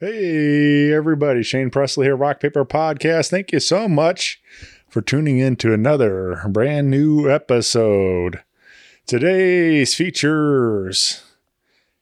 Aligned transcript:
Hey, 0.00 0.92
everybody. 0.92 1.44
Shane 1.44 1.70
Presley 1.70 2.06
here, 2.06 2.16
Rock 2.16 2.40
Paper 2.40 2.64
Podcast. 2.64 3.30
Thank 3.30 3.52
you 3.52 3.60
so 3.60 3.86
much 3.86 4.42
for 4.88 5.00
tuning 5.00 5.38
in 5.38 5.54
to 5.58 5.72
another 5.72 6.42
brand 6.48 6.90
new 6.90 7.30
episode. 7.30 8.42
Today's 9.06 9.94
features 9.94 11.22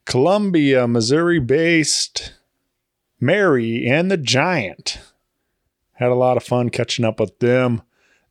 Columbia, 0.07 0.89
Missouri 0.89 1.39
based 1.39 2.33
Mary 3.21 3.87
and 3.87 4.11
the 4.11 4.17
Giant. 4.17 4.99
Had 5.93 6.09
a 6.09 6.15
lot 6.15 6.39
of 6.39 6.43
fun 6.43 6.71
catching 6.71 7.05
up 7.05 7.21
with 7.21 7.39
them. 7.41 7.83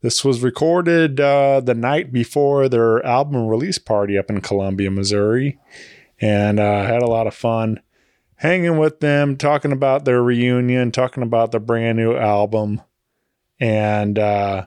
This 0.02 0.26
was 0.26 0.42
recorded 0.42 1.20
uh, 1.20 1.60
the 1.60 1.76
night 1.76 2.12
before 2.12 2.68
their 2.68 3.06
album 3.06 3.46
release 3.46 3.78
party 3.78 4.18
up 4.18 4.32
in 4.32 4.42
Columbia, 4.42 4.90
Missouri, 4.90 5.60
and 6.20 6.60
uh, 6.60 6.82
had 6.82 7.04
a 7.04 7.08
lot 7.08 7.28
of 7.28 7.36
fun 7.36 7.80
hanging 8.42 8.80
with 8.80 9.02
them, 9.02 9.38
talking 9.38 9.72
about 9.72 10.04
their 10.04 10.22
reunion, 10.22 10.92
talking 10.92 11.22
about 11.22 11.52
the 11.52 11.60
brand 11.60 11.96
new 11.96 12.16
album, 12.16 12.82
and 13.60 14.18
uh, 14.18 14.66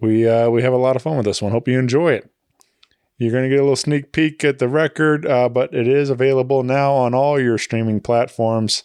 we 0.00 0.28
uh, 0.28 0.50
we 0.50 0.62
have 0.62 0.72
a 0.72 0.78
lot 0.78 0.96
of 0.96 1.02
fun 1.02 1.16
with 1.16 1.24
this 1.24 1.40
one. 1.40 1.52
Hope 1.52 1.68
you 1.68 1.78
enjoy 1.78 2.12
it. 2.12 2.28
You're 3.16 3.32
going 3.32 3.44
to 3.44 3.48
get 3.48 3.60
a 3.60 3.62
little 3.62 3.76
sneak 3.76 4.12
peek 4.12 4.44
at 4.44 4.58
the 4.58 4.68
record, 4.68 5.24
uh, 5.24 5.48
but 5.48 5.72
it 5.72 5.88
is 5.88 6.10
available 6.10 6.62
now 6.62 6.92
on 6.94 7.14
all 7.14 7.40
your 7.40 7.58
streaming 7.58 8.00
platforms, 8.00 8.84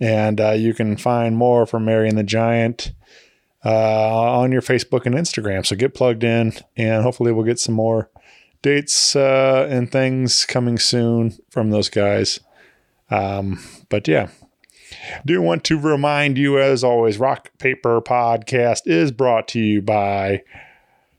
and 0.00 0.40
uh, 0.40 0.50
you 0.50 0.74
can 0.74 0.96
find 0.96 1.36
more 1.36 1.66
from 1.66 1.84
Mary 1.84 2.08
and 2.08 2.18
the 2.18 2.24
Giant 2.24 2.92
uh, 3.64 4.38
on 4.40 4.50
your 4.50 4.62
Facebook 4.62 5.06
and 5.06 5.14
Instagram. 5.14 5.64
So 5.64 5.76
get 5.76 5.94
plugged 5.94 6.24
in, 6.24 6.52
and 6.76 7.04
hopefully 7.04 7.30
we'll 7.30 7.44
get 7.44 7.60
some 7.60 7.74
more 7.76 8.10
dates 8.60 9.14
uh, 9.14 9.68
and 9.70 9.90
things 9.90 10.44
coming 10.46 10.78
soon 10.78 11.36
from 11.50 11.70
those 11.70 11.88
guys. 11.88 12.40
Um, 13.10 13.62
but 13.88 14.08
yeah, 14.08 14.28
do 15.24 15.40
want 15.42 15.64
to 15.64 15.78
remind 15.78 16.38
you, 16.38 16.58
as 16.58 16.82
always, 16.82 17.18
Rock 17.18 17.50
Paper 17.58 18.00
Podcast 18.00 18.82
is 18.86 19.12
brought 19.12 19.48
to 19.48 19.60
you 19.60 19.82
by 19.82 20.42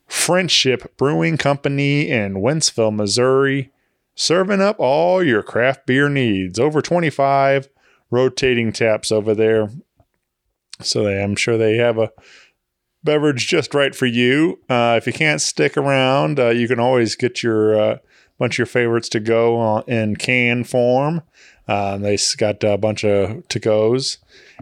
Friendship 0.07 0.95
Brewing 0.97 1.37
Company 1.37 2.09
in 2.09 2.35
Wentzville, 2.35 2.95
Missouri, 2.95 3.71
serving 4.15 4.61
up 4.61 4.79
all 4.79 5.23
your 5.23 5.43
craft 5.43 5.85
beer 5.85 6.09
needs. 6.09 6.59
Over 6.59 6.81
25 6.81 7.69
rotating 8.11 8.71
taps 8.71 9.11
over 9.11 9.33
there. 9.33 9.69
So 10.81 11.03
they, 11.03 11.21
I'm 11.21 11.35
sure 11.35 11.57
they 11.57 11.77
have 11.77 11.97
a 11.97 12.11
beverage 13.03 13.47
just 13.47 13.73
right 13.73 13.95
for 13.95 14.05
you. 14.05 14.59
Uh, 14.69 14.95
if 14.97 15.07
you 15.07 15.13
can't 15.13 15.41
stick 15.41 15.77
around, 15.77 16.39
uh, 16.39 16.49
you 16.49 16.67
can 16.67 16.79
always 16.79 17.15
get 17.15 17.43
your 17.43 17.79
uh, 17.79 17.97
bunch 18.37 18.55
of 18.55 18.59
your 18.59 18.65
favorites 18.65 19.09
to 19.09 19.19
go 19.19 19.57
on, 19.57 19.83
in 19.87 20.15
can 20.15 20.63
form. 20.63 21.21
Um, 21.67 22.01
they 22.01 22.17
got 22.37 22.63
a 22.63 22.77
bunch 22.77 23.03
of 23.03 23.47
to 23.47 23.59
goes, 23.59 24.19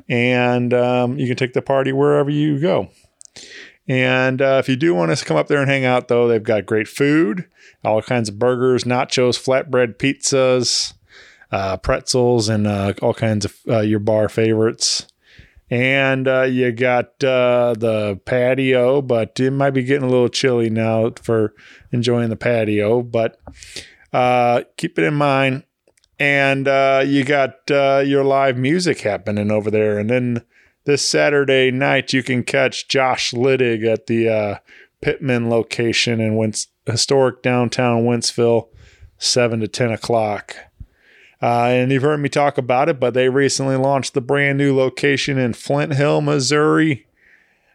and 0.08 0.74
um, 0.74 1.18
you 1.18 1.28
can 1.28 1.36
take 1.36 1.54
the 1.54 1.62
party 1.62 1.92
wherever 1.92 2.30
you 2.30 2.60
go. 2.60 2.90
And 3.88 4.42
uh, 4.42 4.62
if 4.64 4.70
you 4.70 4.76
do 4.76 4.96
want 4.96 5.12
us 5.12 5.20
to 5.20 5.26
come 5.26 5.36
up 5.36 5.48
there 5.48 5.60
and 5.60 5.70
hang 5.70 5.84
out, 5.84 6.08
though, 6.08 6.28
they've 6.28 6.42
got 6.42 6.66
great 6.66 6.88
food, 6.88 7.50
all 7.84 8.02
kinds 8.02 8.30
of 8.30 8.40
burgers, 8.40 8.86
nachos, 8.86 9.38
flatbread 9.38 9.98
pizzas, 9.98 10.94
uh, 11.52 11.78
pretzels, 11.78 12.48
and 12.48 12.66
uh, 12.66 12.94
all 13.02 13.14
kinds 13.14 13.46
of 13.46 13.56
uh, 13.68 13.82
your 13.82 14.00
bar 14.00 14.30
favorites. 14.30 15.08
And 15.70 16.28
uh, 16.28 16.44
you 16.44 16.72
got 16.72 17.24
uh, 17.24 17.74
the 17.78 18.20
patio, 18.26 19.02
but 19.02 19.40
it 19.40 19.52
might 19.52 19.72
be 19.72 19.84
getting 19.84 20.08
a 20.08 20.10
little 20.10 20.30
chilly 20.30 20.70
now 20.70 21.12
for 21.22 21.54
enjoying 21.92 22.30
the 22.30 22.36
patio. 22.36 23.02
But 23.02 23.40
keep 24.78 24.98
it 24.98 25.04
in 25.04 25.16
mind, 25.16 25.64
and 26.20 26.68
uh, 26.68 27.04
you 27.06 27.24
got 27.24 27.70
uh, 27.72 28.04
your 28.06 28.24
live 28.24 28.58
music 28.58 29.02
happening 29.02 29.52
over 29.52 29.72
there. 29.72 29.98
And 29.98 30.10
then 30.10 30.44
this 30.86 31.08
Saturday 31.08 31.72
night, 31.72 32.14
you 32.14 32.24
can 32.24 32.44
catch 32.44 32.88
Josh 32.88 33.32
Littig 33.32 33.86
at 33.86 34.08
the 34.08 34.30
uh, 34.30 34.58
Pittman 35.02 35.50
location 35.50 36.20
in 36.20 36.36
Wentz- 36.36 36.68
historic 36.86 37.42
downtown 37.42 38.04
Wentzville, 38.04 38.70
7 39.18 39.60
to 39.62 39.68
10 39.68 39.92
o'clock. 39.92 40.56
Uh, 41.42 41.68
and 41.68 41.92
you've 41.92 42.04
heard 42.04 42.22
me 42.22 42.30
talk 42.30 42.58
about 42.58 42.88
it, 42.88 43.00
but 43.00 43.14
they 43.14 43.28
recently 43.28 43.76
launched 43.76 44.14
the 44.14 44.22
brand 44.22 44.58
new 44.58 44.76
location 44.76 45.38
in 45.38 45.54
Flint 45.54 45.96
Hill, 45.96 46.22
Missouri. 46.22 47.06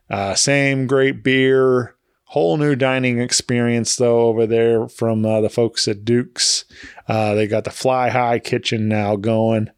Uh, 0.09 0.35
same 0.35 0.87
great 0.87 1.23
beer, 1.23 1.95
whole 2.29 2.57
new 2.57 2.75
dining 2.75 3.19
experience 3.19 3.97
though 3.97 4.21
over 4.29 4.47
there 4.47 4.89
from 4.89 5.25
uh, 5.25 5.41
the 5.41 5.51
folks 5.51 5.89
at 5.89 6.05
Duke's. 6.05 6.65
Uh, 7.09 7.35
they 7.35 7.47
got 7.47 7.65
the 7.65 7.71
Fli-Hi 7.71 8.39
Kitchen 8.39 8.89
now 8.89 9.17
going, 9.17 9.71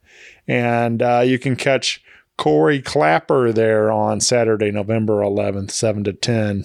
and 0.48 1.00
uh, 1.00 1.22
you 1.24 1.38
can 1.38 1.54
catch 1.54 2.02
Corey 2.36 2.82
Clapper 2.82 3.52
there 3.52 3.92
on 3.92 4.20
Saturday, 4.20 4.70
November 4.70 5.20
11th, 5.20 5.70
seven 5.70 6.02
to 6.04 6.12
ten, 6.12 6.64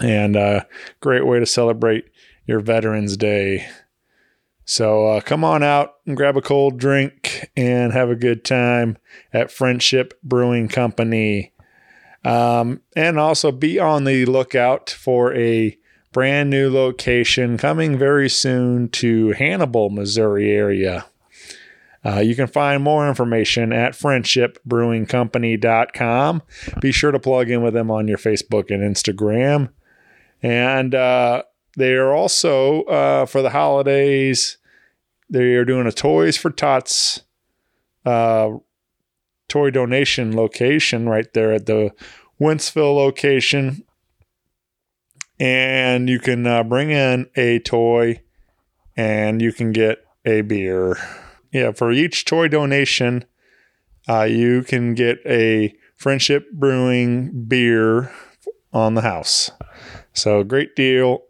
and 0.00 0.36
uh, 0.36 0.64
great 1.00 1.26
way 1.26 1.38
to 1.38 1.46
celebrate 1.46 2.06
your 2.46 2.60
Veterans 2.60 3.16
Day. 3.16 3.66
So 4.64 5.08
uh, 5.08 5.20
come 5.20 5.44
on 5.44 5.62
out 5.62 5.96
and 6.06 6.16
grab 6.16 6.36
a 6.36 6.42
cold 6.42 6.78
drink 6.78 7.50
and 7.56 7.92
have 7.92 8.08
a 8.08 8.16
good 8.16 8.44
time 8.44 8.96
at 9.32 9.50
Friendship 9.50 10.18
Brewing 10.22 10.68
Company. 10.68 11.52
Um, 12.24 12.80
and 12.96 13.18
also 13.18 13.52
be 13.52 13.78
on 13.78 14.04
the 14.04 14.24
lookout 14.24 14.88
for 14.88 15.34
a 15.34 15.76
brand 16.14 16.48
new 16.48 16.70
location 16.70 17.58
coming 17.58 17.98
very 17.98 18.30
soon 18.30 18.88
to 18.88 19.32
Hannibal, 19.32 19.90
Missouri 19.90 20.50
area. 20.50 21.04
Uh, 22.06 22.20
you 22.20 22.34
can 22.36 22.46
find 22.46 22.82
more 22.82 23.08
information 23.08 23.72
at 23.72 23.94
friendshipbrewingcompany.com. 23.94 26.42
Be 26.80 26.92
sure 26.92 27.10
to 27.10 27.18
plug 27.18 27.50
in 27.50 27.62
with 27.62 27.72
them 27.74 27.90
on 27.90 28.06
your 28.08 28.18
Facebook 28.18 28.70
and 28.70 28.82
Instagram. 28.82 29.70
And 30.42 30.94
uh, 30.94 31.44
they 31.76 31.94
are 31.94 32.12
also, 32.12 32.82
uh, 32.84 33.26
for 33.26 33.42
the 33.42 33.50
holidays, 33.50 34.58
they 35.28 35.54
are 35.54 35.64
doing 35.64 35.86
a 35.86 35.92
Toys 35.92 36.36
for 36.36 36.50
Tots 36.50 37.22
uh, 38.04 38.50
toy 39.48 39.70
donation 39.70 40.36
location 40.36 41.08
right 41.08 41.32
there 41.32 41.52
at 41.52 41.66
the 41.66 41.90
Wentzville 42.40 42.94
location. 42.94 43.83
And 45.38 46.08
you 46.08 46.18
can 46.18 46.46
uh, 46.46 46.62
bring 46.62 46.90
in 46.90 47.28
a 47.36 47.58
toy 47.58 48.22
and 48.96 49.42
you 49.42 49.52
can 49.52 49.72
get 49.72 50.04
a 50.24 50.42
beer. 50.42 50.96
Yeah, 51.52 51.72
for 51.72 51.92
each 51.92 52.24
toy 52.24 52.48
donation, 52.48 53.24
uh, 54.08 54.22
you 54.22 54.62
can 54.62 54.94
get 54.94 55.18
a 55.26 55.74
Friendship 55.96 56.50
Brewing 56.52 57.44
beer 57.46 58.10
on 58.72 58.94
the 58.94 59.02
house. 59.02 59.50
So, 60.12 60.42
great 60.44 60.76
deal. 60.76 61.24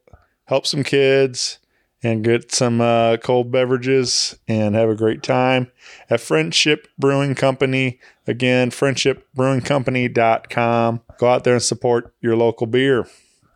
Help 0.46 0.66
some 0.66 0.82
kids 0.82 1.58
and 2.02 2.22
get 2.22 2.52
some 2.52 2.80
uh, 2.80 3.16
cold 3.16 3.50
beverages 3.50 4.38
and 4.46 4.74
have 4.74 4.90
a 4.90 4.94
great 4.94 5.22
time 5.22 5.72
at 6.10 6.20
Friendship 6.20 6.86
Brewing 6.98 7.34
Company. 7.34 7.98
Again, 8.26 8.70
friendshipbrewingcompany.com. 8.70 11.00
Go 11.18 11.28
out 11.28 11.44
there 11.44 11.54
and 11.54 11.62
support 11.62 12.14
your 12.20 12.36
local 12.36 12.66
beer. 12.66 13.06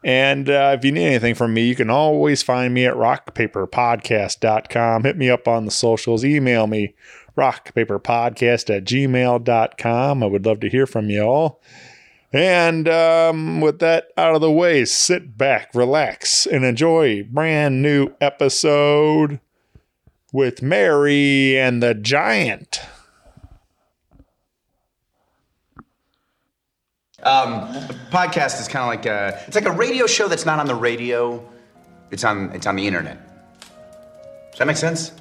And 0.05 0.49
uh, 0.49 0.77
if 0.79 0.85
you 0.85 0.93
need 0.93 1.07
anything 1.07 1.35
from 1.35 1.55
me, 1.55 1.67
you 1.67 1.75
can 1.75 1.91
always 1.91 2.41
find 2.43 2.73
me 2.73 2.87
at 2.87 2.95
rockpaperpodcast.com. 2.95 5.05
Hit 5.05 5.17
me 5.17 5.29
up 5.29 5.49
on 5.49 5.65
the 5.65 5.73
socials. 5.73 6.25
Email 6.25 6.69
me, 6.69 6.95
rockpaperpodcast 7.37 8.77
at 8.77 8.85
gmail.com. 8.85 10.23
I 10.23 10.27
would 10.27 10.47
love 10.47 10.61
to 10.61 10.69
hear 10.69 10.87
from 10.87 11.11
you 11.11 11.23
all. 11.23 11.61
And 12.33 12.89
um, 12.89 13.61
with 13.61 13.81
that 13.81 14.09
out 14.17 14.35
of 14.35 14.41
the 14.41 14.53
way, 14.53 14.85
sit 14.85 15.37
back, 15.39 15.75
relax, 15.75 16.47
and 16.47 16.65
enjoy 16.65 17.25
brand 17.25 17.83
new 17.83 18.15
episode 18.21 19.41
with 20.33 20.63
Mary 20.63 21.59
and 21.59 21.83
the 21.83 21.95
Giant. 21.95 22.83
Um, 27.29 27.69
podcast 28.11 28.61
is 28.61 28.69
kind 28.69 28.83
of 28.83 28.89
like 28.89 29.05
a, 29.07 29.43
it's 29.47 29.55
like 29.55 29.67
a 29.67 29.71
radio 29.71 30.07
show 30.07 30.29
that's 30.29 30.47
not 30.47 30.59
on 30.59 30.67
the 30.67 30.75
radio. 30.75 31.47
It's 32.11 32.25
on 32.25 32.51
it's 32.53 32.67
on 32.67 32.77
the 32.77 32.87
internet. 32.87 33.19
Does 34.51 34.59
that 34.59 34.67
make 34.67 34.77
sense? 34.79 35.13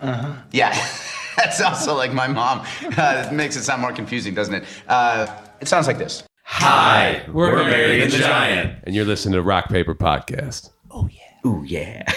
Uh 0.00 0.12
huh. 0.12 0.32
Yeah, 0.52 0.70
that's 1.36 1.60
also 1.60 1.96
like 1.96 2.12
my 2.12 2.28
mom. 2.28 2.60
Uh, 2.96 3.26
it 3.26 3.34
makes 3.34 3.56
it 3.56 3.64
sound 3.64 3.82
more 3.82 3.92
confusing, 3.92 4.32
doesn't 4.34 4.54
it? 4.54 4.64
Uh, 4.88 5.26
it 5.60 5.66
sounds 5.68 5.86
like 5.86 5.98
this. 5.98 6.22
Hi, 6.52 7.24
we're, 7.28 7.52
we're 7.52 7.64
Mary 7.64 8.02
and 8.02 8.12
the 8.12 8.18
Giant. 8.18 8.78
And 8.84 8.94
you're 8.94 9.04
listening 9.04 9.34
to 9.34 9.42
Rock 9.42 9.68
Paper 9.68 9.94
Podcast. 9.94 10.70
Oh, 10.90 11.08
yeah. 11.08 11.22
Oh 11.44 11.62
yeah. 11.62 12.12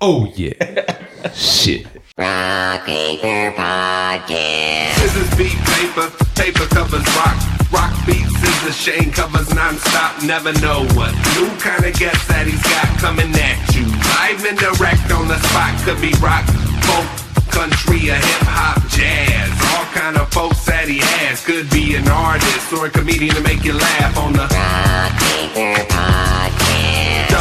oh, 0.00 0.32
yeah. 0.34 1.06
Shit. 1.34 1.86
Rock 2.18 2.84
Paper 2.84 3.52
Podcast. 3.56 4.94
Scissors 5.00 5.34
beat 5.38 5.56
paper, 5.56 6.10
paper 6.34 6.66
covers 6.74 7.06
rock. 7.16 7.36
Rock 7.72 7.94
beats 8.06 8.36
scissors, 8.38 8.76
Shane 8.76 9.10
covers 9.12 9.52
non-stop. 9.54 10.22
Never 10.22 10.52
know 10.60 10.84
what 10.92 11.12
new 11.34 11.48
kind 11.56 11.84
of 11.84 11.94
guest 11.94 12.28
that 12.28 12.46
he's 12.46 12.62
got 12.62 12.88
coming 13.00 13.32
at 13.32 13.74
you. 13.74 13.86
Live 14.20 14.44
and 14.44 14.58
direct 14.58 15.10
on 15.10 15.26
the 15.26 15.38
spot. 15.48 15.72
Could 15.84 16.00
be 16.02 16.12
rock, 16.20 16.44
folk, 16.84 17.08
country, 17.48 18.10
or 18.10 18.20
hip-hop, 18.20 18.88
jazz 18.90 19.48
podcast. 19.60 21.44
Could 21.44 21.68
be 21.70 21.96
an 21.96 22.06
artist 22.08 22.72
or 22.72 22.86
a 22.86 22.90
comedian 22.90 23.34
to 23.34 23.40
make 23.40 23.64
you 23.64 23.72
laugh 23.72 24.16
on 24.16 24.32
the 24.32 24.42
Rock 24.42 25.12
Paper 25.18 25.84
Podcast. 25.92 26.61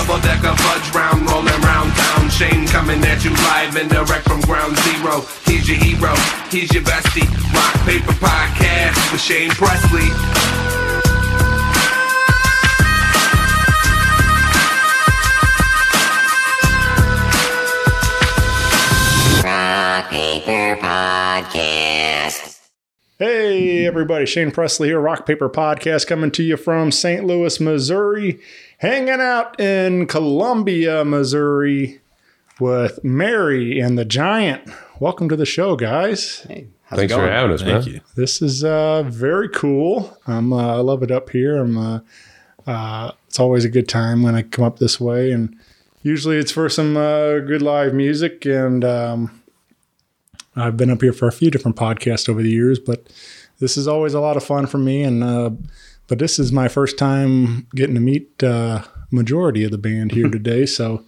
Double 0.02 0.22
decker 0.22 0.56
fudge 0.56 0.96
round, 0.96 1.22
rolling 1.30 1.62
round 1.62 1.92
town. 1.94 2.30
Shane 2.30 2.68
coming 2.68 3.04
at 3.04 3.24
you 3.24 3.32
live 3.32 3.76
and 3.76 3.90
direct 3.90 4.28
from 4.28 4.42
ground 4.42 4.76
zero. 4.78 5.22
He's 5.46 5.68
your 5.70 5.78
hero, 5.78 6.16
he's 6.50 6.74
your 6.74 6.84
bestie. 6.84 7.28
Rock 7.54 7.76
Paper 7.86 8.14
Podcast 8.14 9.12
with 9.12 9.22
Shane 9.22 9.52
Presley. 9.52 10.10
Rock 19.44 20.10
Paper 20.10 20.82
Podcast. 20.82 22.52
Hey, 23.22 23.86
everybody. 23.86 24.26
Shane 24.26 24.50
Presley 24.50 24.88
here, 24.88 25.00
Rock 25.00 25.28
Paper 25.28 25.48
Podcast, 25.48 26.08
coming 26.08 26.32
to 26.32 26.42
you 26.42 26.58
from 26.58 26.92
St. 26.92 27.24
Louis, 27.24 27.60
Missouri, 27.60 28.40
hanging 28.82 29.22
out 29.22 29.60
in 29.60 30.08
Columbia, 30.08 31.06
Missouri 31.06 32.02
with 32.60 33.04
Mary 33.04 33.80
and 33.80 33.96
the 33.96 34.06
Giant. 34.06 34.68
Welcome 35.00 35.30
to 35.30 35.36
the 35.36 35.46
show, 35.46 35.76
guys. 35.76 36.42
Hey. 36.48 36.68
Thanks 36.90 37.14
for 37.14 37.30
having 37.30 37.54
us, 37.54 37.64
man. 37.64 38.02
This 38.16 38.42
is 38.42 38.64
uh, 38.64 39.04
very 39.04 39.50
cool. 39.50 40.18
I'm, 40.26 40.52
uh, 40.52 40.78
I 40.78 40.80
love 40.80 41.04
it 41.04 41.12
up 41.12 41.30
here. 41.30 41.58
I'm, 41.58 41.78
uh, 41.78 42.00
uh, 42.66 43.12
it's 43.28 43.40
always 43.40 43.64
a 43.66 43.70
good 43.70 43.88
time 43.88 44.24
when 44.24 44.34
I 44.34 44.42
come 44.42 44.66
up 44.66 44.80
this 44.80 45.00
way, 45.00 45.32
and 45.32 45.56
usually 46.02 46.38
it's 46.38 46.52
for 46.52 46.68
some 46.68 46.98
uh, 46.98 47.38
good 47.40 47.62
live 47.62 47.94
music. 47.94 48.46
And 48.46 48.84
um, 48.84 49.44
I've 50.56 50.76
been 50.76 50.90
up 50.90 51.02
here 51.02 51.14
for 51.14 51.28
a 51.28 51.32
few 51.32 51.52
different 51.52 51.78
podcasts 51.78 52.28
over 52.28 52.42
the 52.42 52.52
years, 52.52 52.80
but 52.80 53.08
this 53.60 53.78
is 53.78 53.88
always 53.88 54.16
a 54.16 54.20
lot 54.20 54.38
of 54.38 54.44
fun 54.44 54.66
for 54.66 54.80
me. 54.80 55.04
And 55.04 55.24
uh, 55.24 55.52
but 56.12 56.20
this 56.20 56.38
is 56.38 56.52
my 56.52 56.68
first 56.68 56.98
time 56.98 57.66
getting 57.74 57.96
to 57.96 58.02
meet 58.02 58.44
uh, 58.44 58.84
majority 59.12 59.64
of 59.64 59.72
the 59.72 59.78
band 59.78 60.12
here 60.12 60.28
today, 60.28 60.66
so 60.66 61.06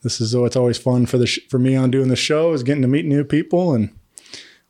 this 0.00 0.18
is 0.18 0.34
it's 0.34 0.56
always 0.56 0.78
fun 0.78 1.04
for 1.04 1.18
the 1.18 1.26
sh- 1.26 1.40
for 1.50 1.58
me 1.58 1.76
on 1.76 1.90
doing 1.90 2.08
the 2.08 2.16
show 2.16 2.54
is 2.54 2.62
getting 2.62 2.80
to 2.80 2.88
meet 2.88 3.04
new 3.04 3.22
people 3.22 3.74
and 3.74 3.94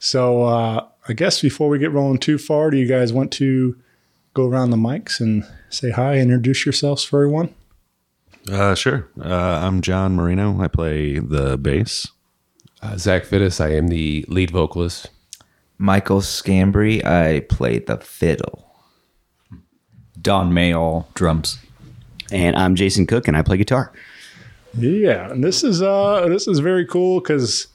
so 0.00 0.42
uh, 0.42 0.84
I 1.08 1.12
guess 1.12 1.40
before 1.40 1.68
we 1.68 1.78
get 1.78 1.92
rolling 1.92 2.18
too 2.18 2.36
far, 2.36 2.72
do 2.72 2.76
you 2.76 2.88
guys 2.88 3.12
want 3.12 3.30
to 3.34 3.78
go 4.34 4.48
around 4.48 4.70
the 4.70 4.76
mics 4.76 5.20
and 5.20 5.44
say 5.70 5.92
hi, 5.92 6.18
introduce 6.18 6.66
yourselves 6.66 7.04
for 7.04 7.22
everyone? 7.22 7.54
Uh, 8.50 8.74
sure. 8.74 9.08
Uh, 9.20 9.60
I'm 9.62 9.82
John 9.82 10.16
Marino. 10.16 10.60
I 10.60 10.66
play 10.66 11.20
the 11.20 11.56
bass. 11.56 12.08
Uh, 12.82 12.96
Zach 12.96 13.22
Fittis, 13.22 13.64
I 13.64 13.76
am 13.76 13.86
the 13.86 14.24
lead 14.26 14.50
vocalist. 14.50 15.10
Michael 15.78 16.22
Scambry, 16.22 17.04
I 17.04 17.38
play 17.48 17.78
the 17.78 17.98
fiddle. 17.98 18.65
Don 20.26 20.50
Mayall, 20.50 21.06
drums. 21.14 21.56
And 22.32 22.56
I'm 22.56 22.74
Jason 22.74 23.06
Cook, 23.06 23.28
and 23.28 23.36
I 23.36 23.42
play 23.42 23.56
guitar. 23.58 23.92
Yeah, 24.76 25.30
and 25.30 25.44
this 25.44 25.62
is 25.62 25.80
uh 25.82 26.26
this 26.28 26.48
is 26.48 26.58
very 26.58 26.84
cool 26.84 27.20
because 27.20 27.68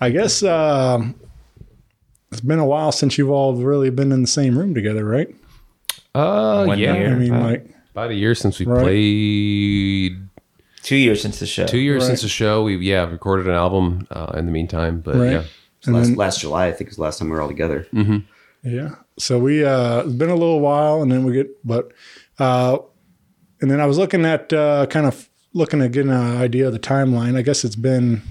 I 0.00 0.10
guess 0.10 0.44
um 0.44 1.16
it's 2.30 2.40
been 2.40 2.60
a 2.60 2.64
while 2.64 2.92
since 2.92 3.18
you've 3.18 3.30
all 3.30 3.56
really 3.56 3.90
been 3.90 4.12
in 4.12 4.20
the 4.22 4.28
same 4.28 4.56
room 4.56 4.72
together, 4.72 5.04
right? 5.04 5.34
Uh, 6.14 6.64
One 6.66 6.78
yeah. 6.78 6.94
year. 6.94 7.12
I 7.12 7.14
mean, 7.16 7.34
uh, 7.34 7.40
like 7.40 7.74
about 7.90 8.10
a 8.10 8.14
year 8.14 8.36
since 8.36 8.60
we 8.60 8.66
Right. 8.66 8.82
played. 8.84 10.12
Two 10.84 10.94
years 10.96 11.20
since 11.20 11.40
the 11.40 11.46
show. 11.46 11.66
Two 11.66 11.78
years 11.78 12.02
Right. 12.04 12.06
since 12.06 12.22
the 12.22 12.28
show. 12.28 12.62
We 12.62 12.76
yeah 12.76 13.10
recorded 13.10 13.48
an 13.48 13.54
album 13.54 14.06
uh, 14.12 14.30
in 14.36 14.46
the 14.46 14.52
meantime, 14.52 15.00
but 15.00 15.16
Right. 15.16 15.32
yeah. 15.32 15.42
last, 15.88 16.06
then, 16.06 16.14
last 16.14 16.40
July, 16.40 16.68
I 16.68 16.72
think, 16.72 16.88
was 16.90 16.98
the 16.98 17.02
last 17.02 17.18
time 17.18 17.30
we 17.30 17.34
were 17.34 17.42
all 17.42 17.48
together. 17.48 17.88
yeah. 18.62 18.90
So 19.18 19.38
we 19.38 19.64
uh 19.64 20.00
it's 20.00 20.12
been 20.12 20.30
a 20.30 20.34
little 20.34 20.60
while, 20.60 21.02
and 21.02 21.10
then 21.10 21.24
we 21.24 21.32
get 21.32 21.48
but 21.66 21.92
uh 22.38 22.78
and 23.60 23.70
then 23.70 23.80
I 23.80 23.86
was 23.86 23.98
looking 23.98 24.24
at 24.24 24.52
uh 24.52 24.86
kind 24.86 25.06
of 25.06 25.28
looking 25.54 25.80
at 25.80 25.92
getting 25.92 26.10
an 26.12 26.36
idea 26.36 26.66
of 26.66 26.72
the 26.72 26.78
timeline. 26.78 27.36
I 27.36 27.42
guess 27.42 27.64
it's 27.64 27.76
been 27.76 28.22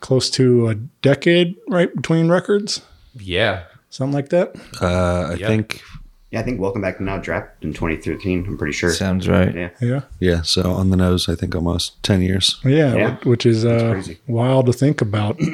close 0.00 0.30
to 0.30 0.68
a 0.68 0.74
decade, 1.02 1.56
right, 1.68 1.94
between 1.94 2.28
records, 2.30 2.80
Yeah. 3.18 3.64
something 3.90 4.14
like 4.14 4.28
that. 4.30 4.54
Uh, 4.80 5.30
I 5.32 5.34
Yeah. 5.34 5.46
think, 5.48 5.82
Yeah, 6.30 6.40
I 6.40 6.42
think 6.44 6.60
Welcome 6.60 6.82
Back 6.82 6.98
to 6.98 7.02
Now 7.02 7.18
dropped 7.18 7.64
in 7.64 7.72
2013. 7.72 8.44
I'm 8.46 8.56
pretty 8.56 8.72
sure. 8.74 8.92
Sounds 8.92 9.28
right. 9.28 9.52
Yeah. 9.54 9.70
Yeah. 9.80 10.00
yeah, 10.20 10.42
so 10.42 10.70
on 10.70 10.90
the 10.90 10.96
nose, 10.96 11.28
I 11.28 11.34
think 11.34 11.54
almost 11.54 12.00
10 12.02 12.22
years. 12.22 12.60
Yeah, 12.64 12.94
Yeah. 12.94 13.16
which 13.24 13.44
is 13.44 13.64
uh, 13.64 13.90
crazy. 13.92 14.18
wild 14.28 14.66
to 14.66 14.72
think 14.72 15.00
about. 15.00 15.38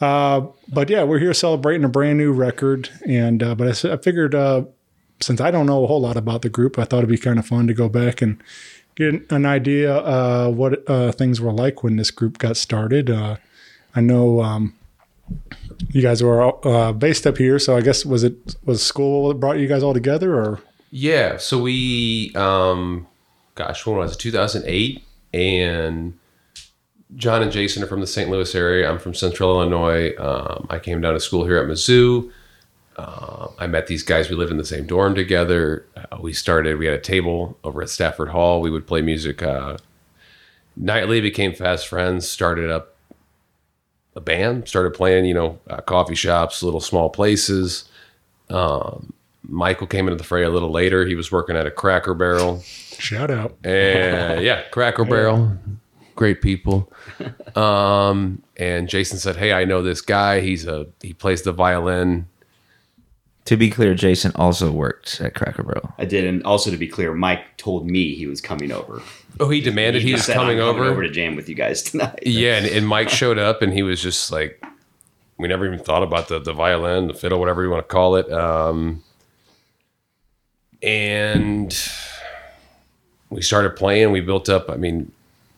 uh, 0.00 0.46
but 0.72 0.90
yeah, 0.90 1.02
we're 1.04 1.18
here 1.18 1.34
celebrating 1.34 1.84
a 1.84 1.88
brand 1.88 2.18
new 2.18 2.32
record, 2.32 2.90
and 3.06 3.42
uh, 3.42 3.54
but 3.54 3.84
I 3.84 3.96
figured 3.96 4.34
uh, 4.34 4.64
since 5.20 5.40
I 5.40 5.50
don't 5.50 5.66
know 5.66 5.84
a 5.84 5.86
whole 5.86 6.00
lot 6.00 6.16
about 6.16 6.42
the 6.42 6.48
group, 6.48 6.78
I 6.78 6.84
thought 6.84 6.98
it'd 6.98 7.10
be 7.10 7.18
kind 7.18 7.38
of 7.38 7.46
fun 7.46 7.66
to 7.66 7.74
go 7.74 7.88
back 7.88 8.20
and 8.20 8.42
get 8.94 9.30
an 9.30 9.46
idea 9.46 9.96
uh, 9.96 10.50
what 10.50 10.88
uh, 10.88 11.12
things 11.12 11.40
were 11.40 11.52
like 11.52 11.82
when 11.82 11.96
this 11.96 12.10
group 12.10 12.38
got 12.38 12.56
started. 12.56 13.10
Uh, 13.10 13.36
I 13.94 14.00
know 14.00 14.42
um, 14.42 14.74
you 15.90 16.02
guys 16.02 16.22
were 16.22 16.52
uh, 16.66 16.92
based 16.92 17.26
up 17.26 17.38
here, 17.38 17.58
so 17.58 17.76
I 17.76 17.80
guess 17.80 18.04
was 18.04 18.24
it 18.24 18.56
was 18.64 18.82
school 18.82 19.28
that 19.28 19.34
brought 19.34 19.58
you 19.58 19.68
guys 19.68 19.82
all 19.82 19.94
together, 19.94 20.34
or 20.34 20.60
Yeah. 20.90 21.38
So 21.38 21.60
we, 21.60 22.32
um, 22.34 23.06
gosh, 23.54 23.86
when 23.86 23.96
was 23.96 24.12
it? 24.12 24.18
2008. 24.18 25.02
And 25.32 26.16
John 27.16 27.42
and 27.42 27.52
Jason 27.52 27.82
are 27.82 27.86
from 27.86 28.00
the 28.00 28.06
St. 28.06 28.30
Louis 28.30 28.54
area. 28.54 28.90
I'm 28.90 28.98
from 28.98 29.14
Central 29.14 29.50
Illinois. 29.50 30.14
Um, 30.18 30.66
I 30.70 30.78
came 30.78 31.00
down 31.00 31.14
to 31.14 31.20
school 31.20 31.44
here 31.44 31.58
at 31.58 31.66
Mizzou. 31.66 32.30
Uh, 32.96 33.48
I 33.58 33.66
met 33.66 33.86
these 33.86 34.02
guys. 34.02 34.30
We 34.30 34.36
lived 34.36 34.50
in 34.52 34.56
the 34.56 34.64
same 34.64 34.86
dorm 34.86 35.14
together. 35.14 35.86
Uh, 35.96 36.18
we 36.20 36.32
started, 36.32 36.78
we 36.78 36.86
had 36.86 36.94
a 36.94 37.00
table 37.00 37.58
over 37.64 37.82
at 37.82 37.90
Stafford 37.90 38.28
Hall. 38.28 38.60
We 38.60 38.70
would 38.70 38.86
play 38.86 39.02
music 39.02 39.42
uh, 39.42 39.76
nightly, 40.76 41.20
became 41.20 41.52
fast 41.54 41.88
friends, 41.88 42.28
started 42.28 42.70
up 42.70 42.96
a 44.16 44.20
band, 44.20 44.68
started 44.68 44.94
playing, 44.94 45.24
you 45.24 45.34
know, 45.34 45.58
uh, 45.68 45.80
coffee 45.80 46.14
shops, 46.14 46.62
little 46.62 46.80
small 46.80 47.10
places. 47.10 47.84
Michael 49.48 49.86
came 49.86 50.06
into 50.06 50.16
the 50.16 50.24
fray 50.24 50.42
a 50.42 50.50
little 50.50 50.70
later. 50.70 51.04
He 51.04 51.14
was 51.14 51.30
working 51.30 51.56
at 51.56 51.66
a 51.66 51.70
Cracker 51.70 52.14
Barrel. 52.14 52.60
shout 52.60 53.30
out. 53.30 53.56
And 53.64 54.42
yeah, 54.42 54.62
Cracker 54.70 55.04
Barrel, 55.08 55.56
great 56.14 56.40
people. 56.42 56.92
Um, 57.54 58.42
and 58.56 58.88
Jason 58.88 59.18
said, 59.18 59.36
"Hey, 59.36 59.52
I 59.52 59.64
know 59.64 59.80
this 59.80 60.00
guy. 60.00 60.40
He's 60.40 60.66
a 60.66 60.86
he 61.00 61.12
plays 61.12 61.42
the 61.42 61.52
violin. 61.52 62.26
To 63.44 63.56
be 63.56 63.70
clear, 63.70 63.94
Jason 63.94 64.32
also 64.34 64.72
worked 64.72 65.20
at 65.20 65.34
Cracker 65.36 65.62
Barrel. 65.62 65.92
I 65.98 66.04
did. 66.04 66.24
And 66.24 66.42
also, 66.42 66.72
to 66.72 66.76
be 66.76 66.88
clear, 66.88 67.14
Mike 67.14 67.56
told 67.58 67.86
me 67.88 68.12
he 68.16 68.26
was 68.26 68.40
coming 68.40 68.72
over. 68.72 69.00
Oh, 69.38 69.50
he 69.50 69.60
demanded 69.60 70.02
he, 70.02 70.10
just 70.10 70.22
was 70.22 70.26
said, 70.26 70.34
coming 70.34 70.58
"I'm 70.60 70.66
over. 70.66 70.82
over 70.84 71.02
to 71.02 71.10
jam 71.10 71.36
with 71.36 71.48
you 71.48 71.54
guys 71.54 71.82
tonight. 71.82 72.18
Yeah, 72.26 72.56
and, 72.56 72.66
and 72.66 72.88
Mike 72.88 73.08
showed 73.10 73.38
up, 73.38 73.62
and 73.62 73.72
he 73.72 73.84
was 73.84 74.02
just 74.02 74.32
like, 74.32 74.60
we 75.38 75.46
never 75.46 75.66
even 75.66 75.78
thought 75.78 76.02
about 76.02 76.26
the 76.26 76.40
the 76.40 76.52
violin, 76.52 77.06
the 77.06 77.14
fiddle, 77.14 77.38
whatever 77.38 77.62
you 77.62 77.70
want 77.70 77.86
to 77.88 77.92
call 77.92 78.16
it. 78.16 78.32
Um, 78.32 79.04
and 80.82 81.76
we 83.30 83.42
started 83.42 83.76
playing. 83.76 84.10
We 84.10 84.20
built 84.20 84.48
up, 84.48 84.68
I 84.70 84.76
mean, 84.76 85.12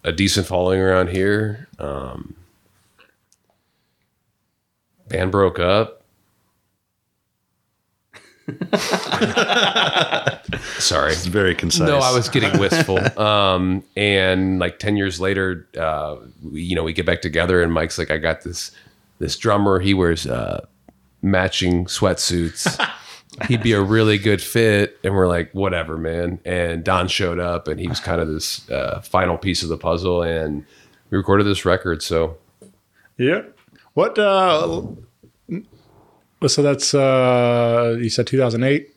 a 0.06 0.12
decent 0.12 0.46
following 0.46 0.80
around 0.80 1.08
here. 1.10 1.66
Um, 1.78 2.36
band 5.08 5.32
broke 5.32 5.58
up. 5.58 6.02
Sorry. 10.78 11.12
It's 11.12 11.26
very 11.26 11.56
concise. 11.56 11.88
No, 11.88 11.98
I 11.98 12.14
was 12.14 12.28
getting 12.28 12.56
wistful. 12.60 13.20
um, 13.20 13.82
and 13.96 14.60
like 14.60 14.78
ten 14.78 14.96
years 14.96 15.20
later, 15.20 15.66
uh, 15.76 16.16
we, 16.42 16.62
you 16.62 16.76
know, 16.76 16.84
we 16.84 16.92
get 16.92 17.04
back 17.04 17.20
together, 17.22 17.60
and 17.60 17.72
Mike's 17.72 17.98
like, 17.98 18.12
"I 18.12 18.18
got 18.18 18.42
this 18.42 18.70
this 19.18 19.36
drummer. 19.36 19.80
He 19.80 19.94
wears 19.94 20.28
uh, 20.28 20.64
matching 21.22 21.86
sweatsuits. 21.86 22.78
He'd 23.48 23.62
be 23.62 23.72
a 23.72 23.82
really 23.82 24.18
good 24.18 24.42
fit." 24.42 24.98
And 25.04 25.14
we're 25.14 25.28
like, 25.28 25.52
"Whatever, 25.52 25.96
man." 25.96 26.40
And 26.44 26.84
Don 26.84 27.08
showed 27.08 27.38
up, 27.38 27.68
and 27.68 27.80
he 27.80 27.88
was 27.88 28.00
kind 28.00 28.20
of 28.20 28.28
this 28.28 28.68
uh, 28.70 29.00
final 29.00 29.38
piece 29.38 29.62
of 29.62 29.68
the 29.68 29.78
puzzle, 29.78 30.22
and 30.22 30.64
we 31.10 31.18
recorded 31.18 31.44
this 31.44 31.64
record. 31.64 32.02
So 32.02 32.38
Yeah. 33.16 33.42
What? 33.94 34.18
Uh, 34.18 34.82
so 36.46 36.62
that's 36.62 36.94
uh, 36.94 37.96
you 37.98 38.10
said 38.10 38.26
2008 38.26 38.92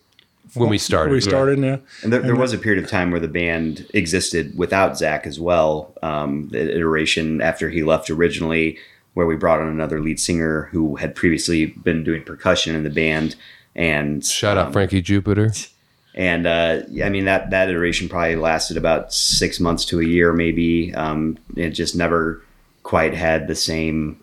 when 0.55 0.69
we 0.69 0.77
started, 0.77 1.11
we 1.11 1.21
started. 1.21 1.59
Yeah. 1.59 1.77
And 2.03 2.11
there, 2.11 2.21
there 2.21 2.35
was 2.35 2.53
a 2.53 2.57
period 2.57 2.83
of 2.83 2.89
time 2.89 3.11
where 3.11 3.19
the 3.19 3.27
band 3.27 3.85
existed 3.93 4.57
without 4.57 4.97
Zach 4.97 5.27
as 5.27 5.39
well. 5.39 5.93
Um, 6.01 6.49
the 6.49 6.75
iteration 6.75 7.41
after 7.41 7.69
he 7.69 7.83
left 7.83 8.09
originally, 8.09 8.77
where 9.13 9.25
we 9.25 9.35
brought 9.35 9.59
on 9.59 9.67
another 9.67 10.01
lead 10.01 10.19
singer 10.19 10.69
who 10.71 10.95
had 10.95 11.15
previously 11.15 11.67
been 11.67 12.03
doing 12.03 12.23
percussion 12.23 12.75
in 12.75 12.83
the 12.83 12.89
band. 12.89 13.35
And 13.75 14.25
shout 14.25 14.57
out 14.57 14.73
Frankie 14.73 15.01
Jupiter. 15.01 15.51
and 16.15 16.47
uh, 16.47 16.81
I 17.03 17.09
mean 17.09 17.25
that 17.25 17.51
that 17.51 17.69
iteration 17.69 18.09
probably 18.09 18.35
lasted 18.35 18.77
about 18.77 19.13
six 19.13 19.59
months 19.59 19.85
to 19.85 19.99
a 19.99 20.05
year, 20.05 20.33
maybe. 20.33 20.93
Um, 20.95 21.37
it 21.55 21.71
just 21.71 21.95
never 21.95 22.43
quite 22.83 23.13
had 23.13 23.47
the 23.47 23.55
same 23.55 24.19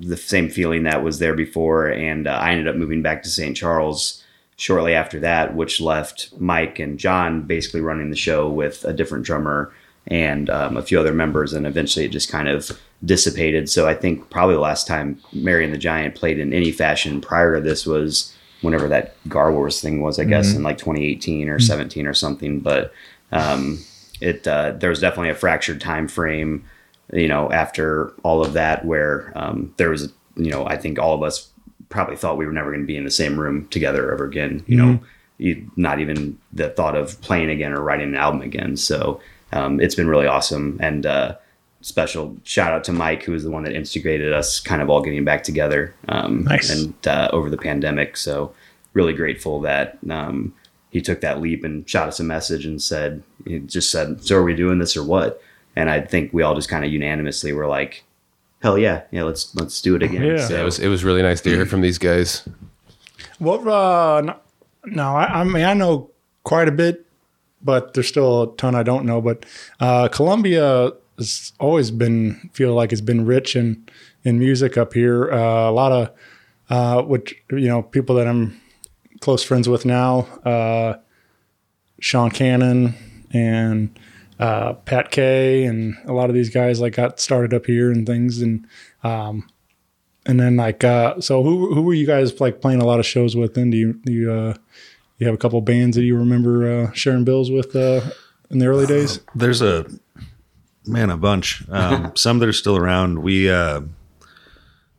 the 0.00 0.16
same 0.16 0.48
feeling 0.48 0.82
that 0.82 1.02
was 1.02 1.18
there 1.18 1.34
before. 1.34 1.88
And 1.88 2.26
uh, 2.26 2.32
I 2.32 2.50
ended 2.50 2.68
up 2.68 2.76
moving 2.76 3.02
back 3.02 3.22
to 3.22 3.28
St. 3.28 3.56
Charles 3.56 4.22
shortly 4.56 4.94
after 4.94 5.20
that, 5.20 5.54
which 5.54 5.80
left 5.80 6.30
Mike 6.38 6.78
and 6.78 6.98
John 6.98 7.42
basically 7.42 7.80
running 7.80 8.10
the 8.10 8.16
show 8.16 8.48
with 8.48 8.84
a 8.84 8.92
different 8.92 9.24
drummer 9.24 9.72
and 10.08 10.48
um, 10.50 10.76
a 10.76 10.82
few 10.82 11.00
other 11.00 11.12
members, 11.12 11.52
and 11.52 11.66
eventually 11.66 12.04
it 12.04 12.10
just 12.10 12.30
kind 12.30 12.48
of 12.48 12.78
dissipated. 13.04 13.68
So 13.68 13.88
I 13.88 13.94
think 13.94 14.30
probably 14.30 14.54
the 14.54 14.60
last 14.60 14.86
time 14.86 15.20
Mary 15.32 15.64
and 15.64 15.74
the 15.74 15.78
Giant 15.78 16.14
played 16.14 16.38
in 16.38 16.52
any 16.52 16.70
fashion 16.70 17.20
prior 17.20 17.56
to 17.56 17.60
this 17.60 17.84
was 17.84 18.32
whenever 18.62 18.88
that 18.88 19.16
Gar 19.28 19.52
Wars 19.52 19.80
thing 19.80 20.00
was, 20.00 20.18
I 20.18 20.24
guess, 20.24 20.54
in 20.54 20.62
like 20.62 20.78
2018 20.78 21.48
or 21.48 21.58
17 21.58 22.06
or 22.06 22.14
something. 22.14 22.60
But 22.60 22.92
um, 23.32 23.78
it 24.20 24.46
uh, 24.46 24.72
there 24.72 24.90
was 24.90 25.00
definitely 25.00 25.30
a 25.30 25.34
fractured 25.34 25.80
time 25.80 26.08
frame, 26.08 26.64
you 27.12 27.28
know, 27.28 27.50
after 27.52 28.10
all 28.22 28.44
of 28.44 28.54
that, 28.54 28.84
where 28.84 29.32
um, 29.34 29.74
there 29.76 29.90
was, 29.90 30.12
you 30.36 30.50
know, 30.50 30.66
I 30.66 30.76
think 30.76 30.98
all 30.98 31.14
of 31.14 31.22
us 31.22 31.50
probably 31.88 32.16
thought 32.16 32.38
we 32.38 32.46
were 32.46 32.52
never 32.52 32.70
going 32.70 32.82
to 32.82 32.86
be 32.86 32.96
in 32.96 33.04
the 33.04 33.10
same 33.10 33.38
room 33.38 33.68
together 33.68 34.12
ever 34.12 34.24
again. 34.24 34.64
You 34.66 34.76
know, 34.76 35.00
you, 35.38 35.70
not 35.76 36.00
even 36.00 36.38
the 36.52 36.70
thought 36.70 36.96
of 36.96 37.20
playing 37.20 37.50
again 37.50 37.72
or 37.72 37.82
writing 37.82 38.08
an 38.08 38.16
album 38.16 38.42
again. 38.42 38.76
So 38.76 39.20
um, 39.52 39.80
it's 39.80 39.94
been 39.94 40.08
really 40.08 40.26
awesome 40.26 40.78
and. 40.80 41.06
Uh, 41.06 41.36
Special 41.82 42.36
shout 42.42 42.72
out 42.72 42.84
to 42.84 42.92
Mike, 42.92 43.22
who 43.22 43.32
was 43.32 43.44
the 43.44 43.50
one 43.50 43.62
that 43.64 43.74
instigated 43.74 44.32
us 44.32 44.58
kind 44.58 44.82
of 44.82 44.90
all 44.90 45.02
getting 45.02 45.24
back 45.24 45.44
together 45.44 45.94
um, 46.08 46.44
Nice. 46.44 46.70
and 46.70 46.94
uh, 47.06 47.28
over 47.32 47.48
the 47.48 47.58
pandemic. 47.58 48.16
So 48.16 48.52
really 48.92 49.12
grateful 49.12 49.60
that 49.60 49.98
um, 50.10 50.52
he 50.90 51.00
took 51.00 51.20
that 51.20 51.40
leap 51.40 51.62
and 51.64 51.88
shot 51.88 52.08
us 52.08 52.18
a 52.18 52.24
message 52.24 52.64
and 52.66 52.82
said, 52.82 53.22
he 53.44 53.60
just 53.60 53.90
said, 53.90 54.24
"So 54.24 54.36
are 54.36 54.42
we 54.42 54.54
doing 54.54 54.78
this 54.78 54.96
or 54.96 55.04
what?" 55.04 55.40
And 55.76 55.90
I 55.90 56.00
think 56.00 56.32
we 56.32 56.42
all 56.42 56.54
just 56.54 56.68
kind 56.68 56.84
of 56.84 56.90
unanimously 56.90 57.52
were 57.52 57.66
like, 57.68 58.02
"Hell 58.62 58.78
yeah, 58.78 59.02
yeah, 59.12 59.22
let's 59.22 59.54
let's 59.54 59.80
do 59.82 59.94
it 59.94 60.02
again." 60.02 60.22
Yeah. 60.22 60.48
So 60.48 60.60
it 60.60 60.64
was 60.64 60.78
it 60.78 60.88
was 60.88 61.04
really 61.04 61.22
nice 61.22 61.40
to 61.42 61.50
hear 61.50 61.66
from 61.66 61.82
these 61.82 61.98
guys. 61.98 62.48
What? 63.38 63.60
Uh, 63.68 64.22
no, 64.22 64.36
no 64.86 65.14
I, 65.14 65.40
I 65.40 65.44
mean 65.44 65.64
I 65.64 65.74
know 65.74 66.10
quite 66.42 66.66
a 66.66 66.72
bit, 66.72 67.04
but 67.62 67.92
there's 67.94 68.08
still 68.08 68.42
a 68.42 68.56
ton 68.56 68.74
I 68.74 68.82
don't 68.82 69.04
know. 69.04 69.20
But 69.20 69.44
uh, 69.78 70.08
Columbia 70.08 70.92
has 71.18 71.52
always 71.58 71.90
been 71.90 72.50
feel 72.52 72.74
like 72.74 72.92
it's 72.92 73.00
been 73.00 73.24
rich 73.26 73.56
in 73.56 73.86
in 74.24 74.38
music 74.38 74.76
up 74.76 74.92
here. 74.94 75.32
Uh, 75.32 75.70
a 75.70 75.72
lot 75.72 75.92
of 75.92 76.10
uh, 76.68 77.02
which 77.02 77.34
you 77.50 77.68
know 77.68 77.82
people 77.82 78.16
that 78.16 78.26
I'm 78.26 78.60
close 79.20 79.42
friends 79.42 79.68
with 79.68 79.84
now, 79.84 80.20
uh, 80.44 80.98
Sean 82.00 82.30
Cannon 82.30 82.94
and 83.32 83.98
uh, 84.38 84.74
Pat 84.74 85.10
Kay, 85.10 85.64
and 85.64 85.96
a 86.04 86.12
lot 86.12 86.28
of 86.28 86.34
these 86.34 86.50
guys 86.50 86.80
like 86.80 86.96
got 86.96 87.20
started 87.20 87.54
up 87.54 87.66
here 87.66 87.90
and 87.90 88.06
things, 88.06 88.42
and 88.42 88.66
um, 89.02 89.48
and 90.26 90.38
then 90.40 90.56
like 90.56 90.84
uh, 90.84 91.20
so 91.20 91.42
who 91.42 91.74
who 91.74 91.82
were 91.82 91.94
you 91.94 92.06
guys 92.06 92.40
like 92.40 92.60
playing 92.60 92.80
a 92.80 92.84
lot 92.84 93.00
of 93.00 93.06
shows 93.06 93.36
with? 93.36 93.54
Then 93.54 93.70
do 93.70 93.76
you 93.76 93.92
do 94.04 94.12
you 94.12 94.32
uh, 94.32 94.54
you 95.18 95.26
have 95.26 95.34
a 95.34 95.38
couple 95.38 95.60
bands 95.60 95.96
that 95.96 96.04
you 96.04 96.16
remember 96.16 96.70
uh, 96.70 96.92
sharing 96.92 97.24
bills 97.24 97.50
with 97.50 97.74
uh, 97.74 98.02
in 98.50 98.58
the 98.58 98.66
early 98.66 98.86
days? 98.86 99.20
There's 99.34 99.62
a 99.62 99.86
man, 100.86 101.10
a 101.10 101.16
bunch. 101.16 101.62
Um, 101.68 102.12
some 102.16 102.38
that 102.40 102.48
are 102.48 102.52
still 102.52 102.76
around. 102.76 103.22
We, 103.22 103.50
uh, 103.50 103.80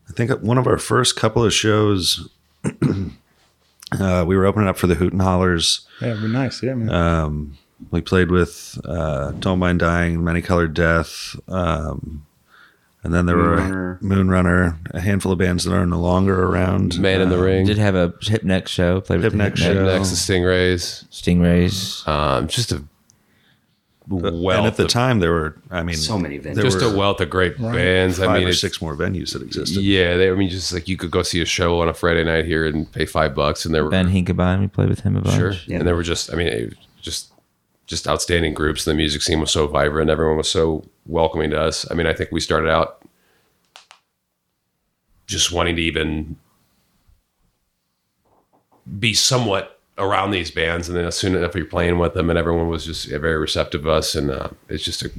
I 0.09 0.13
think 0.13 0.31
one 0.41 0.57
of 0.57 0.67
our 0.67 0.77
first 0.77 1.15
couple 1.15 1.43
of 1.43 1.53
shows, 1.53 2.29
uh, 3.99 4.25
we 4.27 4.35
were 4.35 4.45
opening 4.45 4.67
up 4.67 4.77
for 4.77 4.87
the 4.87 4.95
Hooten 4.95 5.19
Hallers. 5.19 5.85
Yeah, 6.01 6.09
it'd 6.11 6.21
be 6.23 6.27
nice. 6.29 6.61
Yeah, 6.61 6.73
man. 6.75 6.89
Um, 6.89 7.57
we 7.91 8.01
played 8.01 8.31
with 8.31 8.79
uh, 8.85 9.31
Don't 9.31 9.59
Mind 9.59 9.79
Dying, 9.79 10.23
Many 10.23 10.41
Colored 10.41 10.73
Death, 10.73 11.35
um, 11.47 12.25
and 13.03 13.13
then 13.13 13.25
there 13.27 13.37
were 13.37 13.99
Moonrunner. 14.01 14.01
Moonrunner, 14.01 14.77
a 14.95 14.99
handful 14.99 15.31
of 15.31 15.37
bands 15.37 15.63
that 15.63 15.73
are 15.73 15.85
no 15.85 15.99
longer 15.99 16.43
around. 16.45 16.99
Man 16.99 17.21
in 17.21 17.29
the 17.29 17.37
Uh, 17.37 17.43
Ring, 17.43 17.65
Did 17.65 17.77
have 17.77 17.95
a 17.95 18.13
hip 18.21 18.43
neck 18.43 18.67
show. 18.67 18.99
Played 19.01 19.17
with 19.17 19.25
Hip 19.25 19.33
Neck 19.35 19.53
the 19.55 19.61
show. 19.61 19.85
next 19.85 20.09
to 20.09 20.15
Stingrays, 20.15 21.05
Stingrays. 21.09 22.07
um, 22.07 22.47
just 22.47 22.71
a 22.71 22.83
Uh, 24.09 24.31
wealth. 24.31 24.57
and 24.59 24.67
at 24.67 24.77
the 24.77 24.85
of- 24.85 24.89
time, 24.89 25.19
there 25.19 25.31
were, 25.31 25.57
I 25.69 25.83
mean, 25.83 25.97
so 25.97 26.17
many 26.17 26.39
venues. 26.39 26.61
just 26.61 26.81
were 26.81 26.93
a 26.93 26.97
wealth 26.97 27.19
of 27.19 27.29
great 27.29 27.59
bands. 27.61 28.19
five 28.19 28.29
I 28.29 28.37
mean, 28.37 28.47
or 28.47 28.51
it's, 28.51 28.61
six 28.61 28.81
more 28.81 28.95
venues 28.95 29.33
that 29.33 29.41
existed. 29.41 29.83
yeah, 29.83 30.15
they, 30.15 30.31
I 30.31 30.33
mean, 30.33 30.49
just 30.49 30.71
like 30.71 30.87
you 30.87 30.95
could 30.95 31.11
go 31.11 31.23
see 31.23 31.41
a 31.41 31.45
show 31.45 31.81
on 31.81 31.89
a 31.89 31.93
Friday 31.93 32.23
night 32.23 32.45
here 32.45 32.65
and 32.65 32.89
pay 32.89 33.05
five 33.05 33.35
bucks, 33.35 33.65
and 33.65 33.75
there 33.75 33.83
were 33.83 33.89
Ben 33.89 34.09
Hinkabine. 34.09 34.61
We 34.61 34.67
played 34.67 34.87
with 34.87 35.01
him 35.01 35.17
a 35.17 35.21
bunch. 35.21 35.35
Sure. 35.35 35.53
Yeah. 35.65 35.79
And 35.79 35.87
there 35.87 35.95
were 35.95 36.03
just, 36.03 36.31
I 36.31 36.37
mean, 36.37 36.73
just, 37.01 37.33
just 37.85 38.07
outstanding 38.07 38.53
groups. 38.53 38.85
The 38.85 38.93
music 38.93 39.21
scene 39.21 39.41
was 39.41 39.51
so 39.51 39.67
vibrant. 39.67 40.09
Everyone 40.09 40.37
was 40.37 40.49
so 40.49 40.85
welcoming 41.05 41.49
to 41.49 41.59
us. 41.59 41.85
I 41.91 41.93
mean, 41.93 42.07
I 42.07 42.13
think 42.13 42.31
we 42.31 42.39
started 42.39 42.69
out 42.69 43.01
just 45.25 45.51
wanting 45.51 45.75
to 45.75 45.81
even 45.81 46.37
be 48.99 49.13
somewhat 49.13 49.76
around 49.97 50.31
these 50.31 50.51
bands. 50.51 50.87
And 50.87 50.97
then 50.97 51.05
as 51.05 51.15
soon 51.15 51.35
enough 51.35 51.55
you're 51.55 51.65
playing 51.65 51.97
with 51.97 52.13
them 52.13 52.29
and 52.29 52.37
everyone 52.37 52.67
was 52.67 52.85
just 52.85 53.09
very 53.09 53.37
receptive 53.37 53.81
of 53.81 53.87
us. 53.87 54.15
And 54.15 54.29
uh, 54.29 54.49
it's 54.69 54.83
just 54.83 55.03
a, 55.03 55.11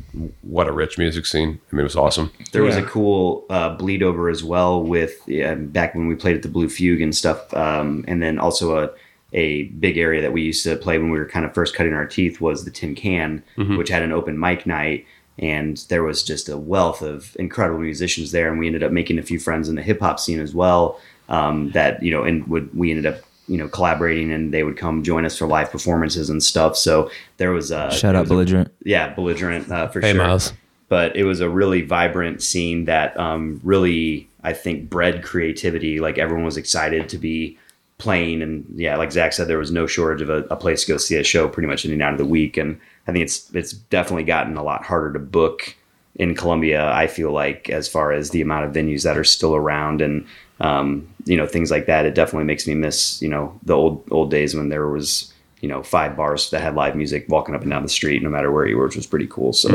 what 0.42 0.68
a 0.68 0.72
rich 0.72 0.98
music 0.98 1.26
scene. 1.26 1.60
I 1.72 1.76
mean, 1.76 1.80
it 1.80 1.84
was 1.84 1.96
awesome. 1.96 2.32
There 2.52 2.62
was 2.62 2.76
a 2.76 2.82
cool 2.82 3.44
uh, 3.50 3.70
bleed 3.70 4.02
over 4.02 4.28
as 4.28 4.44
well 4.44 4.82
with 4.82 5.20
yeah, 5.26 5.54
back 5.54 5.94
when 5.94 6.06
we 6.06 6.14
played 6.14 6.36
at 6.36 6.42
the 6.42 6.48
Blue 6.48 6.68
Fugue 6.68 7.02
and 7.02 7.14
stuff, 7.14 7.52
um, 7.54 8.04
and 8.08 8.22
then 8.22 8.38
also 8.38 8.84
a 8.84 8.90
a 9.34 9.64
big 9.64 9.98
area 9.98 10.22
that 10.22 10.32
we 10.32 10.40
used 10.40 10.64
to 10.64 10.74
play 10.76 10.96
when 10.98 11.10
we 11.10 11.18
were 11.18 11.28
kind 11.28 11.44
of 11.44 11.52
first 11.52 11.74
cutting 11.74 11.92
our 11.92 12.06
teeth 12.06 12.40
was 12.40 12.64
the 12.64 12.70
Tin 12.70 12.94
Can, 12.94 13.42
which 13.76 13.90
had 13.90 14.02
an 14.02 14.10
open 14.10 14.38
mic 14.38 14.64
night, 14.64 15.04
and 15.38 15.76
there 15.88 16.02
was 16.02 16.22
just 16.22 16.48
a 16.48 16.56
wealth 16.56 17.02
of 17.02 17.36
incredible 17.38 17.80
musicians 17.80 18.32
there, 18.32 18.48
and 18.48 18.58
we 18.58 18.66
ended 18.66 18.82
up 18.82 18.90
making 18.90 19.18
a 19.18 19.22
few 19.22 19.38
friends 19.38 19.68
in 19.68 19.74
the 19.74 19.82
hip 19.82 20.00
hop 20.00 20.18
scene 20.18 20.40
as 20.40 20.54
well. 20.54 20.98
Um, 21.28 21.72
that 21.72 22.02
you 22.02 22.10
know, 22.10 22.22
and 22.24 22.46
would 22.48 22.74
we 22.74 22.90
ended 22.90 23.04
up 23.04 23.20
you 23.48 23.56
know 23.56 23.68
collaborating, 23.68 24.30
and 24.32 24.52
they 24.54 24.62
would 24.62 24.76
come 24.76 25.02
join 25.02 25.24
us 25.24 25.36
for 25.36 25.46
live 25.46 25.70
performances 25.70 26.30
and 26.30 26.42
stuff. 26.42 26.76
So 26.76 27.10
there 27.38 27.50
was 27.50 27.70
a 27.70 27.90
Shout 27.90 28.14
out 28.14 28.20
was 28.22 28.30
a- 28.30 28.34
belligerent. 28.34 28.72
yeah, 28.84 29.12
belligerent 29.14 29.70
uh, 29.70 29.88
for 29.88 30.00
Hey, 30.00 30.12
sure 30.12 30.22
Miles. 30.22 30.52
but 30.88 31.16
it 31.16 31.24
was 31.24 31.40
a 31.40 31.48
really 31.48 31.82
vibrant 31.82 32.42
scene 32.42 32.84
that 32.84 33.18
um, 33.18 33.60
really 33.64 34.28
I 34.44 34.52
think 34.52 34.88
bred 34.88 35.22
creativity. 35.24 35.98
Like 36.00 36.18
everyone 36.18 36.44
was 36.44 36.56
excited 36.56 37.08
to 37.08 37.18
be 37.18 37.58
playing, 37.98 38.42
and 38.42 38.64
yeah, 38.76 38.96
like 38.96 39.10
Zach 39.12 39.32
said, 39.32 39.48
there 39.48 39.58
was 39.58 39.72
no 39.72 39.86
shortage 39.86 40.22
of 40.22 40.30
a, 40.30 40.44
a 40.50 40.56
place 40.56 40.84
to 40.84 40.92
go 40.92 40.98
see 40.98 41.16
a 41.16 41.24
show 41.24 41.48
pretty 41.48 41.66
much 41.66 41.84
in 41.84 41.92
and 41.92 42.02
out 42.02 42.12
of 42.12 42.18
the 42.18 42.24
week. 42.24 42.56
And 42.56 42.78
I 43.08 43.12
think 43.12 43.22
it's 43.24 43.50
it's 43.54 43.72
definitely 43.72 44.24
gotten 44.24 44.56
a 44.56 44.62
lot 44.62 44.84
harder 44.84 45.12
to 45.14 45.18
book 45.18 45.74
in 46.16 46.34
Columbia. 46.34 46.90
I 46.92 47.06
feel 47.06 47.32
like 47.32 47.70
as 47.70 47.88
far 47.88 48.12
as 48.12 48.30
the 48.30 48.40
amount 48.42 48.66
of 48.66 48.72
venues 48.72 49.02
that 49.04 49.16
are 49.18 49.24
still 49.24 49.54
around 49.56 50.00
and 50.02 50.26
um, 50.60 51.08
you 51.24 51.36
know 51.36 51.46
things 51.46 51.70
like 51.70 51.86
that, 51.86 52.06
it 52.06 52.14
definitely 52.14 52.44
makes 52.44 52.66
me 52.66 52.74
miss 52.74 53.20
you 53.22 53.28
know 53.28 53.58
the 53.62 53.74
old 53.74 54.06
old 54.10 54.30
days 54.30 54.54
when 54.54 54.68
there 54.68 54.88
was 54.88 55.32
you 55.60 55.68
know 55.68 55.82
five 55.82 56.16
bars 56.16 56.50
that 56.50 56.60
had 56.60 56.74
live 56.74 56.96
music 56.96 57.26
walking 57.28 57.54
up 57.54 57.62
and 57.62 57.70
down 57.70 57.82
the 57.82 57.88
street 57.88 58.22
no 58.22 58.30
matter 58.30 58.50
where 58.52 58.66
you 58.66 58.76
were, 58.76 58.86
which 58.86 58.96
was 58.96 59.06
pretty 59.06 59.26
cool. 59.26 59.52
So. 59.52 59.68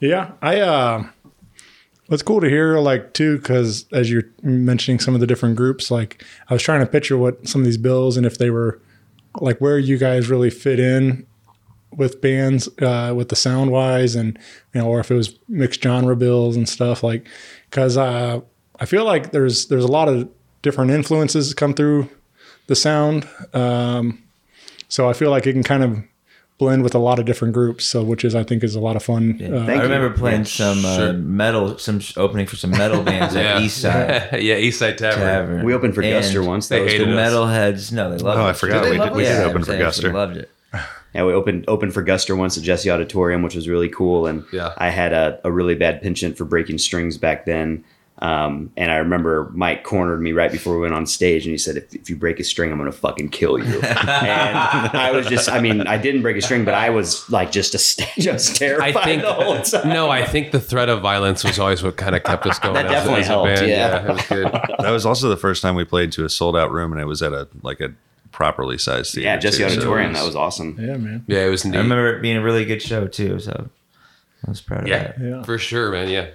Yeah, 0.00 0.32
I. 0.42 0.60
uh 0.60 1.06
It's 2.08 2.22
cool 2.22 2.40
to 2.40 2.48
hear, 2.48 2.78
like 2.78 3.14
too, 3.14 3.38
because 3.38 3.86
as 3.92 4.10
you're 4.10 4.28
mentioning 4.42 5.00
some 5.00 5.14
of 5.14 5.20
the 5.20 5.26
different 5.26 5.56
groups, 5.56 5.90
like 5.90 6.22
I 6.48 6.54
was 6.54 6.62
trying 6.62 6.80
to 6.80 6.86
picture 6.86 7.16
what 7.18 7.48
some 7.48 7.62
of 7.62 7.64
these 7.64 7.78
bills 7.78 8.16
and 8.16 8.24
if 8.24 8.38
they 8.38 8.50
were, 8.50 8.80
like 9.40 9.58
where 9.58 9.78
you 9.78 9.98
guys 9.98 10.28
really 10.28 10.50
fit 10.50 10.78
in 10.78 11.26
with 11.90 12.20
bands, 12.20 12.68
uh, 12.80 13.12
with 13.16 13.28
the 13.30 13.36
sound 13.36 13.70
wise, 13.72 14.14
and 14.14 14.38
you 14.72 14.80
know, 14.80 14.86
or 14.86 15.00
if 15.00 15.10
it 15.10 15.14
was 15.14 15.36
mixed 15.48 15.82
genre 15.82 16.14
bills 16.14 16.56
and 16.56 16.68
stuff, 16.68 17.02
like 17.02 17.26
because 17.70 17.96
uh, 17.96 18.40
I 18.80 18.84
feel 18.86 19.04
like 19.04 19.32
there's 19.32 19.66
there's 19.66 19.84
a 19.84 19.88
lot 19.90 20.08
of 20.08 20.28
different 20.62 20.90
influences 20.90 21.54
come 21.54 21.74
through 21.74 22.08
the 22.66 22.76
sound, 22.76 23.28
um, 23.54 24.22
so 24.88 25.08
I 25.08 25.12
feel 25.12 25.30
like 25.30 25.46
it 25.46 25.52
can 25.52 25.62
kind 25.62 25.82
of 25.82 25.98
blend 26.58 26.82
with 26.82 26.94
a 26.94 26.98
lot 26.98 27.18
of 27.18 27.26
different 27.26 27.52
groups. 27.54 27.84
So 27.84 28.02
which 28.02 28.24
is 28.24 28.34
I 28.34 28.42
think 28.42 28.64
is 28.64 28.74
a 28.74 28.80
lot 28.80 28.96
of 28.96 29.02
fun. 29.02 29.34
Uh, 29.42 29.64
Thank 29.66 29.80
I 29.80 29.82
remember 29.84 30.08
you. 30.08 30.14
playing 30.14 30.40
Yeah, 30.40 30.44
some 30.44 30.84
uh, 30.84 31.12
metal, 31.12 31.78
some 31.78 32.00
sh- 32.00 32.16
opening 32.16 32.46
for 32.46 32.56
some 32.56 32.70
metal 32.70 33.02
bands 33.10 33.34
at 33.36 33.60
East 33.62 33.78
Side 33.82 34.40
yeah, 34.42 34.56
East 34.56 34.78
Side 34.78 34.98
Tavern. 34.98 35.20
Tavern. 35.20 35.64
We 35.66 35.74
opened 35.74 35.94
for 35.94 36.02
And 36.02 36.24
Guster 36.24 36.44
once. 36.46 36.68
they 36.68 36.78
That 36.78 36.84
was 36.84 36.92
hated 36.92 37.06
cool. 37.08 37.18
us. 37.18 37.32
Metalheads, 37.32 37.92
no, 37.92 38.10
they 38.10 38.18
loved 38.18 38.38
it. 38.38 38.42
Oh, 38.42 38.46
it. 38.46 38.50
I 38.50 38.52
forgot. 38.52 38.82
Did 38.84 38.90
We 38.92 38.98
did- 39.04 39.12
we 39.14 39.22
did 39.24 39.28
Yeah, 39.38 39.44
open 39.44 39.64
for 39.64 39.72
they 39.72 39.82
absolutely 39.82 40.10
Guster. 40.10 40.14
Loved 40.14 40.36
it. 40.38 40.50
Yeah, 41.14 41.24
we 41.24 41.32
opened 41.32 41.64
opened 41.66 41.94
for 41.94 42.04
Guster 42.04 42.36
once 42.36 42.58
at 42.58 42.62
Jesse 42.62 42.90
Auditorium, 42.90 43.42
which 43.42 43.54
was 43.54 43.68
really 43.70 43.88
cool. 43.88 44.26
And 44.26 44.44
Yeah. 44.52 44.74
I 44.76 44.90
had 44.90 45.14
a, 45.14 45.40
a 45.44 45.50
really 45.50 45.74
bad 45.74 46.02
penchant 46.02 46.36
for 46.36 46.44
breaking 46.44 46.76
strings 46.76 47.16
back 47.16 47.46
then. 47.46 47.84
Um, 48.18 48.72
and 48.78 48.90
I 48.90 48.96
remember 48.96 49.50
Mike 49.54 49.84
cornered 49.84 50.22
me 50.22 50.32
right 50.32 50.50
before 50.50 50.74
we 50.76 50.80
went 50.80 50.94
on 50.94 51.04
stage, 51.06 51.44
and 51.44 51.52
he 51.52 51.58
said, 51.58 51.76
"If, 51.76 51.94
if 51.94 52.08
you 52.08 52.16
break 52.16 52.40
a 52.40 52.44
string, 52.44 52.72
I'm 52.72 52.78
gonna 52.78 52.90
fucking 52.90 53.28
kill 53.28 53.58
you." 53.58 53.80
and 53.82 54.96
I 54.96 55.10
was 55.12 55.26
just, 55.26 55.50
I 55.50 55.60
mean, 55.60 55.86
I 55.86 55.98
didn't 55.98 56.22
break 56.22 56.36
a 56.38 56.40
string, 56.42 56.64
but 56.64 56.72
I 56.72 56.88
was 56.88 57.28
like 57.30 57.52
just 57.52 57.74
a, 57.74 57.78
just 58.20 58.56
terrified 58.56 58.88
I 58.88 58.92
terrified 58.92 59.04
think 59.04 59.22
the 59.22 59.32
whole 59.34 59.60
time. 59.60 59.88
no, 59.90 60.08
I 60.08 60.24
think 60.24 60.50
the 60.52 60.60
threat 60.60 60.88
of 60.88 61.02
violence 61.02 61.44
was 61.44 61.58
always 61.58 61.82
what 61.82 61.96
kind 61.98 62.16
of 62.16 62.22
kept 62.24 62.46
us 62.46 62.58
going. 62.58 62.74
That 62.74 62.86
as- 62.86 62.92
definitely 62.92 63.20
as 63.20 63.26
a 63.26 63.28
helped, 63.32 63.54
band. 63.54 63.68
yeah. 63.68 64.04
it 64.04 64.12
was 64.14 64.26
good. 64.26 64.52
That 64.86 64.90
was 64.92 65.04
also 65.04 65.28
the 65.28 65.36
first 65.36 65.60
time 65.62 65.74
we 65.74 65.84
played 65.84 66.12
to 66.12 66.24
a 66.24 66.28
sold 66.30 66.56
out 66.56 66.70
room, 66.70 66.92
and 66.92 67.00
it 67.00 67.06
was 67.06 67.20
at 67.22 67.32
a 67.32 67.48
like 67.62 67.80
a 67.80 67.92
properly 68.32 68.78
sized 68.78 69.14
theater. 69.14 69.26
Yeah, 69.26 69.36
Jesse 69.36 69.58
too, 69.58 69.68
so 69.68 69.76
Auditorium, 69.76 70.12
was- 70.12 70.20
that 70.20 70.26
was 70.26 70.36
awesome. 70.36 70.76
yeah, 70.80 70.96
man. 70.96 71.24
Yeah, 71.26 71.44
it 71.44 71.48
was 71.50 71.64
neat. 71.66 71.74
I 71.76 71.80
remember 71.82 72.16
it 72.16 72.22
being 72.22 72.36
a 72.38 72.42
really 72.42 72.64
good 72.64 72.80
show 72.80 73.06
too. 73.08 73.40
So 73.40 73.68
I 74.46 74.50
was 74.50 74.60
proud 74.62 74.82
of 74.84 74.88
yeah, 74.88 75.02
that. 75.12 75.20
Yeah. 75.20 75.42
for 75.42 75.58
sure, 75.58 75.90
man. 75.90 76.08
Yeah, 76.08 76.28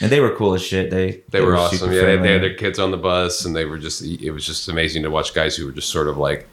And 0.00 0.12
they 0.12 0.20
were 0.20 0.34
cool 0.36 0.54
as 0.54 0.62
shit. 0.62 0.90
They 0.90 1.22
They 1.30 1.40
were 1.40 1.56
super 1.70 1.84
awesome. 1.86 1.92
Yeah, 1.92 2.02
they, 2.02 2.16
they 2.16 2.32
had 2.34 2.42
their 2.42 2.54
kids 2.54 2.78
on 2.78 2.90
the 2.92 2.96
bus, 2.96 3.44
and 3.44 3.54
they 3.56 3.64
were 3.64 3.78
just. 3.78 4.02
It 4.02 4.30
was 4.30 4.46
just 4.46 4.68
amazing 4.68 5.02
to 5.02 5.10
watch 5.10 5.34
guys 5.34 5.56
who 5.56 5.66
were 5.66 5.72
just 5.72 5.90
sort 5.90 6.06
of 6.08 6.16
like 6.18 6.46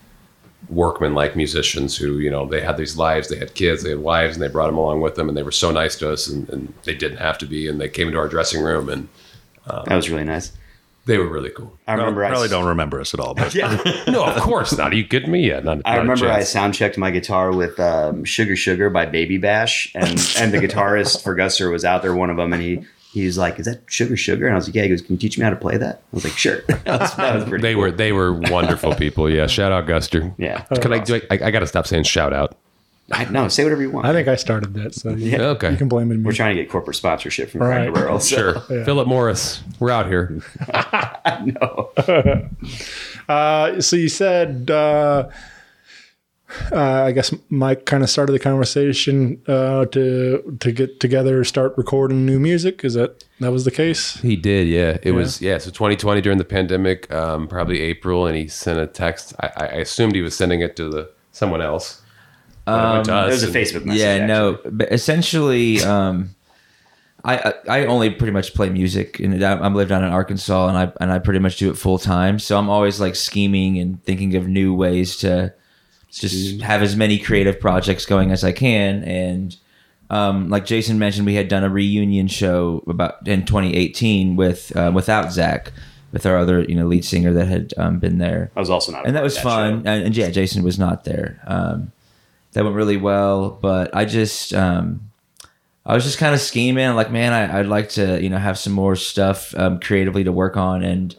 workman 0.69 1.13
like 1.13 1.35
musicians 1.35 1.95
who 1.95 2.17
you 2.17 2.31
know 2.31 2.47
they 2.47 2.59
had 2.59 2.75
these 2.75 2.97
lives 2.97 3.27
they 3.27 3.37
had 3.37 3.53
kids 3.53 3.83
they 3.83 3.91
had 3.91 3.99
wives 3.99 4.35
and 4.35 4.41
they 4.41 4.47
brought 4.47 4.65
them 4.65 4.77
along 4.77 4.99
with 4.99 5.13
them 5.13 5.27
and 5.29 5.37
they 5.37 5.43
were 5.43 5.51
so 5.51 5.69
nice 5.69 5.95
to 5.95 6.11
us 6.11 6.27
and, 6.27 6.49
and 6.49 6.73
they 6.85 6.95
didn't 6.95 7.19
have 7.19 7.37
to 7.37 7.45
be 7.45 7.67
and 7.67 7.79
they 7.79 7.87
came 7.87 8.07
into 8.07 8.17
our 8.17 8.27
dressing 8.27 8.63
room 8.63 8.89
and 8.89 9.07
That 9.67 9.95
was 9.95 10.09
really 10.09 10.23
nice. 10.23 10.51
they 11.05 11.19
were 11.19 11.27
really 11.27 11.51
cool 11.51 11.77
I 11.87 11.93
remember 11.93 12.25
I 12.25 12.29
Probably 12.29 12.45
s- 12.45 12.51
don't 12.51 12.65
remember 12.65 12.99
us 12.99 13.13
at 13.13 13.19
all, 13.19 13.35
but 13.35 13.53
yeah. 13.59 13.79
no 14.07 14.25
of 14.25 14.41
course 14.41 14.75
not 14.75 14.91
are 14.91 14.95
you 14.95 15.05
kidding 15.05 15.29
me 15.29 15.47
yeah 15.47 15.59
not, 15.59 15.81
I 15.85 15.97
not 15.97 16.01
remember 16.01 16.31
I 16.31 16.41
sound 16.41 16.73
checked 16.73 16.97
my 16.97 17.11
guitar 17.11 17.51
with 17.53 17.79
um, 17.79 18.23
"Sugar 18.25 18.55
Sugar" 18.55 18.89
by 18.89 19.05
Baby 19.05 19.37
Bash, 19.37 19.91
and 19.93 20.09
and 20.39 20.51
the 20.51 20.57
guitarist 20.57 21.21
for 21.23 21.35
Guster 21.35 21.71
was 21.71 21.85
out 21.85 22.01
there, 22.01 22.15
one 22.15 22.31
of 22.31 22.37
them, 22.37 22.53
and 22.53 22.61
he 22.63 22.83
he's 23.21 23.37
like, 23.37 23.59
"Is 23.59 23.65
that 23.65 23.81
Sugar 23.87 24.15
Sugar?" 24.17 24.45
And 24.45 24.53
I 24.53 24.57
was 24.57 24.67
like, 24.67 24.75
"Yeah." 24.75 24.83
He 24.83 24.89
goes, 24.89 25.01
"Can 25.01 25.15
you 25.15 25.19
teach 25.19 25.37
me 25.37 25.43
how 25.43 25.49
to 25.49 25.55
play 25.55 25.77
that?" 25.77 25.95
I 25.95 26.15
was 26.15 26.23
like, 26.23 26.33
"Sure." 26.37 26.61
That 26.85 26.99
was, 27.01 27.15
that 27.15 27.35
was 27.35 27.43
pretty. 27.45 27.61
they 27.61 27.73
cool. 27.73 27.81
were 27.81 27.91
they 27.91 28.11
were 28.11 28.33
wonderful 28.33 28.93
people 29.03 29.29
yeah 29.29 29.47
shout 29.47 29.71
out 29.71 29.85
guster 29.87 30.33
Yeah. 30.37 30.61
can 30.81 30.93
i 30.93 30.99
do 30.99 31.15
I, 31.31 31.39
I 31.45 31.51
gotta 31.51 31.65
stop 31.67 31.87
saying 31.87 32.03
shout 32.03 32.31
out 32.33 32.55
I, 33.11 33.25
no, 33.25 33.47
say 33.49 33.63
whatever 33.63 33.83
you 33.83 33.91
want. 33.91 34.07
I 34.07 34.13
think 34.13 34.27
I 34.27 34.35
started 34.35 34.73
that, 34.75 34.95
so 34.95 35.11
you, 35.11 35.37
okay 35.37 35.69
you 35.69 35.77
can 35.77 35.87
blame 35.87 36.11
it 36.11 36.17
me. 36.17 36.23
we're 36.23 36.31
trying 36.31 36.55
to 36.55 36.61
get 36.63 36.71
corporate 36.71 36.95
sponsorship 36.95 37.51
from 37.51 37.61
Right. 37.61 37.87
Cracker 37.87 37.91
Barrel. 37.91 38.19
so- 38.19 38.35
sure 38.63 38.83
philip 38.85 39.07
morris 39.07 39.61
we're 39.79 39.91
out 39.91 40.07
here 40.07 40.41
No. 41.45 41.91
Uh, 43.27 43.81
so 43.81 43.95
you 43.95 44.09
said, 44.09 44.69
uh, 44.69 45.27
uh, 46.71 47.03
I 47.03 47.11
guess 47.11 47.33
Mike 47.49 47.85
kind 47.85 48.03
of 48.03 48.09
started 48.09 48.33
the 48.33 48.39
conversation 48.39 49.41
uh, 49.47 49.85
to 49.87 50.57
to 50.59 50.71
get 50.71 50.99
together, 50.99 51.43
start 51.43 51.73
recording 51.77 52.25
new 52.25 52.39
music. 52.39 52.83
Is 52.83 52.93
that 52.93 53.23
that 53.39 53.51
was 53.51 53.65
the 53.65 53.71
case? 53.71 54.17
He 54.21 54.35
did, 54.35 54.67
yeah. 54.67 54.97
It 55.03 55.11
was, 55.11 55.41
yeah. 55.41 55.57
So 55.57 55.69
2020 55.71 56.21
during 56.21 56.37
the 56.37 56.45
pandemic, 56.45 57.11
um, 57.13 57.47
probably 57.47 57.81
April, 57.81 58.27
and 58.27 58.37
he 58.37 58.47
sent 58.47 58.79
a 58.79 58.87
text. 58.87 59.33
I, 59.39 59.51
I 59.57 59.65
assumed 59.81 60.15
he 60.15 60.21
was 60.21 60.35
sending 60.35 60.61
it 60.61 60.75
to 60.77 60.89
the 60.89 61.11
someone 61.31 61.61
else. 61.61 62.01
But 62.65 63.07
it 63.07 63.11
It 63.11 63.27
was 63.27 63.43
a 63.43 63.47
Facebook 63.47 63.85
message. 63.85 64.01
yeah, 64.01 64.07
actually. 64.13 64.27
no, 64.27 64.59
but 64.71 64.91
essentially, 64.91 65.83
um, 65.83 66.35
I, 67.23 67.37
I 67.67 67.79
I 67.81 67.85
only 67.85 68.09
pretty 68.09 68.31
much 68.33 68.53
play 68.53 68.69
music, 68.69 69.19
and 69.19 69.43
I'm 69.43 69.75
live 69.75 69.89
down 69.89 70.03
in 70.03 70.11
Arkansas, 70.11 70.67
and 70.67 70.77
I 70.77 70.91
and 71.01 71.11
I 71.11 71.19
pretty 71.19 71.39
much 71.39 71.57
do 71.57 71.69
it 71.69 71.75
full 71.77 71.97
time. 71.99 72.39
So 72.39 72.57
I'm 72.57 72.69
always 72.69 72.99
like 72.99 73.15
scheming 73.15 73.77
and 73.79 74.03
thinking 74.03 74.35
of 74.35 74.47
new 74.47 74.73
ways 74.73 75.17
to 75.17 75.53
just 76.19 76.61
have 76.61 76.81
as 76.81 76.95
many 76.95 77.19
creative 77.19 77.59
projects 77.59 78.05
going 78.05 78.31
as 78.31 78.43
I 78.43 78.51
can. 78.51 79.03
And 79.03 79.55
um, 80.09 80.49
like 80.49 80.65
Jason 80.65 80.99
mentioned, 80.99 81.25
we 81.25 81.35
had 81.35 81.47
done 81.47 81.63
a 81.63 81.69
reunion 81.69 82.27
show 82.27 82.83
about 82.87 83.27
in 83.27 83.45
2018 83.45 84.35
with 84.35 84.75
uh, 84.75 84.91
without 84.93 85.31
Zach, 85.31 85.71
with 86.11 86.25
our 86.25 86.37
other 86.37 86.63
you 86.63 86.75
know 86.75 86.85
lead 86.87 87.03
singer 87.05 87.33
that 87.33 87.47
had 87.47 87.73
um, 87.77 87.99
been 87.99 88.17
there 88.19 88.51
I 88.55 88.59
was 88.59 88.69
also 88.69 88.91
not. 88.91 89.05
and 89.05 89.15
that 89.15 89.23
was 89.23 89.37
of 89.37 89.43
fun. 89.43 89.73
And, 89.85 90.05
and 90.05 90.17
yeah, 90.17 90.29
Jason 90.29 90.63
was 90.63 90.79
not 90.79 91.03
there. 91.03 91.41
Um, 91.45 91.91
that 92.53 92.63
went 92.63 92.75
really 92.75 92.97
well, 92.97 93.49
but 93.49 93.93
I 93.93 94.05
just 94.05 94.53
um, 94.53 95.11
I 95.85 95.93
was 95.93 96.03
just 96.03 96.17
kind 96.17 96.33
of 96.33 96.41
scheming, 96.41 96.95
like, 96.95 97.11
man, 97.11 97.31
I, 97.33 97.59
I'd 97.59 97.67
like 97.67 97.89
to 97.89 98.21
you 98.21 98.29
know 98.29 98.37
have 98.37 98.57
some 98.57 98.73
more 98.73 98.95
stuff 98.95 99.53
um, 99.57 99.79
creatively 99.79 100.23
to 100.23 100.31
work 100.31 100.57
on, 100.57 100.83
and 100.83 101.15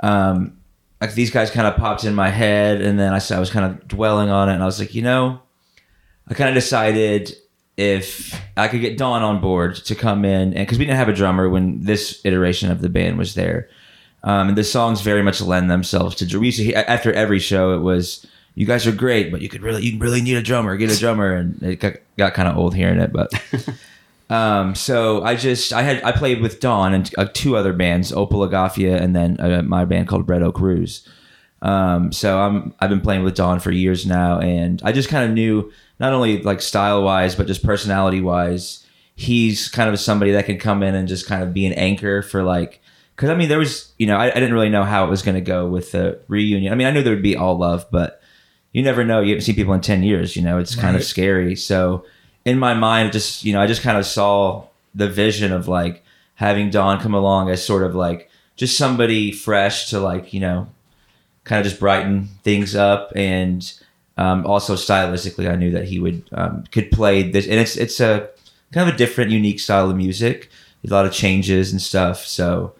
um, 0.00 0.57
like 1.00 1.14
these 1.14 1.30
guys 1.30 1.50
kind 1.50 1.66
of 1.66 1.76
popped 1.76 2.04
in 2.04 2.14
my 2.14 2.30
head, 2.30 2.80
and 2.80 2.98
then 2.98 3.12
I, 3.12 3.20
I 3.34 3.38
was 3.40 3.50
kind 3.50 3.66
of 3.66 3.86
dwelling 3.86 4.30
on 4.30 4.48
it, 4.48 4.54
and 4.54 4.62
I 4.62 4.66
was 4.66 4.80
like, 4.80 4.94
you 4.94 5.02
know, 5.02 5.40
I 6.26 6.34
kind 6.34 6.48
of 6.48 6.54
decided 6.54 7.34
if 7.76 8.40
I 8.56 8.66
could 8.66 8.80
get 8.80 8.98
Don 8.98 9.22
on 9.22 9.40
board 9.40 9.76
to 9.76 9.94
come 9.94 10.24
in, 10.24 10.52
and 10.54 10.66
because 10.66 10.78
we 10.78 10.84
didn't 10.84 10.98
have 10.98 11.08
a 11.08 11.14
drummer 11.14 11.48
when 11.48 11.82
this 11.82 12.20
iteration 12.24 12.70
of 12.70 12.80
the 12.80 12.88
band 12.88 13.18
was 13.18 13.34
there, 13.34 13.68
um, 14.24 14.48
and 14.48 14.58
the 14.58 14.64
songs 14.64 15.00
very 15.00 15.22
much 15.22 15.40
lend 15.40 15.70
themselves 15.70 16.16
to. 16.16 16.38
We 16.38 16.46
used 16.46 16.58
to 16.58 16.72
after 16.90 17.12
every 17.12 17.38
show, 17.38 17.74
it 17.74 17.80
was 17.80 18.26
you 18.56 18.66
guys 18.66 18.86
are 18.86 18.92
great, 18.92 19.30
but 19.30 19.40
you 19.40 19.48
could 19.48 19.62
really 19.62 19.82
you 19.82 19.98
really 19.98 20.20
need 20.20 20.36
a 20.36 20.42
drummer, 20.42 20.76
get 20.76 20.90
a 20.90 20.98
drummer, 20.98 21.34
and 21.34 21.62
it 21.62 21.76
got, 21.76 21.94
got 22.16 22.34
kind 22.34 22.48
of 22.48 22.56
old 22.56 22.74
hearing 22.74 23.00
it, 23.00 23.12
but. 23.12 23.30
Um, 24.30 24.74
so 24.74 25.22
I 25.22 25.36
just 25.36 25.72
I 25.72 25.82
had 25.82 26.02
I 26.04 26.12
played 26.12 26.40
with 26.40 26.60
Don 26.60 26.92
and 26.92 27.10
uh, 27.16 27.26
two 27.32 27.56
other 27.56 27.72
bands, 27.72 28.12
Opal 28.12 28.46
Agafia, 28.46 29.00
and 29.00 29.16
then 29.16 29.40
uh, 29.40 29.62
my 29.62 29.84
band 29.84 30.08
called 30.08 30.28
Red 30.28 30.42
Oak 30.42 30.60
Ruse. 30.60 31.08
Um, 31.62 32.12
so 32.12 32.38
I'm 32.38 32.74
I've 32.80 32.90
been 32.90 33.00
playing 33.00 33.24
with 33.24 33.34
Don 33.34 33.58
for 33.60 33.70
years 33.70 34.06
now, 34.06 34.38
and 34.38 34.82
I 34.84 34.92
just 34.92 35.08
kind 35.08 35.24
of 35.24 35.34
knew 35.34 35.72
not 35.98 36.12
only 36.12 36.42
like 36.42 36.60
style 36.60 37.02
wise, 37.02 37.34
but 37.34 37.46
just 37.46 37.64
personality 37.64 38.20
wise, 38.20 38.86
he's 39.14 39.68
kind 39.68 39.88
of 39.88 39.98
somebody 39.98 40.32
that 40.32 40.46
can 40.46 40.58
come 40.58 40.82
in 40.82 40.94
and 40.94 41.08
just 41.08 41.26
kind 41.26 41.42
of 41.42 41.54
be 41.54 41.66
an 41.66 41.72
anchor 41.72 42.22
for 42.22 42.42
like. 42.42 42.80
Because 43.16 43.30
I 43.30 43.34
mean, 43.34 43.48
there 43.48 43.58
was 43.58 43.92
you 43.98 44.06
know 44.06 44.16
I, 44.16 44.26
I 44.26 44.34
didn't 44.34 44.52
really 44.52 44.68
know 44.68 44.84
how 44.84 45.06
it 45.06 45.10
was 45.10 45.22
going 45.22 45.36
to 45.36 45.40
go 45.40 45.66
with 45.66 45.92
the 45.92 46.20
reunion. 46.28 46.72
I 46.72 46.76
mean, 46.76 46.86
I 46.86 46.90
knew 46.90 47.02
there 47.02 47.14
would 47.14 47.22
be 47.22 47.34
all 47.36 47.56
love, 47.56 47.86
but 47.90 48.20
you 48.72 48.82
never 48.82 49.04
know. 49.04 49.20
You 49.20 49.30
haven't 49.30 49.44
seen 49.44 49.54
people 49.54 49.72
in 49.72 49.80
10 49.80 50.02
years, 50.02 50.36
you 50.36 50.42
know, 50.42 50.58
it's 50.58 50.74
kind 50.74 50.94
of 50.94 51.02
scary. 51.02 51.56
So 51.56 52.04
in 52.48 52.58
my 52.58 52.74
mind, 52.74 53.12
just, 53.12 53.44
you 53.44 53.52
know, 53.52 53.60
I 53.60 53.66
just 53.66 53.82
kind 53.82 53.98
of 53.98 54.06
saw 54.06 54.64
the 54.94 55.08
vision 55.08 55.52
of 55.52 55.68
like 55.68 56.04
having 56.34 56.70
Don 56.70 57.00
come 57.00 57.14
along 57.14 57.50
as 57.50 57.64
sort 57.64 57.82
of 57.82 57.94
like 57.94 58.30
just 58.56 58.76
somebody 58.76 59.32
fresh 59.32 59.90
to 59.90 60.00
like, 60.00 60.32
you 60.32 60.40
know, 60.40 60.68
kind 61.44 61.60
of 61.60 61.66
just 61.70 61.80
brighten 61.80 62.28
things 62.42 62.74
up. 62.74 63.12
And 63.14 63.60
um, 64.16 64.46
also 64.46 64.74
stylistically, 64.74 65.50
I 65.50 65.56
knew 65.56 65.70
that 65.72 65.88
he 65.88 65.98
would, 65.98 66.22
um, 66.32 66.64
could 66.72 66.90
play 66.90 67.30
this. 67.30 67.46
And 67.46 67.54
it's, 67.54 67.76
it's 67.76 68.00
a 68.00 68.28
kind 68.72 68.88
of 68.88 68.94
a 68.94 68.98
different, 68.98 69.30
unique 69.30 69.60
style 69.60 69.90
of 69.90 69.96
music, 69.96 70.50
a 70.84 70.90
lot 70.92 71.06
of 71.06 71.12
changes 71.12 71.72
and 71.72 71.80
stuff. 71.80 72.26
So 72.26 72.74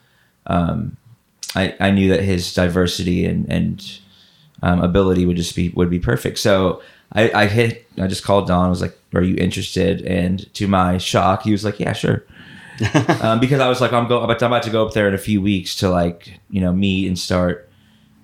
um, 0.46 0.96
I, 1.54 1.74
I 1.80 1.90
knew 1.90 2.08
that 2.08 2.22
his 2.22 2.52
diversity 2.54 3.24
and, 3.24 3.50
and, 3.50 4.00
um, 4.62 4.80
ability 4.82 5.24
would 5.24 5.36
just 5.36 5.54
be 5.54 5.68
would 5.70 5.90
be 5.90 5.98
perfect. 6.00 6.38
So 6.38 6.82
I, 7.12 7.30
I 7.32 7.46
hit 7.46 7.86
I 8.00 8.06
just 8.06 8.24
called 8.24 8.48
Don. 8.48 8.66
I 8.66 8.68
was 8.68 8.82
like, 8.82 8.97
"Are 9.14 9.22
you 9.22 9.36
interested?" 9.36 10.02
And 10.02 10.52
to 10.54 10.66
my 10.68 10.98
shock, 10.98 11.42
he 11.42 11.52
was 11.52 11.64
like, 11.64 11.80
"Yeah, 11.80 11.92
sure." 11.92 12.24
um, 13.22 13.40
because 13.40 13.60
I 13.60 13.68
was 13.68 13.80
like, 13.80 13.92
"I'm 13.92 14.08
going, 14.08 14.22
I'm 14.22 14.30
about 14.30 14.62
to 14.64 14.70
go 14.70 14.86
up 14.86 14.94
there 14.94 15.08
in 15.08 15.14
a 15.14 15.18
few 15.18 15.42
weeks 15.42 15.76
to 15.76 15.88
like 15.88 16.40
you 16.50 16.60
know 16.60 16.72
meet 16.72 17.06
and 17.06 17.18
start." 17.18 17.68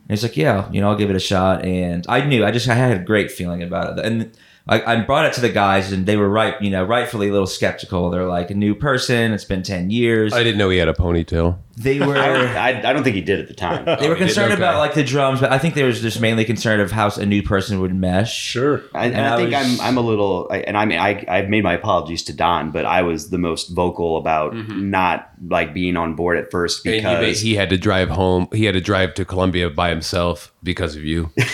And 0.08 0.10
he's 0.10 0.22
like, 0.22 0.36
"Yeah, 0.36 0.70
you 0.70 0.80
know, 0.80 0.90
I'll 0.90 0.96
give 0.96 1.10
it 1.10 1.16
a 1.16 1.20
shot." 1.20 1.64
And 1.64 2.04
I 2.08 2.24
knew 2.24 2.44
I 2.44 2.50
just 2.50 2.68
I 2.68 2.74
had 2.74 2.96
a 3.00 3.02
great 3.02 3.30
feeling 3.30 3.62
about 3.62 3.98
it. 3.98 4.04
And 4.04 4.30
I, 4.66 4.94
I 4.94 5.00
brought 5.00 5.26
it 5.26 5.32
to 5.34 5.40
the 5.40 5.50
guys, 5.50 5.92
and 5.92 6.06
they 6.06 6.16
were 6.16 6.28
right, 6.28 6.60
you 6.62 6.70
know, 6.70 6.84
rightfully 6.84 7.28
a 7.28 7.32
little 7.32 7.46
skeptical. 7.46 8.10
They're 8.10 8.26
like, 8.26 8.50
"A 8.50 8.54
new 8.54 8.74
person. 8.74 9.32
It's 9.32 9.44
been 9.44 9.62
ten 9.62 9.90
years." 9.90 10.32
I 10.32 10.42
didn't 10.42 10.58
know 10.58 10.70
he 10.70 10.78
had 10.78 10.88
a 10.88 10.94
ponytail. 10.94 11.58
They 11.76 11.98
were. 12.06 12.16
I, 12.16 12.80
I 12.88 12.92
don't 12.92 13.02
think 13.04 13.16
he 13.16 13.22
did 13.22 13.40
at 13.40 13.48
the 13.48 13.54
time. 13.54 13.84
They 14.00 14.08
were 14.08 14.14
Oh, 14.14 14.18
he 14.18 14.20
did? 14.20 14.26
concerned 14.26 14.52
Okay. 14.52 14.62
about 14.62 14.78
like 14.78 14.94
the 14.94 15.04
drums, 15.04 15.40
but 15.40 15.52
I 15.52 15.58
think 15.58 15.74
they 15.74 15.82
were 15.82 15.92
just 15.92 16.20
mainly 16.20 16.44
concerned 16.44 16.82
of 16.82 16.90
how 16.92 17.10
a 17.10 17.26
new 17.26 17.42
person 17.42 17.80
would 17.80 17.94
mesh. 17.94 18.34
Sure. 18.36 18.82
I, 18.94 19.06
and 19.06 19.14
And 19.14 19.26
I 19.26 19.34
I 19.34 19.36
think 19.36 19.50
was- 19.52 19.80
I'm 19.80 19.86
I'm 19.86 19.96
a 19.96 20.00
little, 20.00 20.48
I- 20.50 20.58
and 20.58 20.76
I 20.76 20.84
mean 20.84 20.98
I 20.98 21.24
I've 21.28 21.48
made 21.48 21.64
my 21.64 21.74
apologies 21.74 22.22
to 22.24 22.32
Don, 22.32 22.70
but 22.70 22.84
I 22.86 23.02
was 23.02 23.30
the 23.30 23.38
most 23.38 23.70
vocal 23.70 24.16
about 24.16 24.52
mm-hmm. 24.52 24.90
not 24.90 25.30
like 25.48 25.74
being 25.74 25.96
on 25.96 26.14
board 26.14 26.38
at 26.38 26.50
first 26.50 26.84
And 26.86 26.96
you 26.96 27.02
because 27.02 27.40
he 27.40 27.54
had 27.54 27.70
to 27.70 27.78
drive 27.78 28.08
home. 28.10 28.48
He 28.52 28.64
had 28.64 28.74
to 28.74 28.80
drive 28.80 29.14
to 29.14 29.24
Columbia 29.24 29.70
by 29.70 29.90
himself 29.90 30.52
because 30.62 30.96
of 30.96 31.04
you. 31.04 31.30
is 31.36 31.46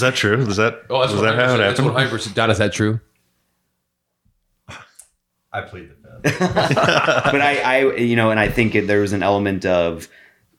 that 0.00 0.12
true? 0.14 0.40
Is 0.42 0.56
that 0.56 0.82
Oh, 0.90 1.00
that's 1.00 1.12
what 1.12 1.22
that 1.22 1.34
how 1.36 1.44
it 1.44 1.48
said. 1.48 1.58
That's 1.60 1.80
what 1.80 1.92
happened? 1.98 2.20
Hyper. 2.22 2.34
Don, 2.34 2.50
is 2.50 2.58
that 2.58 2.72
true? 2.72 3.00
I 5.52 5.62
plead 5.62 5.90
the 5.90 5.94
fifth. 5.94 5.95
but 6.22 7.40
I, 7.40 7.60
I, 7.64 7.96
you 7.96 8.16
know, 8.16 8.30
and 8.30 8.40
I 8.40 8.48
think 8.48 8.74
it, 8.74 8.86
there 8.86 9.00
was 9.00 9.12
an 9.12 9.22
element 9.22 9.64
of 9.64 10.08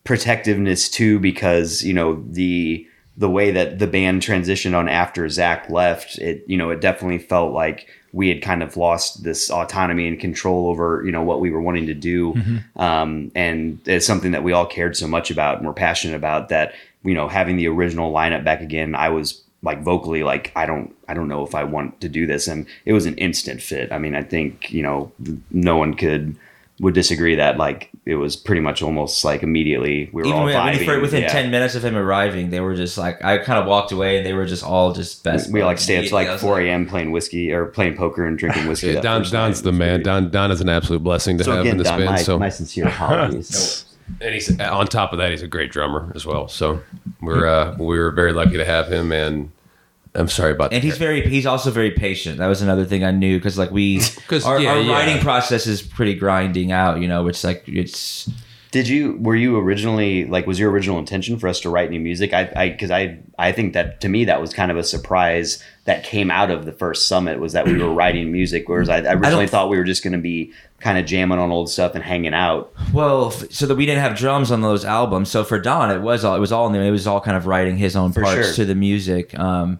protectiveness 0.03 0.89
too, 0.89 1.19
because 1.19 1.83
you 1.83 1.93
know 1.93 2.23
the 2.29 2.87
the 3.17 3.29
way 3.29 3.49
that 3.51 3.79
the 3.79 3.87
band 3.87 4.21
transitioned 4.21 4.77
on 4.77 4.87
after 4.87 5.27
Zach 5.29 5.69
left, 5.69 6.17
it 6.19 6.43
you 6.47 6.57
know 6.57 6.69
it 6.69 6.81
definitely 6.81 7.19
felt 7.19 7.53
like 7.53 7.87
we 8.13 8.29
had 8.29 8.41
kind 8.41 8.63
of 8.63 8.77
lost 8.77 9.23
this 9.23 9.51
autonomy 9.51 10.07
and 10.07 10.19
control 10.19 10.67
over 10.67 11.03
you 11.05 11.11
know 11.11 11.23
what 11.23 11.41
we 11.41 11.51
were 11.51 11.61
wanting 11.61 11.87
to 11.87 11.93
do, 11.93 12.35
um, 12.75 13.31
and 13.35 13.79
it's 13.85 14.05
something 14.05 14.31
that 14.31 14.43
we 14.43 14.53
all 14.53 14.65
cared 14.65 14.95
so 14.95 15.07
much 15.07 15.31
about 15.31 15.57
and 15.57 15.67
were 15.67 15.73
passionate 15.73 16.15
about 16.15 16.49
that 16.49 16.73
you 17.03 17.13
know 17.13 17.27
having 17.27 17.57
the 17.57 17.67
original 17.67 18.11
lineup 18.11 18.43
back 18.43 18.61
again, 18.61 18.95
I 18.95 19.09
was 19.09 19.43
like 19.63 19.81
vocally 19.81 20.23
like 20.23 20.51
I 20.55 20.65
don't 20.65 20.95
I 21.07 21.13
don't 21.13 21.27
know 21.27 21.43
if 21.45 21.55
I 21.55 21.63
want 21.63 21.99
to 22.01 22.09
do 22.09 22.27
this 22.27 22.47
and 22.47 22.65
it 22.85 22.93
was 22.93 23.05
an 23.05 23.15
instant 23.15 23.61
fit. 23.61 23.91
I 23.91 23.97
mean, 23.97 24.15
I 24.15 24.21
think, 24.23 24.71
you 24.71 24.83
know, 24.83 25.11
no 25.51 25.77
one 25.77 25.93
could 25.95 26.35
would 26.79 26.93
disagree 26.93 27.33
that 27.33 27.57
like 27.57 27.89
it 28.05 28.15
was 28.15 28.35
pretty 28.35 28.61
much 28.61 28.83
almost 28.83 29.25
like 29.25 29.41
immediately 29.41 30.11
we 30.13 30.21
were 30.21 30.27
Even 30.27 30.39
all 30.39 30.45
when, 30.45 30.53
when 30.53 30.75
vibing. 30.75 31.01
within 31.01 31.23
yeah. 31.23 31.27
10 31.27 31.49
minutes 31.49 31.73
of 31.73 31.83
him 31.83 31.95
arriving, 31.97 32.51
they 32.51 32.59
were 32.59 32.75
just 32.75 32.99
like, 32.99 33.21
I 33.23 33.39
kind 33.39 33.57
of 33.59 33.65
walked 33.65 33.91
away 33.91 34.17
and 34.17 34.25
they 34.25 34.33
were 34.33 34.45
just 34.45 34.63
all 34.63 34.93
just 34.93 35.23
best. 35.23 35.51
we 35.51 35.63
like 35.63 35.77
buds 35.77 35.83
stay 35.85 35.97
up 35.97 36.05
to 36.05 36.13
like 36.13 36.39
4 36.39 36.61
a.m. 36.61 36.85
playing 36.85 37.09
whiskey 37.11 37.51
or 37.51 37.65
playing 37.65 37.97
poker 37.97 38.25
and 38.27 38.37
drinking 38.37 38.67
whiskey. 38.67 38.89
Yeah, 38.93 39.01
Don, 39.01 39.23
Don's 39.23 39.33
night. 39.33 39.55
the 39.63 39.71
man. 39.71 39.95
great. 39.95 40.05
Don, 40.05 40.29
Don 40.29 40.51
is 40.51 40.61
an 40.61 40.69
absolute 40.69 41.03
blessing 41.03 41.39
to 41.39 41.43
So 41.45 41.51
have 41.53 41.61
again, 41.61 41.71
in 41.71 41.77
this 41.79 41.87
Don, 41.87 41.97
band. 41.97 42.11
my, 42.11 42.17
so, 42.17 42.37
my 42.37 42.49
sincere 42.49 42.87
apologies. 42.89 43.83
and 44.21 44.33
he's 44.33 44.59
on 44.59 44.87
top 44.87 45.11
of 45.13 45.19
that, 45.19 45.31
he's 45.31 45.41
a 45.41 45.47
great 45.47 45.71
drummer 45.71 46.11
as 46.15 46.25
well. 46.25 46.47
So 46.47 46.81
we're 47.21 47.45
uh, 47.47 47.75
we 47.77 47.97
were 47.97 48.11
very 48.11 48.33
lucky 48.33 48.57
to 48.57 48.65
have 48.65 48.91
him, 48.91 49.11
and 49.11 49.51
I'm 50.15 50.27
sorry 50.29 50.51
about 50.53 50.71
that. 50.71 50.77
and 50.77 50.83
that. 50.83 50.87
he's 50.87 50.97
very 50.97 51.21
he's 51.27 51.45
also 51.45 51.71
very 51.71 51.91
patient. 51.91 52.37
That 52.39 52.47
was 52.47 52.61
another 52.61 52.85
thing 52.85 53.03
I 53.03 53.11
knew 53.11 53.37
because 53.37 53.57
like 53.57 53.71
we 53.71 53.99
'Cause, 54.27 54.45
our, 54.45 54.59
yeah, 54.59 54.71
our 54.71 54.79
yeah. 54.81 54.91
writing 54.93 55.19
process 55.19 55.67
is 55.67 55.81
pretty 55.81 56.15
grinding 56.15 56.71
out. 56.71 56.99
You 57.01 57.07
know, 57.07 57.27
it's 57.27 57.43
like 57.43 57.63
it's 57.67 58.29
Did 58.71 58.87
you 58.87 59.17
were 59.19 59.35
you 59.35 59.57
originally 59.57 60.25
like 60.25 60.45
was 60.45 60.59
your 60.59 60.69
original 60.71 60.97
intention 60.99 61.37
for 61.39 61.47
us 61.47 61.59
to 61.61 61.69
write 61.69 61.89
new 61.89 61.99
music? 61.99 62.33
I 62.33 62.51
I 62.55 62.69
because 62.69 62.91
I 62.91 63.19
I 63.39 63.51
think 63.51 63.73
that 63.73 64.01
to 64.01 64.09
me 64.09 64.25
that 64.25 64.41
was 64.41 64.53
kind 64.53 64.71
of 64.71 64.77
a 64.77 64.83
surprise 64.83 65.63
that 65.85 66.03
came 66.03 66.29
out 66.29 66.51
of 66.51 66.65
the 66.65 66.73
first 66.73 67.07
summit 67.07 67.39
was 67.39 67.53
that 67.53 67.65
we 67.65 67.77
were 67.81 67.93
writing 67.93 68.31
music, 68.31 68.67
whereas 68.67 68.89
I, 68.89 68.97
I 68.97 69.13
originally 69.13 69.45
don't- 69.45 69.49
thought 69.49 69.69
we 69.69 69.77
were 69.77 69.85
just 69.85 70.03
going 70.03 70.13
to 70.13 70.19
be 70.19 70.51
kind 70.81 70.97
of 70.97 71.05
jamming 71.05 71.39
on 71.39 71.49
old 71.49 71.69
stuff 71.69 71.95
and 71.95 72.03
hanging 72.03 72.33
out. 72.33 72.71
well, 72.93 73.27
f- 73.27 73.51
so 73.51 73.65
that 73.65 73.75
we 73.75 73.85
didn't 73.85 74.01
have 74.01 74.15
drums 74.17 74.51
on 74.51 74.61
those 74.61 74.83
albums. 74.85 75.29
So 75.31 75.43
for 75.43 75.57
Don, 75.59 75.89
it 75.89 76.01
was 76.01 76.23
all 76.25 76.35
it 76.35 76.39
was 76.39 76.51
all 76.51 76.69
new. 76.69 76.81
It 76.81 76.91
was 76.91 77.07
all 77.07 77.21
kind 77.21 77.37
of 77.37 77.45
writing 77.47 77.77
his 77.77 77.95
own 77.95 78.11
For 78.11 78.21
parts 78.21 78.47
sure. 78.47 78.53
to 78.55 78.65
the 78.65 78.75
music. 78.75 79.37
Um, 79.39 79.79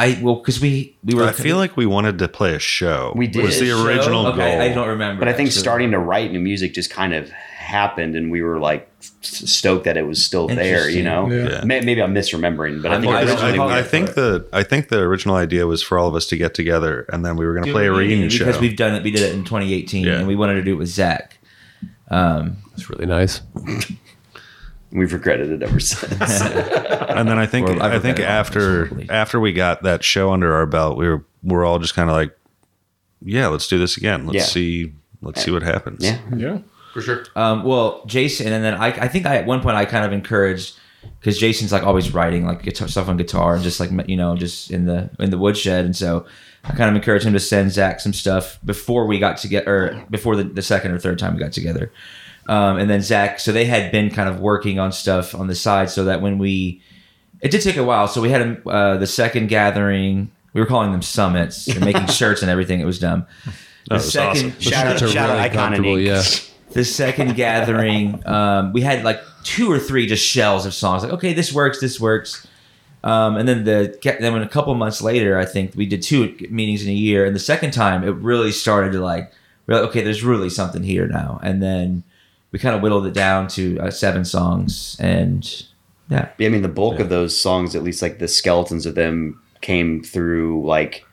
I 0.00 0.18
well 0.22 0.36
because 0.36 0.60
we 0.60 0.96
we 1.04 1.14
were 1.14 1.24
I 1.24 1.32
feel 1.32 1.56
like 1.56 1.76
we 1.76 1.86
wanted 1.86 2.18
to 2.18 2.28
play 2.28 2.54
a 2.54 2.58
show. 2.58 3.12
We 3.14 3.26
did. 3.26 3.44
Was 3.44 3.58
the 3.60 3.66
Show? 3.66 3.84
original 3.86 4.26
okay, 4.28 4.36
goal. 4.52 4.60
I 4.62 4.68
don't 4.72 4.88
remember. 4.88 5.20
But 5.20 5.28
I 5.28 5.32
think 5.32 5.48
actually. 5.48 5.60
starting 5.60 5.90
to 5.92 5.98
write 5.98 6.32
new 6.32 6.40
music 6.40 6.72
just 6.74 6.90
kind 6.90 7.12
of 7.14 7.28
happened, 7.30 8.16
and 8.16 8.30
we 8.30 8.42
were 8.42 8.58
like 8.58 8.88
stoked 9.22 9.84
that 9.84 9.96
it 9.96 10.06
was 10.06 10.24
still 10.24 10.48
there. 10.48 10.88
You 10.88 11.02
know, 11.02 11.28
Yeah. 11.30 11.62
May- 11.64 11.80
maybe 11.82 12.02
I'm 12.02 12.14
misremembering, 12.14 12.82
but 12.82 12.90
I 12.90 12.94
I'm- 12.94 13.02
think 13.02 13.14
I 13.14 13.22
originally 13.22 13.58
I, 13.58 13.78
I 13.78 13.82
think 13.82 14.14
the 14.14 14.46
I 14.52 14.62
think 14.62 14.88
the 14.88 15.00
original 15.00 15.36
idea 15.36 15.66
was 15.66 15.82
for 15.82 15.98
all 15.98 16.08
of 16.08 16.14
us 16.14 16.26
to 16.28 16.36
get 16.36 16.54
together 16.54 17.06
and 17.12 17.24
then 17.24 17.36
we 17.36 17.44
were 17.46 17.52
going 17.54 17.66
to 17.66 17.72
play 17.72 17.86
a 17.86 17.92
reunion 17.92 18.08
reunion 18.08 18.30
show. 18.30 18.44
because 18.46 18.60
we've 18.60 18.76
done 18.76 18.94
it. 18.94 19.02
We 19.02 19.10
did 19.10 19.22
it 19.22 19.34
in 19.34 19.44
2018, 19.44 20.04
Yeah. 20.06 20.18
and 20.18 20.26
we 20.26 20.34
wanted 20.36 20.54
to 20.54 20.62
do 20.62 20.72
it 20.72 20.78
with 20.78 20.88
Zach. 20.88 21.38
Um, 22.10 22.56
It's 22.74 22.88
really 22.90 23.06
nice. 23.06 23.40
we've 24.92 25.12
regretted 25.12 25.50
it 25.50 25.62
ever 25.62 25.80
since. 25.80 26.12
and 26.40 27.28
then 27.28 27.38
I 27.38 27.46
think 27.46 27.68
Or 27.68 27.82
I've 27.82 28.02
think 28.02 28.20
after 28.20 28.86
honestly. 28.86 29.06
after 29.10 29.40
we 29.40 29.52
got 29.52 29.82
that 29.82 30.02
show 30.04 30.32
under 30.32 30.54
our 30.54 30.66
belt, 30.66 30.96
we 30.98 31.08
were 31.08 31.24
we're 31.42 31.64
all 31.64 31.78
just 31.78 31.94
kind 31.94 32.10
of 32.10 32.16
like, 32.16 32.36
yeah, 33.22 33.46
let's 33.48 33.66
do 33.68 33.78
this 33.78 33.96
again. 33.96 34.26
Let's 34.26 34.36
Yeah. 34.36 34.42
see 34.44 34.92
let's 35.22 35.42
see 35.42 35.50
what 35.50 35.62
happens. 35.62 36.04
yeah, 36.04 36.18
Yeah. 36.34 36.58
For 36.92 37.00
sure. 37.02 37.24
Um, 37.36 37.62
well, 37.62 38.02
Jason, 38.06 38.52
and 38.52 38.64
then 38.64 38.74
I, 38.74 38.86
I 38.88 39.06
think 39.08 39.24
I 39.26 39.36
at 39.36 39.46
one 39.46 39.60
point 39.62 39.76
I 39.76 39.84
kind 39.84 40.04
of 40.04 40.12
encouraged 40.12 40.76
because 41.20 41.38
Jason's 41.38 41.70
like 41.72 41.84
always 41.84 42.12
writing 42.12 42.44
like 42.44 42.62
guitar 42.62 42.88
stuff 42.88 43.08
on 43.08 43.16
guitar 43.16 43.54
and 43.54 43.62
just 43.62 43.78
like 43.80 43.90
you 44.08 44.16
know 44.16 44.34
just 44.36 44.70
in 44.72 44.86
the 44.86 45.08
in 45.20 45.30
the 45.30 45.38
woodshed, 45.38 45.84
and 45.84 45.94
so 45.94 46.26
I 46.64 46.70
kind 46.72 46.90
of 46.90 46.96
encouraged 46.96 47.24
him 47.24 47.32
to 47.34 47.40
send 47.40 47.70
Zach 47.72 48.00
some 48.00 48.12
stuff 48.12 48.58
before 48.64 49.06
we 49.06 49.18
got 49.18 49.36
together, 49.38 49.66
or 49.70 50.06
before 50.10 50.34
the, 50.36 50.44
the 50.44 50.62
second 50.62 50.90
or 50.90 50.98
third 50.98 51.18
time 51.18 51.34
we 51.34 51.40
got 51.40 51.52
together. 51.52 51.92
Um, 52.50 52.78
and 52.78 52.90
then 52.90 53.00
Zach, 53.00 53.38
so 53.38 53.52
they 53.52 53.64
had 53.64 53.92
been 53.92 54.10
kind 54.10 54.28
of 54.28 54.40
working 54.40 54.80
on 54.80 54.90
stuff 54.90 55.36
on 55.36 55.46
the 55.46 55.54
side, 55.54 55.88
so 55.88 56.06
that 56.06 56.20
when 56.20 56.36
we, 56.36 56.82
it 57.40 57.52
did 57.52 57.62
take 57.62 57.76
a 57.76 57.84
while. 57.84 58.08
So 58.08 58.20
we 58.20 58.28
had 58.30 58.60
uh, 58.66 58.96
the 58.96 59.06
second 59.06 59.48
gathering. 59.48 60.32
We 60.52 60.60
were 60.60 60.66
calling 60.66 60.90
them 60.90 61.00
summits 61.00 61.68
and 61.68 61.84
making 61.84 62.06
shirts 62.08 62.42
and 62.42 62.50
everything. 62.50 62.80
It 62.80 62.86
was 62.86 62.98
dumb. 62.98 63.24
The 63.86 63.94
was 63.94 64.16
awesome. 64.16 64.58
Shout 64.58 64.84
out, 64.88 64.98
Those 64.98 65.10
are 65.10 65.12
shout 65.12 65.30
out 65.30 65.34
really 65.34 65.44
Icon 65.44 65.74
and 65.74 65.84
comfortable, 65.84 65.96
Ink. 65.98 66.06
Yeah. 66.08 66.22
the 66.72 66.84
second 66.84 67.36
gathering, 67.36 68.26
um, 68.26 68.72
we 68.72 68.80
had 68.80 69.04
like 69.04 69.20
two 69.44 69.70
or 69.70 69.78
three 69.78 70.06
just 70.06 70.26
shells 70.26 70.66
of 70.66 70.74
songs. 70.74 71.04
Like, 71.04 71.12
okay, 71.12 71.32
this 71.32 71.52
works, 71.52 71.80
this 71.80 72.00
works. 72.00 72.48
Um, 73.04 73.36
and 73.36 73.48
then 73.48 73.62
the 73.62 73.96
then 74.18 74.32
when 74.32 74.42
a 74.42 74.48
couple 74.48 74.74
months 74.74 75.00
later, 75.00 75.38
I 75.38 75.44
think 75.44 75.76
we 75.76 75.86
did 75.86 76.02
two 76.02 76.36
meetings 76.50 76.82
in 76.82 76.88
a 76.88 76.94
year, 76.94 77.24
and 77.24 77.34
the 77.34 77.38
second 77.40 77.70
time 77.70 78.02
it 78.02 78.10
really 78.16 78.50
started 78.50 78.90
to 78.90 79.00
like, 79.00 79.32
we're 79.68 79.76
like, 79.76 79.90
okay, 79.90 80.02
there's 80.02 80.24
really 80.24 80.50
something 80.50 80.82
here 80.82 81.06
now. 81.06 81.38
And 81.44 81.62
then 81.62 82.02
we 82.52 82.58
kind 82.58 82.74
of 82.74 82.82
whittled 82.82 83.06
it 83.06 83.14
down 83.14 83.48
to 83.48 83.78
uh, 83.78 83.90
seven 83.90 84.24
songs, 84.24 84.96
and 85.00 85.64
yeah, 86.10 86.28
Yeah, 86.38 86.48
I 86.48 86.50
mean, 86.50 86.62
the 86.62 86.68
bulk 86.68 86.98
of 86.98 87.08
those 87.08 87.38
songs, 87.38 87.76
at 87.76 87.82
least 87.82 88.02
like 88.02 88.18
the 88.18 88.28
skeletons 88.28 88.86
of 88.86 88.94
them, 88.94 89.40
came 89.60 90.02
through 90.02 90.66
like 90.66 91.04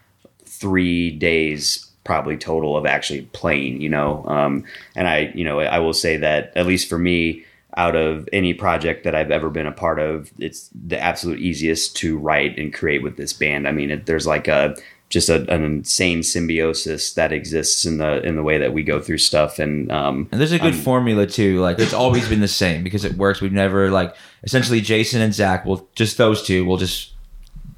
three 0.45 1.11
days 1.11 1.87
probably 2.03 2.37
total 2.37 2.77
of 2.77 2.85
actually 2.85 3.23
playing, 3.33 3.81
you 3.81 3.89
know. 3.89 4.25
Um, 4.25 4.63
and 4.95 5.07
I, 5.07 5.31
you 5.35 5.43
know, 5.43 5.59
I 5.59 5.77
will 5.79 5.93
say 5.93 6.17
that 6.17 6.53
at 6.55 6.65
least 6.65 6.89
for 6.89 6.97
me, 6.97 7.43
out 7.75 7.95
of 7.95 8.27
any 8.33 8.55
project 8.55 9.03
that 9.03 9.13
I've 9.13 9.29
ever 9.29 9.51
been 9.51 9.67
a 9.67 9.71
part 9.71 9.99
of, 9.99 10.31
it's 10.39 10.69
the 10.73 10.99
absolute 10.99 11.39
easiest 11.39 11.95
to 11.97 12.17
write 12.17 12.57
and 12.57 12.73
create 12.73 13.03
with 13.03 13.17
this 13.17 13.33
band. 13.33 13.67
I 13.67 13.71
mean, 13.71 13.91
it, 13.91 14.07
there's 14.07 14.25
like 14.25 14.47
a 14.47 14.75
just 15.09 15.29
a, 15.29 15.49
an 15.53 15.63
insane 15.63 16.21
symbiosis 16.21 17.13
that 17.13 17.31
exists 17.31 17.85
in 17.85 17.97
the 17.97 18.21
in 18.23 18.35
the 18.35 18.43
way 18.43 18.57
that 18.57 18.73
we 18.73 18.83
go 18.83 18.99
through 18.99 19.17
stuff 19.17 19.57
and 19.57 19.91
um 19.91 20.27
And 20.31 20.41
there's 20.41 20.51
a 20.51 20.59
good 20.59 20.75
formula 20.75 21.25
too. 21.25 21.59
Like 21.59 21.79
it's 21.79 21.93
always 21.93 22.27
been 22.27 22.41
the 22.41 22.47
same 22.47 22.83
because 22.83 23.05
it 23.05 23.13
works. 23.13 23.39
We've 23.39 23.51
never 23.53 23.89
like 23.89 24.15
essentially 24.43 24.81
Jason 24.81 25.21
and 25.21 25.33
Zach 25.33 25.65
will 25.65 25.89
just 25.95 26.17
those 26.17 26.43
two 26.43 26.65
will 26.65 26.77
just 26.77 27.13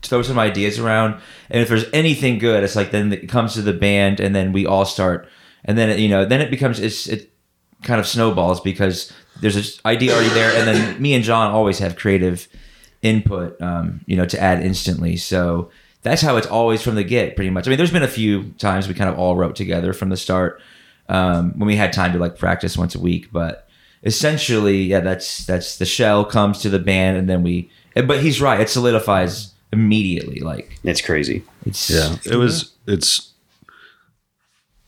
throw 0.01 0.21
some 0.21 0.39
ideas 0.39 0.79
around, 0.79 1.19
and 1.49 1.61
if 1.61 1.67
there's 1.67 1.85
anything 1.91 2.39
good, 2.39 2.63
it's 2.63 2.75
like 2.75 2.91
then 2.91 3.11
it 3.11 3.27
comes 3.27 3.53
to 3.53 3.61
the 3.61 3.73
band, 3.73 4.19
and 4.19 4.33
then 4.33 4.53
we 4.53 4.65
all 4.65 4.85
start, 4.85 5.27
and 5.65 5.77
then 5.77 5.99
you 5.99 6.07
know 6.07 6.25
then 6.25 6.41
it 6.41 6.49
becomes 6.49 6.79
it's 6.79 7.07
it 7.07 7.31
kind 7.83 7.99
of 7.99 8.07
snowballs 8.07 8.61
because 8.61 9.11
there's 9.41 9.55
an 9.55 9.63
idea 9.85 10.13
already 10.13 10.29
there, 10.29 10.55
and 10.57 10.67
then 10.67 11.01
me 11.01 11.13
and 11.13 11.23
John 11.23 11.51
always 11.51 11.79
have 11.79 11.95
creative 11.95 12.47
input, 13.01 13.61
um, 13.61 14.01
you 14.05 14.17
know, 14.17 14.25
to 14.25 14.39
add 14.41 14.63
instantly. 14.63 15.15
So 15.17 15.69
that's 16.01 16.21
how 16.21 16.37
it's 16.37 16.47
always 16.47 16.81
from 16.81 16.95
the 16.95 17.03
get, 17.03 17.35
pretty 17.35 17.49
much. 17.51 17.67
I 17.67 17.69
mean, 17.69 17.77
there's 17.77 17.91
been 17.91 18.03
a 18.03 18.07
few 18.07 18.51
times 18.57 18.87
we 18.87 18.93
kind 18.93 19.09
of 19.09 19.17
all 19.19 19.35
wrote 19.35 19.55
together 19.55 19.93
from 19.93 20.09
the 20.09 20.17
start 20.17 20.61
um, 21.09 21.51
when 21.57 21.67
we 21.67 21.75
had 21.75 21.91
time 21.91 22.13
to 22.13 22.19
like 22.19 22.37
practice 22.37 22.77
once 22.77 22.95
a 22.95 22.99
week, 22.99 23.29
but 23.31 23.67
essentially, 24.03 24.83
yeah, 24.83 25.01
that's 25.01 25.45
that's 25.45 25.77
the 25.77 25.85
shell 25.85 26.23
comes 26.23 26.59
to 26.61 26.69
the 26.69 26.79
band, 26.79 27.17
and 27.17 27.29
then 27.29 27.43
we. 27.43 27.69
But 27.95 28.21
he's 28.21 28.39
right; 28.39 28.59
it 28.61 28.69
solidifies 28.69 29.53
immediately. 29.73 30.39
Like 30.39 30.79
it's 30.83 31.01
crazy. 31.01 31.43
it's 31.65 31.89
Yeah, 31.89 32.15
it 32.25 32.35
was. 32.37 32.71
It's. 32.87 33.33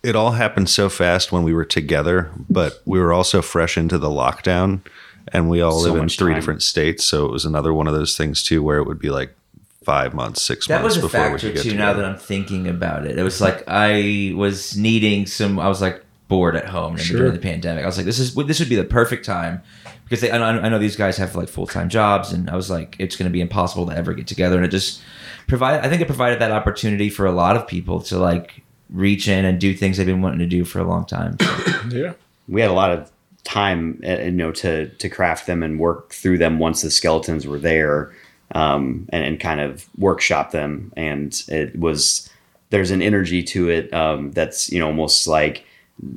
It 0.03 0.15
all 0.15 0.31
happened 0.31 0.67
so 0.67 0.89
fast 0.89 1.31
when 1.31 1.43
we 1.43 1.53
were 1.53 1.65
together, 1.65 2.31
but 2.49 2.81
we 2.85 2.99
were 2.99 3.13
also 3.13 3.41
fresh 3.43 3.77
into 3.77 3.99
the 3.99 4.09
lockdown, 4.09 4.81
and 5.27 5.47
we 5.47 5.61
all 5.61 5.79
So 5.79 5.91
live 5.91 6.01
in 6.01 6.09
three 6.09 6.31
time. 6.31 6.39
different 6.39 6.63
states. 6.63 7.05
So 7.05 7.25
it 7.25 7.31
was 7.31 7.45
another 7.45 7.71
one 7.71 7.87
of 7.87 7.93
those 7.93 8.17
things 8.17 8.41
too, 8.41 8.63
where 8.63 8.79
it 8.79 8.85
would 8.87 8.97
be 8.97 9.11
like 9.11 9.35
five 9.83 10.13
months, 10.13 10.41
six 10.41 10.67
That 10.67 10.81
months 10.81 10.97
was 10.97 11.03
a 11.03 11.07
before 11.07 11.21
we 11.21 11.27
factor 11.33 11.47
could 11.47 11.55
get 11.55 11.63
too. 11.63 11.75
Now 11.75 11.93
that 11.93 12.05
I'm 12.05 12.17
thinking 12.17 12.67
about 12.67 13.05
it, 13.05 13.17
it 13.17 13.23
was 13.23 13.41
like 13.41 13.63
I 13.67 14.33
was 14.35 14.77
needing 14.77 15.25
some. 15.25 15.59
I 15.59 15.67
was 15.67 15.81
like 15.81 16.03
bored 16.27 16.55
at 16.55 16.65
home 16.67 16.95
Sure. 16.97 17.17
during 17.19 17.33
the 17.33 17.39
pandemic. 17.39 17.83
I 17.83 17.87
was 17.87 17.97
like, 17.97 18.05
this 18.05 18.19
is 18.19 18.33
this 18.35 18.59
would 18.59 18.69
be 18.69 18.75
the 18.75 18.83
perfect 18.83 19.25
time 19.25 19.61
because 20.05 20.21
they, 20.21 20.31
I, 20.31 20.37
know, 20.37 20.45
I 20.61 20.69
know 20.69 20.79
these 20.79 20.95
guys 20.95 21.17
have 21.17 21.35
like 21.35 21.49
full 21.49 21.67
time 21.67 21.89
jobs, 21.89 22.31
and 22.31 22.49
I 22.49 22.55
was 22.55 22.69
like, 22.69 22.95
it's 22.99 23.15
going 23.15 23.29
to 23.29 23.33
be 23.33 23.41
impossible 23.41 23.85
to 23.87 23.95
ever 23.95 24.13
get 24.13 24.27
together, 24.27 24.55
and 24.57 24.65
it 24.65 24.69
just 24.69 25.01
provided. 25.47 25.85
I 25.85 25.89
think 25.89 26.01
it 26.01 26.07
provided 26.07 26.39
that 26.39 26.51
opportunity 26.51 27.09
for 27.09 27.25
a 27.25 27.31
lot 27.31 27.55
of 27.57 27.67
people 27.67 28.01
to 28.03 28.17
like 28.19 28.61
reach 28.89 29.27
in 29.27 29.45
and 29.45 29.59
do 29.59 29.73
things 29.73 29.97
they've 29.97 30.05
been 30.05 30.21
wanting 30.21 30.39
to 30.39 30.45
do 30.45 30.63
for 30.65 30.79
a 30.79 30.83
long 30.83 31.05
time. 31.05 31.37
So, 31.39 31.81
Yeah. 31.91 32.13
we 32.49 32.59
had 32.61 32.69
a 32.69 32.73
lot 32.73 32.91
of 32.91 33.09
time, 33.45 34.01
uh, 34.05 34.17
you 34.19 34.31
know, 34.31 34.51
to 34.51 34.87
to 34.89 35.09
craft 35.09 35.47
them 35.47 35.63
and 35.63 35.79
work 35.79 36.11
through 36.13 36.37
them 36.37 36.59
once 36.59 36.81
the 36.81 36.91
skeletons 36.91 37.47
were 37.47 37.57
there, 37.57 38.11
um, 38.53 39.07
and, 39.09 39.23
and 39.23 39.39
kind 39.39 39.59
of 39.59 39.87
workshop 39.97 40.51
them. 40.51 40.91
And 40.95 41.41
it 41.47 41.77
was 41.77 42.29
there's 42.69 42.91
an 42.91 43.01
energy 43.01 43.43
to 43.43 43.69
it 43.69 43.93
um, 43.93 44.31
that's 44.31 44.71
you 44.71 44.79
know 44.79 44.87
almost 44.87 45.27
like 45.27 45.65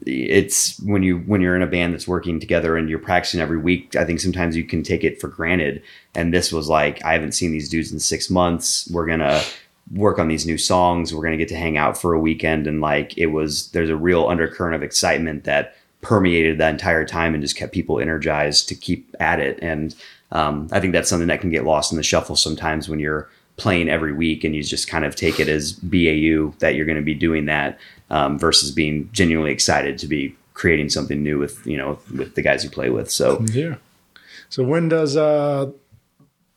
it's 0.07 0.79
when 0.81 1.03
you 1.03 1.19
when 1.19 1.41
you're 1.41 1.57
in 1.57 1.63
a 1.63 1.67
band 1.67 1.93
that's 1.93 2.09
working 2.09 2.41
together 2.41 2.77
and 2.77 2.89
you're 2.89 2.99
practicing 2.99 3.41
every 3.41 3.59
week. 3.59 3.97
I 3.97 4.05
think 4.05 4.21
sometimes 4.21 4.57
you 4.57 4.65
can 4.65 4.83
take 4.83 5.05
it 5.05 5.21
for 5.21 5.29
granted. 5.29 5.83
And 6.15 6.33
this 6.33 6.53
was 6.53 6.69
like 6.69 7.05
I 7.05 7.13
haven't 7.13 7.33
seen 7.33 7.53
these 7.53 7.69
dudes 7.69 7.93
in 7.93 7.99
six 7.99 8.31
months. 8.31 8.89
We're 8.91 9.07
gonna 9.07 9.43
work 9.93 10.19
on 10.19 10.29
these 10.29 10.47
new 10.47 10.57
songs. 10.57 11.13
We're 11.13 11.25
gonna 11.25 11.37
get 11.37 11.49
to 11.49 11.57
hang 11.57 11.77
out 11.77 11.99
for 11.99 12.15
a 12.15 12.21
weekend, 12.21 12.67
and 12.67 12.81
like 12.81 13.17
it 13.19 13.27
was 13.27 13.69
there's 13.71 13.91
a 13.91 13.97
real 13.97 14.27
undercurrent 14.29 14.75
of 14.75 14.83
excitement 14.83 15.45
that 15.45 15.77
permeated 16.01 16.59
that 16.59 16.71
entire 16.71 17.05
time 17.05 17.35
and 17.35 17.43
just 17.43 17.57
kept 17.57 17.73
people 17.73 17.99
energized 17.99 18.69
to 18.69 18.75
keep 18.75 19.15
at 19.21 19.41
it. 19.41 19.59
And 19.63 19.95
um, 20.35 20.69
I 20.73 20.81
think 20.81 20.93
that's 20.93 21.09
something 21.09 21.29
that 21.29 21.41
can 21.41 21.51
get 21.51 21.65
lost 21.65 21.93
in 21.93 21.97
the 21.97 22.03
shuffle 22.03 22.37
sometimes 22.37 22.89
when 22.89 22.99
you're 22.99 23.29
playing 23.57 23.89
every 23.89 24.13
week 24.13 24.43
and 24.45 24.55
you 24.55 24.63
just 24.63 24.89
kind 24.89 25.05
of 25.05 25.15
take 25.15 25.39
it 25.41 25.49
as 25.49 25.73
BAU 25.75 26.53
that 26.59 26.75
you're 26.75 26.85
going 26.87 26.99
to 26.99 27.03
be 27.05 27.15
doing 27.15 27.47
that 27.47 27.79
um, 28.11 28.37
versus 28.39 28.71
being 28.73 29.09
genuinely 29.13 29.53
excited 29.53 29.97
to 29.99 30.07
be 30.09 30.35
creating 30.55 30.89
something 30.89 31.23
new 31.23 31.39
with 31.39 31.65
you 31.67 31.77
know 31.77 31.99
with 32.17 32.35
the 32.35 32.43
guys 32.43 32.63
you 32.65 32.71
play 32.71 32.91
with. 32.91 33.11
So 33.11 33.41
Yeah. 33.53 33.77
So 34.49 34.63
when 34.63 34.89
does 34.89 35.17
uh 35.17 35.71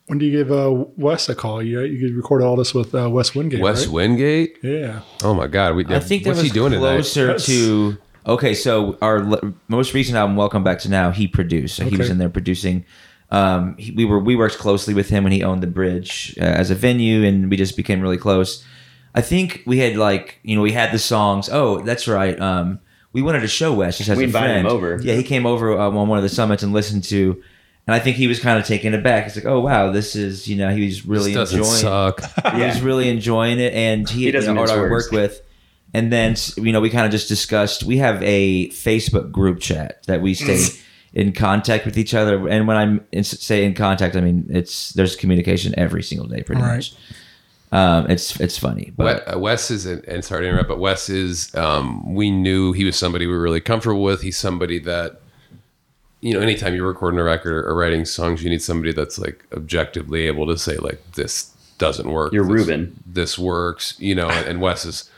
when 0.07 0.19
do 0.19 0.25
you 0.25 0.31
give 0.31 0.51
uh 0.51 0.71
Wes 0.97 1.29
a 1.29 1.35
call? 1.35 1.61
You 1.63 1.81
you 1.81 2.15
record 2.15 2.41
all 2.41 2.55
this 2.55 2.73
with 2.73 2.93
uh, 2.95 3.09
Wes 3.09 3.33
Wingate, 3.35 3.59
Wes 3.59 3.85
right? 3.85 3.93
Wingate. 3.93 4.57
Yeah. 4.63 5.01
Oh 5.23 5.33
my 5.33 5.47
God. 5.47 5.75
We, 5.75 5.85
I 5.87 5.99
think 5.99 6.23
that 6.23 6.29
what's 6.31 6.41
was 6.41 6.47
he 6.47 6.53
doing 6.53 6.71
tonight? 6.71 6.93
closer 6.95 7.27
That's- 7.27 7.45
to. 7.47 7.97
Okay, 8.25 8.53
so 8.53 8.97
our 9.01 9.23
le- 9.23 9.53
most 9.69 9.93
recent 9.93 10.17
album, 10.17 10.35
"Welcome 10.35 10.61
Back 10.61 10.79
to 10.79 10.89
Now," 10.89 11.11
he 11.11 11.29
produced. 11.29 11.77
So 11.77 11.85
he 11.85 11.95
was 11.95 12.09
in 12.09 12.17
there 12.17 12.29
producing. 12.29 12.83
Um, 13.29 13.75
he, 13.77 13.91
we 13.91 14.05
were 14.05 14.19
we 14.19 14.35
worked 14.35 14.57
closely 14.57 14.93
with 14.93 15.09
him 15.09 15.23
when 15.23 15.33
he 15.33 15.43
owned 15.43 15.61
the 15.61 15.67
Bridge 15.67 16.35
uh, 16.39 16.43
as 16.45 16.71
a 16.71 16.75
venue, 16.75 17.23
and 17.23 17.49
we 17.49 17.57
just 17.57 17.75
became 17.75 18.01
really 18.01 18.17
close. 18.17 18.63
I 19.13 19.21
think 19.21 19.63
we 19.65 19.79
had 19.79 19.97
like 19.97 20.39
you 20.43 20.55
know 20.55 20.61
we 20.61 20.71
had 20.71 20.91
the 20.91 20.99
songs. 20.99 21.49
Oh, 21.51 21.81
that's 21.81 22.07
right. 22.07 22.39
Um, 22.39 22.79
we 23.13 23.21
wanted 23.21 23.41
to 23.41 23.47
show 23.47 23.73
Wes 23.73 23.97
just 23.97 24.09
as 24.09 24.17
We 24.17 24.23
a 24.23 24.27
invited 24.27 24.57
him 24.57 24.65
over. 24.67 24.99
Yeah, 25.01 25.15
he 25.15 25.23
came 25.23 25.45
over 25.45 25.77
uh, 25.77 25.87
on 25.89 26.07
one 26.07 26.17
of 26.17 26.23
the 26.23 26.29
summits 26.29 26.63
and 26.63 26.71
listened 26.73 27.03
to. 27.05 27.41
And 27.87 27.95
I 27.95 27.99
think 27.99 28.17
he 28.17 28.27
was 28.27 28.39
kind 28.39 28.59
of 28.59 28.65
taken 28.65 28.93
aback. 28.93 29.23
He's 29.23 29.37
like, 29.37 29.45
"Oh 29.45 29.61
wow, 29.61 29.91
this 29.91 30.15
is 30.15 30.47
you 30.47 30.55
know 30.57 30.69
he 30.69 30.85
was 30.85 31.05
really 31.05 31.33
This 31.33 31.51
doesn't 31.51 31.59
enjoying 31.59 31.79
suck. 31.79 32.21
he 32.53 32.61
was 32.61 32.81
really 32.81 33.09
enjoying 33.09 33.59
it, 33.59 33.73
and 33.73 34.09
he, 34.09 34.25
He 34.25 34.31
doesn't 34.31 34.49
you 34.49 34.55
know, 34.55 34.61
mince 34.61 34.71
Art 34.71 34.79
I 34.79 34.81
words. 34.83 34.91
worked 35.05 35.13
with, 35.13 35.41
and 35.93 36.11
then 36.11 36.35
you 36.57 36.73
know 36.73 36.81
we 36.81 36.89
kind 36.89 37.05
of 37.05 37.11
just 37.11 37.27
discussed. 37.29 37.83
We 37.83 37.97
have 37.97 38.21
a 38.23 38.69
Facebook 38.69 39.31
group 39.31 39.61
chat 39.61 40.03
that 40.07 40.21
we 40.21 40.33
stay 40.33 40.65
in 41.13 41.31
contact 41.33 41.85
with 41.85 41.97
each 41.97 42.13
other, 42.13 42.47
and 42.47 42.67
when 42.67 42.77
I'm 42.77 43.05
in, 43.11 43.23
say 43.23 43.63
in 43.65 43.73
contact, 43.73 44.15
I 44.15 44.21
mean 44.21 44.45
it's 44.49 44.91
there's 44.93 45.15
communication 45.15 45.73
every 45.77 46.03
single 46.03 46.27
day, 46.27 46.43
pretty 46.43 46.61
Right. 46.61 46.75
much. 46.75 46.93
Um, 47.71 48.09
it's 48.09 48.39
it's 48.39 48.57
funny, 48.57 48.93
but 48.95 49.03
Wes, 49.25 49.35
uh, 49.35 49.39
Wes 49.39 49.71
is, 49.71 49.85
and 49.85 50.23
sorry 50.23 50.43
to 50.43 50.49
interrupt, 50.49 50.69
but 50.69 50.79
Wes 50.79 51.09
is, 51.09 51.53
um, 51.55 52.13
we 52.15 52.31
knew 52.31 52.71
he 52.71 52.85
was 52.85 52.95
somebody 52.95 53.25
we 53.27 53.33
were 53.33 53.41
really 53.41 53.59
comfortable 53.59 54.01
with. 54.03 54.21
He's 54.21 54.37
somebody 54.37 54.79
that, 54.79 55.19
you 56.21 56.33
know, 56.33 56.39
anytime 56.39 56.75
you're 56.75 56.87
recording 56.87 57.19
a 57.19 57.23
record 57.23 57.65
or 57.65 57.75
writing 57.75 58.05
songs, 58.05 58.41
you 58.41 58.49
need 58.49 58.61
somebody 58.61 58.93
that's 58.93 59.19
like 59.19 59.43
objectively 59.53 60.27
able 60.27 60.47
to 60.47 60.57
say, 60.57 60.77
like, 60.77 61.01
this 61.15 61.51
doesn't 61.77 62.09
work. 62.09 62.31
You're 62.31 62.45
This- 62.45 62.67
Ruben. 62.67 63.03
This 63.05 63.37
works, 63.37 63.95
you 63.99 64.15
know, 64.15 64.29
and, 64.29 64.47
and 64.47 64.61
Wes 64.61 64.85
is, 64.85 65.03
well, 65.03 65.16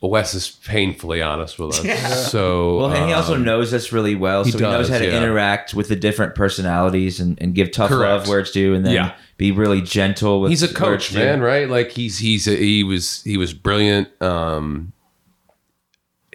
Wes 0.00 0.32
is 0.34 0.50
painfully 0.64 1.20
honest 1.22 1.58
with 1.58 1.74
us. 1.84 2.28
So, 2.30 2.76
well, 2.78 2.92
and 2.92 3.06
he 3.06 3.12
also 3.12 3.34
um, 3.34 3.44
knows 3.44 3.74
us 3.74 3.90
really 3.92 4.14
well, 4.14 4.44
he 4.44 4.52
so 4.52 4.58
he 4.58 4.64
knows 4.64 4.88
how 4.88 4.98
to 4.98 5.04
yeah. 5.06 5.16
interact 5.16 5.74
with 5.74 5.88
the 5.88 5.96
different 5.96 6.34
personalities 6.34 7.18
and, 7.20 7.40
and 7.42 7.54
give 7.54 7.70
tough 7.72 7.88
Correct. 7.88 8.20
love 8.20 8.28
where 8.28 8.38
it's 8.40 8.52
due, 8.52 8.74
and 8.74 8.84
then 8.86 8.92
Yeah. 8.94 9.14
be 9.38 9.50
really 9.50 9.80
gentle 9.80 10.40
with. 10.40 10.50
he's 10.50 10.62
a 10.62 10.66
where 10.66 10.74
coach 10.74 11.06
it's 11.06 11.12
due. 11.14 11.18
man 11.18 11.40
right 11.40 11.68
like 11.68 11.90
he's 11.90 12.18
he's 12.18 12.46
a, 12.46 12.54
he 12.56 12.84
was 12.84 13.22
he 13.22 13.36
was 13.36 13.52
brilliant 13.54 14.08
um 14.22 14.92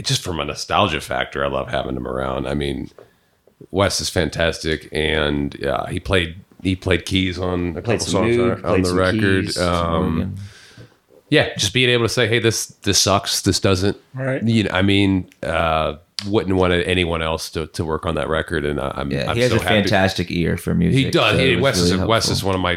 just 0.01 0.21
from 0.23 0.39
a 0.39 0.45
nostalgia 0.45 0.99
factor 1.01 1.43
i 1.45 1.47
love 1.47 1.69
having 1.69 1.95
him 1.95 2.07
around 2.07 2.47
i 2.47 2.53
mean 2.53 2.89
wes 3.71 4.01
is 4.01 4.09
fantastic 4.09 4.89
and 4.91 5.55
yeah 5.59 5.87
he 5.89 5.99
played 5.99 6.35
he 6.63 6.75
played 6.75 7.05
keys 7.05 7.37
on 7.37 7.69
a 7.77 7.81
Played 7.81 7.99
couple 7.99 7.99
some 7.99 8.11
songs 8.23 8.35
Moog, 8.37 8.63
on, 8.63 8.65
on 8.65 8.81
the 8.81 8.93
record 8.93 9.45
keys, 9.45 9.57
um 9.59 10.15
Morgan. 10.15 10.35
Yeah 11.35 11.53
just 11.55 11.73
being 11.73 11.89
able 11.89 12.05
to 12.05 12.13
say 12.19 12.27
hey 12.27 12.39
this 12.39 12.67
this 12.83 12.99
sucks 12.99 13.41
this 13.41 13.59
doesn't 13.59 13.97
Right. 14.13 14.41
you 14.43 14.63
know 14.63 14.71
i 14.71 14.81
mean 14.81 15.29
uh 15.41 15.95
wouldn't 16.27 16.55
want 16.55 16.71
anyone 16.73 17.21
else 17.21 17.49
to, 17.55 17.67
to 17.67 17.83
work 17.83 18.05
on 18.05 18.15
that 18.15 18.29
record 18.29 18.63
and 18.65 18.79
I, 18.79 18.91
i'm 18.99 19.11
Yeah, 19.11 19.29
I'm 19.29 19.35
he 19.35 19.41
has 19.41 19.51
so 19.51 19.57
a 19.57 19.61
happy. 19.61 19.75
fantastic 19.81 20.31
ear 20.31 20.55
for 20.57 20.73
music. 20.73 21.05
He 21.05 21.11
does. 21.11 21.35
so 21.35 21.43
He, 21.43 21.53
it 21.53 21.55
was 21.55 21.63
Wes, 21.63 21.77
is, 21.79 21.91
really 21.93 22.07
Wes 22.07 22.29
is 22.29 22.43
one 22.43 22.55
of 22.55 22.61
my 22.61 22.75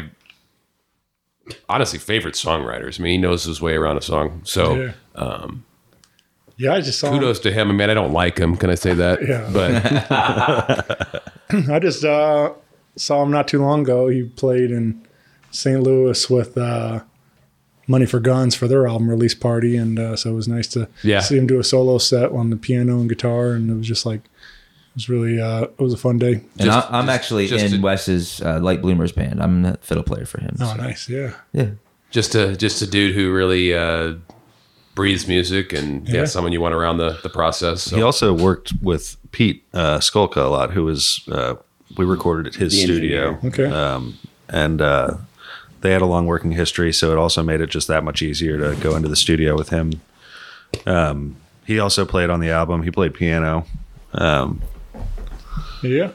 honestly 1.69 1.99
favorite 1.99 2.33
songwriters. 2.35 2.99
I 2.99 3.03
mean, 3.03 3.11
he 3.13 3.17
knows 3.17 3.45
his 3.45 3.61
way 3.61 3.73
around 3.75 3.95
a 3.97 4.01
song. 4.01 4.41
So 4.43 4.75
Yeah. 5.17 5.47
Yeah, 6.59 6.73
I 6.73 6.81
just 6.81 6.99
saw. 6.99 7.07
him- 7.11 7.19
kudos 7.19 7.39
to 7.41 7.51
him. 7.51 7.69
I 7.69 7.73
mean, 7.73 7.89
I 7.89 7.93
don't 7.93 8.11
like 8.13 8.37
him. 8.39 8.57
Can 8.57 8.69
I 8.71 8.75
say 8.75 8.93
that? 8.95 9.19
Yeah. 9.25 9.47
But 9.53 11.23
I 11.69 11.79
just 11.79 12.03
uh, 12.03 12.51
saw 12.95 13.21
him 13.23 13.29
not 13.31 13.47
too 13.47 13.61
long 13.61 13.81
ago. 13.81 14.07
He 14.07 14.23
played 14.23 14.71
in 14.71 15.05
St. 15.51 15.81
Louis 15.81 16.29
with 16.31 16.57
uh, 16.57 17.01
Money 17.87 18.05
for 18.05 18.19
Guns 18.19 18.53
for 18.53 18.67
their 18.67 18.85
album 18.87 19.09
release 19.09 19.33
party, 19.33 19.77
and 19.77 19.97
uh, 19.97 20.15
so 20.15 20.31
it 20.31 20.33
was 20.35 20.47
nice 20.47 20.67
to 20.67 20.89
Yeah. 21.03 21.21
see 21.21 21.37
him 21.37 21.47
do 21.47 21.57
a 21.59 21.63
solo 21.63 21.97
set 21.97 22.31
on 22.31 22.49
the 22.49 22.57
piano 22.57 22.99
and 22.99 23.07
guitar, 23.09 23.51
and 23.53 23.69
it 23.71 23.75
was 23.75 23.87
just 23.87 24.05
like 24.05 24.19
it 24.25 24.95
was 24.95 25.07
really 25.09 25.39
uh, 25.39 25.63
it 25.63 25.79
was 25.79 25.93
a 25.93 25.97
fun 25.97 26.17
day. 26.17 26.33
And 26.33 26.43
Just- 26.57 26.91
I, 26.91 26.99
I'm 26.99 27.05
just- 27.05 27.15
actually 27.15 27.47
just 27.47 27.65
in 27.65 27.71
to- 27.71 27.77
Wes's 27.81 28.41
uh, 28.41 28.59
Light 28.59 28.81
Bloomers 28.81 29.11
band. 29.13 29.41
I'm 29.41 29.61
the 29.61 29.77
fiddle 29.81 30.03
player 30.03 30.25
for 30.25 30.41
him. 30.41 30.57
Oh, 30.59 30.65
so- 30.71 30.75
nice, 30.75 31.07
yeah. 31.07 31.33
Yeah. 31.53 31.69
just 32.11 32.35
a 32.35 32.55
just 32.57 32.81
a 32.81 32.87
dude 32.87 33.15
who 33.15 33.31
really 33.31 33.73
uh, 33.73 34.15
breathes 34.95 35.27
music 35.27 35.71
and 35.73 36.07
yeah. 36.07 36.15
Yeah. 36.21 36.25
someone 36.25 36.51
you 36.51 36.59
want 36.61 36.73
around 36.75 36.97
the 36.97 37.17
the 37.23 37.29
process. 37.29 37.83
So. 37.83 37.95
He 37.95 38.01
also 38.01 38.33
worked 38.33 38.73
with 38.81 39.15
Pete 39.31 39.63
uh, 39.73 39.99
Skolka 39.99 40.37
a 40.37 40.49
lot, 40.49 40.71
who 40.71 40.83
was 40.83 41.21
uh, 41.31 41.55
we 41.97 42.03
recorded 42.05 42.47
at 42.47 42.55
his 42.55 42.73
The 42.73 42.83
studio. 42.83 43.35
engineer. 43.41 43.65
Okay. 43.67 43.73
Um, 43.73 44.17
and 44.49 44.81
uh, 44.81 45.17
they 45.81 45.91
had 45.91 46.01
a 46.01 46.05
long 46.05 46.25
working 46.25 46.51
history, 46.51 46.91
so 46.93 47.11
it 47.11 47.17
also 47.17 47.43
made 47.43 47.61
it 47.61 47.69
just 47.69 47.87
that 47.87 48.03
much 48.03 48.21
easier 48.21 48.57
to 48.57 48.79
go 48.81 48.95
into 48.95 49.07
the 49.07 49.15
studio 49.15 49.55
with 49.55 49.69
him. 49.69 50.01
Um, 50.85 51.37
he 51.65 51.79
also 51.79 52.05
played 52.05 52.29
on 52.29 52.39
the 52.39 52.49
album. 52.49 52.83
He 52.83 52.91
played 52.91 53.13
piano. 53.13 53.65
Um, 54.13 54.61
Yeah. 55.83 56.11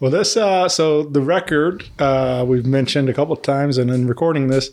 Well, 0.00 0.10
this 0.10 0.36
uh, 0.36 0.68
so 0.68 1.02
the 1.02 1.20
record 1.20 1.84
uh, 1.98 2.44
we've 2.46 2.66
mentioned 2.66 3.08
a 3.08 3.14
couple 3.14 3.32
of 3.32 3.42
times, 3.42 3.78
and 3.78 3.90
in 3.90 4.06
recording 4.06 4.48
this 4.48 4.70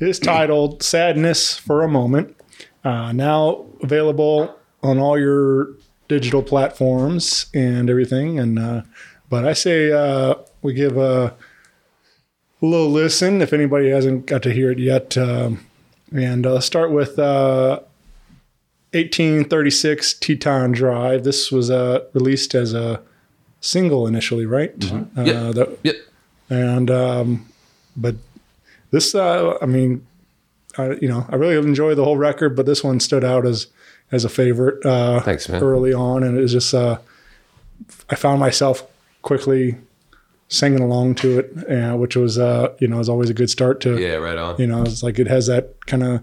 is 0.00 0.18
titled 0.18 0.82
"Sadness 0.82 1.56
for 1.56 1.82
a 1.82 1.88
Moment." 1.88 2.36
Uh, 2.84 3.12
now 3.12 3.64
available 3.82 4.54
on 4.82 4.98
all 4.98 5.18
your 5.18 5.70
digital 6.08 6.42
platforms 6.42 7.46
and 7.54 7.88
everything. 7.90 8.38
And 8.38 8.58
uh, 8.58 8.82
but 9.30 9.46
I 9.46 9.54
say 9.54 9.90
uh, 9.92 10.34
we 10.62 10.74
give 10.74 10.96
a 10.98 11.34
little 12.60 12.90
listen 12.90 13.42
if 13.42 13.52
anybody 13.52 13.90
hasn't 13.90 14.26
got 14.26 14.42
to 14.44 14.52
hear 14.52 14.70
it 14.70 14.78
yet. 14.78 15.16
Um, 15.16 15.64
and 16.14 16.46
uh, 16.46 16.60
start 16.60 16.90
with 16.90 17.18
uh, 17.18 17.80
1836 18.92 20.14
Teton 20.14 20.72
Drive. 20.72 21.24
This 21.24 21.50
was 21.52 21.70
uh, 21.70 22.04
released 22.14 22.54
as 22.54 22.72
a 22.74 23.00
single 23.60 24.06
initially, 24.06 24.46
right? 24.46 24.72
Uh, 24.92 25.04
Yep. 25.22 25.54
that- 25.54 25.78
Yep. 25.82 25.96
and 26.50 26.90
um, 26.90 27.46
but 27.96 28.14
this, 28.90 29.14
uh, 29.14 29.58
I 29.60 29.66
mean, 29.66 30.06
I, 30.78 30.92
you 30.92 31.08
know, 31.08 31.26
I 31.28 31.36
really 31.36 31.56
enjoy 31.56 31.94
the 31.94 32.04
whole 32.04 32.16
record, 32.16 32.54
but 32.54 32.66
this 32.66 32.84
one 32.84 33.00
stood 33.00 33.24
out 33.24 33.46
as 33.46 33.66
as 34.12 34.24
a 34.24 34.28
favorite. 34.28 34.84
Uh, 34.86 35.20
Thanks, 35.20 35.48
man. 35.48 35.60
Early 35.62 35.92
on, 35.92 36.22
and 36.22 36.38
it 36.38 36.40
was 36.40 36.52
just, 36.52 36.72
uh, 36.72 36.98
I 38.08 38.14
found 38.14 38.38
myself 38.38 38.86
quickly 39.22 39.74
singing 40.48 40.80
along 40.80 41.14
to 41.16 41.38
it, 41.40 41.70
uh, 41.70 41.96
which 41.96 42.16
was, 42.16 42.38
uh, 42.38 42.68
you 42.78 42.86
know, 42.88 42.98
is 43.00 43.08
always 43.08 43.30
a 43.30 43.34
good 43.34 43.50
start 43.50 43.80
to 43.80 43.98
Yeah, 44.00 44.14
right 44.14 44.38
on. 44.38 44.56
you 44.58 44.66
know, 44.66 44.82
it's 44.82 45.02
like 45.02 45.18
it 45.18 45.26
has 45.26 45.46
that 45.48 45.84
kind 45.86 46.02
of 46.04 46.22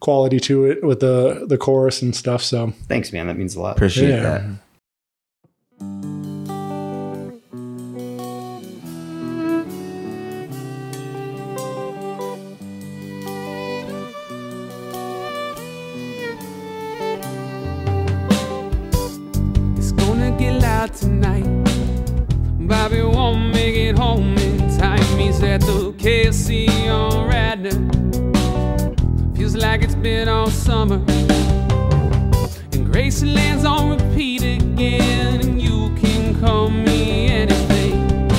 quality 0.00 0.38
to 0.38 0.66
it 0.66 0.84
with 0.84 1.00
the 1.00 1.44
the 1.48 1.56
chorus 1.58 2.02
and 2.02 2.14
stuff. 2.14 2.42
So 2.42 2.72
Thanks, 2.88 3.12
man. 3.12 3.26
That 3.26 3.38
means 3.38 3.54
a 3.56 3.60
lot. 3.60 3.76
Appreciate 3.76 4.10
Yeah. 4.10 4.22
that. 4.22 4.42
It's 19.76 19.92
gonna 19.92 20.36
get 20.38 20.60
loud 20.60 20.92
tonight. 20.94 21.44
Bobby 22.84 23.00
won't 23.00 23.54
make 23.54 23.74
it 23.76 23.96
home 23.96 24.36
in 24.36 24.58
time. 24.78 25.18
He's 25.18 25.42
at 25.42 25.62
the 25.62 25.94
KFC 25.96 26.68
on 26.90 27.26
Radnor. 27.26 27.80
Feels 29.34 29.56
like 29.56 29.80
it's 29.80 29.94
been 29.94 30.28
all 30.28 30.50
summer. 30.50 30.96
And 32.72 32.86
Graceland's 32.86 33.64
on 33.64 33.88
repeat 33.88 34.42
again. 34.42 35.40
And 35.40 35.62
you 35.62 35.94
can 35.96 36.38
call 36.38 36.68
me 36.68 37.28
anything. 37.28 38.30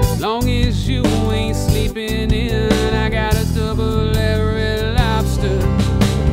As 0.00 0.22
long 0.22 0.48
as 0.48 0.88
you 0.88 1.04
ain't 1.30 1.54
sleeping 1.54 2.32
in. 2.32 2.94
I 2.94 3.10
got 3.10 3.34
a 3.34 3.44
double 3.54 4.16
every 4.16 4.90
lobster. 4.96 5.58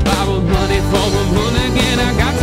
Borrow 0.05 0.39
money 0.39 0.79
for 0.91 1.07
a 1.21 1.23
hooligan. 1.33 1.99
I 1.99 2.17
got 2.17 2.38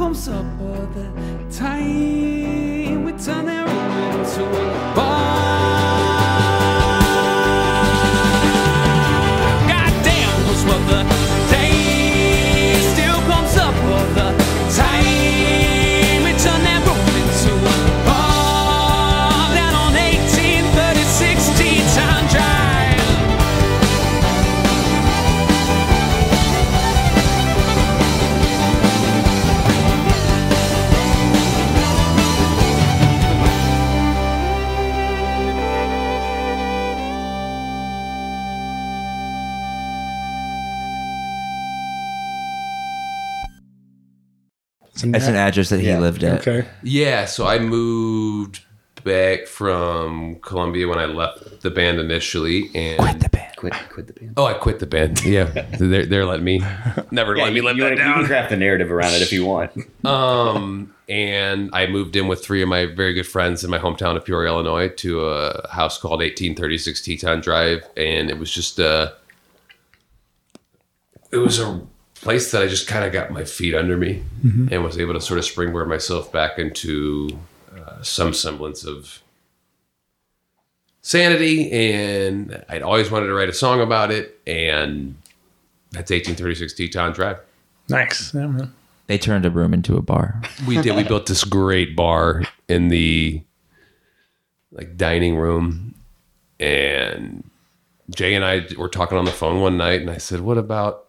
comes 0.00 0.28
up 0.30 0.46
all 0.62 0.86
the 0.94 1.54
time. 1.54 3.04
We 3.04 3.12
turn 3.12 3.44
room 3.66 4.18
into 4.18 4.44
a 4.44 5.09
That's 45.02 45.26
an 45.26 45.36
address 45.36 45.68
that 45.70 45.80
he 45.80 45.94
lived 45.96 46.22
at. 46.24 46.40
Okay. 46.46 46.66
Yeah, 46.82 47.24
so 47.26 47.46
I 47.46 47.58
moved 47.58 48.60
back 49.04 49.46
from 49.46 50.36
Columbia 50.42 50.86
when 50.86 50.98
I 50.98 51.06
left 51.06 51.62
the 51.62 51.70
band 51.70 51.98
initially, 52.00 52.70
and 52.74 52.98
quit 52.98 53.20
the 53.20 53.28
band. 53.28 53.46
Quit, 53.56 53.72
quit 53.90 54.06
the 54.06 54.12
band. 54.14 54.34
Oh, 54.38 54.44
I 54.46 54.54
quit 54.54 54.78
the 54.78 54.86
band. 54.86 55.22
Yeah, 55.24 55.44
they're 55.78 56.06
they're 56.06 56.24
letting 56.26 56.44
me 56.44 56.60
never 57.10 57.36
Yeah, 57.36 57.44
let 57.44 57.52
me 57.52 57.60
you, 57.60 57.64
let 57.66 57.76
you, 57.76 57.82
that 57.84 57.90
wanna- 57.98 58.08
you 58.08 58.14
can 58.14 58.24
craft 58.26 58.50
the 58.50 58.56
narrative 58.56 58.90
around 58.90 59.12
it 59.14 59.20
if 59.22 59.32
you 59.32 59.44
want. 59.44 59.72
Um, 60.04 60.94
and 61.08 61.68
I 61.74 61.86
moved 61.86 62.16
in 62.16 62.26
with 62.28 62.42
three 62.44 62.62
of 62.62 62.68
my 62.68 62.86
very 62.86 63.12
good 63.14 63.26
friends 63.26 63.62
in 63.64 63.70
my 63.70 63.78
hometown 63.78 64.16
of 64.16 64.24
Peoria, 64.24 64.48
Illinois, 64.50 64.88
to 64.88 65.26
a 65.26 65.68
house 65.70 65.98
called 65.98 66.20
1836 66.20 67.02
Teton 67.02 67.40
Drive, 67.40 67.82
and 67.96 68.30
it 68.30 68.38
was 68.38 68.50
just 68.50 68.78
a, 68.78 69.14
it 71.32 71.36
was 71.38 71.58
a 71.58 71.80
place 72.20 72.50
that 72.52 72.62
I 72.62 72.66
just 72.66 72.86
kind 72.86 73.04
of 73.04 73.12
got 73.12 73.30
my 73.30 73.44
feet 73.44 73.74
under 73.74 73.96
me 73.96 74.22
Mhm. 74.44 74.70
and 74.72 74.84
was 74.84 74.98
able 74.98 75.14
to 75.14 75.20
sort 75.20 75.38
of 75.38 75.44
springboard 75.44 75.88
myself 75.88 76.30
back 76.32 76.58
into 76.58 77.30
uh, 77.76 78.02
some 78.02 78.34
semblance 78.34 78.84
of 78.84 79.22
sanity. 81.02 81.70
And 81.70 82.64
I'd 82.68 82.82
always 82.82 83.10
wanted 83.10 83.26
to 83.26 83.34
write 83.34 83.48
a 83.48 83.52
song 83.54 83.80
about 83.80 84.10
it, 84.10 84.38
and 84.46 85.14
that's 85.92 86.10
1836 86.10 86.74
Teton 86.74 87.12
Drive. 87.12 87.38
Nice. 87.88 88.32
Yeah, 88.34 88.46
man. 88.46 88.72
They 89.06 89.18
turned 89.18 89.44
a 89.44 89.50
room 89.50 89.74
into 89.74 89.96
a 89.96 90.02
bar. 90.02 90.40
we 90.68 90.80
did 90.80 90.94
we 90.94 91.02
built 91.02 91.26
this 91.26 91.42
great 91.42 91.96
bar 91.96 92.44
in 92.68 92.88
the 92.88 93.42
like 94.70 94.96
dining 94.96 95.34
room 95.34 95.96
and 96.60 97.42
jay 98.14 98.34
and 98.34 98.44
i 98.44 98.64
were 98.78 98.88
talking 98.88 99.18
on 99.18 99.24
the 99.24 99.32
phone 99.32 99.60
one 99.60 99.76
night 99.76 100.00
and 100.00 100.08
i 100.10 100.16
said 100.16 100.40
what 100.42 100.56
about 100.56 101.08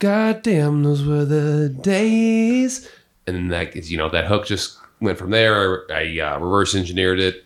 god 0.00 0.42
damn 0.42 0.82
those 0.82 1.04
were 1.04 1.24
the 1.24 1.68
days 1.82 2.88
and 3.26 3.36
then 3.36 3.48
that 3.48 3.76
you 3.88 3.96
know 3.96 4.08
that 4.10 4.26
hook 4.26 4.44
just 4.46 4.76
went 5.00 5.16
from 5.16 5.30
there 5.30 5.90
i 5.92 6.18
uh, 6.20 6.38
reverse 6.38 6.74
engineered 6.74 7.20
it 7.20 7.44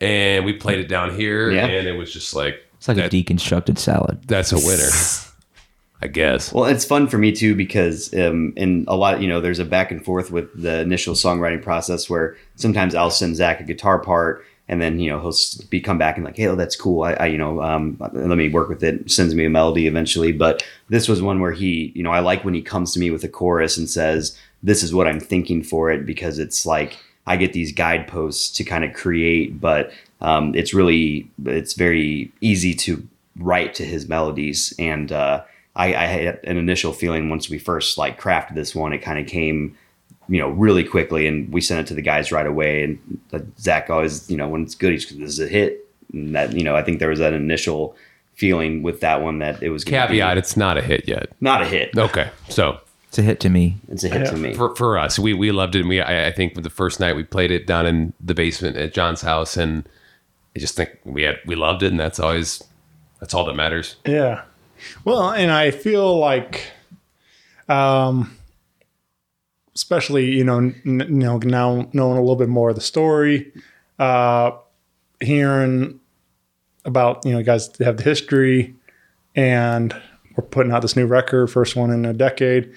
and 0.00 0.44
we 0.44 0.52
played 0.52 0.78
it 0.78 0.88
down 0.88 1.14
here 1.14 1.50
Yeah. 1.50 1.66
and 1.66 1.88
it 1.88 1.92
was 1.98 2.12
just 2.12 2.34
like 2.34 2.62
It's 2.76 2.86
like 2.88 2.98
that- 2.98 3.12
a 3.12 3.16
deconstructed 3.24 3.78
salad. 3.78 4.20
that's 4.26 4.52
a 4.52 4.56
winner 4.56 4.88
i 6.02 6.06
guess 6.06 6.52
Well, 6.52 6.66
it's 6.66 6.84
fun 6.84 7.08
for 7.08 7.16
me 7.18 7.32
too 7.32 7.54
because 7.54 8.12
um, 8.14 8.52
in 8.56 8.84
a 8.86 8.94
lot, 8.94 9.22
you 9.22 9.28
know, 9.28 9.40
there's 9.40 9.58
a 9.58 9.64
back 9.64 9.90
and 9.90 10.04
forth 10.04 10.30
with 10.30 10.48
the 10.60 10.80
initial 10.80 11.14
songwriting 11.14 11.62
process 11.62 12.08
where 12.10 12.36
sometimes 12.56 12.94
I'll 12.94 13.10
send 13.10 13.34
Zach 13.36 13.60
a 13.60 13.64
guitar 13.64 13.98
part, 13.98 14.44
and 14.68 14.82
then 14.82 14.98
you 14.98 15.10
know 15.10 15.20
he'll 15.20 15.34
be 15.70 15.80
come 15.80 15.98
back 15.98 16.16
and 16.16 16.24
like, 16.24 16.36
hey, 16.36 16.46
oh, 16.46 16.56
that's 16.56 16.76
cool. 16.76 17.02
I, 17.02 17.12
I 17.14 17.26
you 17.26 17.38
know, 17.38 17.62
um, 17.62 17.96
let 18.12 18.38
me 18.38 18.48
work 18.48 18.68
with 18.68 18.82
it. 18.82 19.10
Sends 19.10 19.34
me 19.34 19.44
a 19.44 19.50
melody 19.50 19.86
eventually, 19.86 20.32
but 20.32 20.64
this 20.88 21.08
was 21.08 21.22
one 21.22 21.40
where 21.40 21.52
he, 21.52 21.92
you 21.94 22.02
know, 22.02 22.10
I 22.10 22.20
like 22.20 22.44
when 22.44 22.54
he 22.54 22.62
comes 22.62 22.92
to 22.92 23.00
me 23.00 23.10
with 23.10 23.24
a 23.24 23.28
chorus 23.28 23.76
and 23.76 23.88
says, 23.88 24.36
"This 24.62 24.82
is 24.82 24.94
what 24.94 25.06
I'm 25.06 25.20
thinking 25.20 25.62
for 25.62 25.90
it," 25.90 26.04
because 26.04 26.38
it's 26.38 26.66
like 26.66 26.98
I 27.26 27.36
get 27.36 27.52
these 27.52 27.72
guideposts 27.72 28.50
to 28.56 28.64
kind 28.64 28.84
of 28.84 28.92
create, 28.92 29.60
but 29.60 29.92
um, 30.20 30.54
it's 30.54 30.74
really 30.74 31.30
it's 31.44 31.74
very 31.74 32.32
easy 32.40 32.74
to 32.74 33.06
write 33.36 33.74
to 33.74 33.84
his 33.84 34.08
melodies 34.08 34.74
and. 34.78 35.12
Uh, 35.12 35.42
I, 35.78 35.88
I 35.94 36.06
had 36.06 36.40
an 36.44 36.56
initial 36.56 36.94
feeling 36.94 37.28
once 37.28 37.50
we 37.50 37.58
first 37.58 37.98
like 37.98 38.18
crafted 38.18 38.54
this 38.54 38.74
one, 38.74 38.94
it 38.94 39.02
kind 39.02 39.18
of 39.18 39.26
came, 39.26 39.76
you 40.28 40.38
know, 40.40 40.48
really 40.50 40.84
quickly, 40.84 41.26
and 41.26 41.52
we 41.52 41.60
sent 41.60 41.80
it 41.80 41.86
to 41.88 41.94
the 41.94 42.02
guys 42.02 42.32
right 42.32 42.46
away. 42.46 42.82
And 42.84 43.20
uh, 43.32 43.38
Zach 43.58 43.90
always, 43.90 44.28
you 44.30 44.36
know, 44.36 44.48
when 44.48 44.62
it's 44.62 44.74
good, 44.74 44.92
he's 44.92 45.08
this 45.08 45.30
is 45.30 45.40
a 45.40 45.46
hit. 45.48 45.88
And 46.12 46.34
that 46.34 46.52
you 46.52 46.62
know, 46.64 46.74
I 46.76 46.82
think 46.82 46.98
there 46.98 47.08
was 47.10 47.18
that 47.18 47.32
initial 47.32 47.96
feeling 48.34 48.82
with 48.82 49.00
that 49.00 49.22
one 49.22 49.38
that 49.38 49.62
it 49.62 49.70
was 49.70 49.82
gonna 49.82 50.02
be 50.08 50.18
caveat 50.18 50.36
it's 50.36 50.58
not 50.58 50.76
a 50.76 50.82
hit 50.82 51.08
yet 51.08 51.30
not 51.40 51.62
a 51.62 51.64
hit. 51.64 51.96
okay 51.96 52.28
so 52.50 52.78
It's 53.08 53.16
a 53.18 53.22
hit 53.22 53.40
to 53.40 53.48
me. 53.48 53.76
It's 53.88 54.04
a 54.04 54.10
hit 54.10 54.26
to 54.26 54.36
me. 54.36 54.52
for, 54.52 54.76
for 54.76 54.98
us 54.98 55.18
we, 55.18 55.32
we 55.32 55.52
loved 55.52 55.74
it 55.74 55.80
and 55.80 55.88
we 55.88 56.02
I, 56.02 56.26
I 56.26 56.32
think 56.32 56.52
the 56.62 56.68
first 56.68 57.00
night 57.00 57.16
we 57.16 57.24
played 57.24 57.50
it 57.50 57.66
down 57.66 57.86
in 57.86 58.12
the 58.20 58.34
basement 58.34 58.76
at 58.76 58.92
john's 58.92 59.22
house 59.22 59.56
and 59.56 59.88
i 60.54 60.58
just 60.58 60.76
think 60.76 60.90
we 61.04 61.22
had 61.22 61.38
we 61.46 61.54
loved 61.54 61.82
it 61.82 61.86
and 61.92 61.98
that's 61.98 62.20
always 62.20 62.62
that's 63.20 63.32
all 63.32 63.46
that 63.46 63.54
matters 63.54 63.96
Yeah. 64.04 64.42
Well, 65.06 65.30
and 65.32 65.50
I 65.50 65.70
feel 65.70 66.18
like, 66.18 66.70
um, 67.70 68.36
especially 69.76 70.32
you 70.32 70.42
know, 70.42 70.58
n- 70.58 70.74
you 70.84 71.06
know, 71.06 71.38
now 71.38 71.88
knowing 71.92 72.16
a 72.16 72.20
little 72.20 72.34
bit 72.34 72.48
more 72.48 72.70
of 72.70 72.74
the 72.74 72.80
story, 72.80 73.52
uh, 74.00 74.50
hearing 75.20 76.00
about 76.84 77.24
you 77.24 77.32
know, 77.32 77.38
you 77.38 77.44
guys 77.44 77.70
have 77.78 77.98
the 77.98 78.02
history, 78.02 78.74
and 79.36 79.94
we're 80.34 80.44
putting 80.44 80.72
out 80.72 80.82
this 80.82 80.96
new 80.96 81.06
record, 81.06 81.48
first 81.48 81.76
one 81.76 81.90
in 81.90 82.04
a 82.04 82.12
decade. 82.12 82.72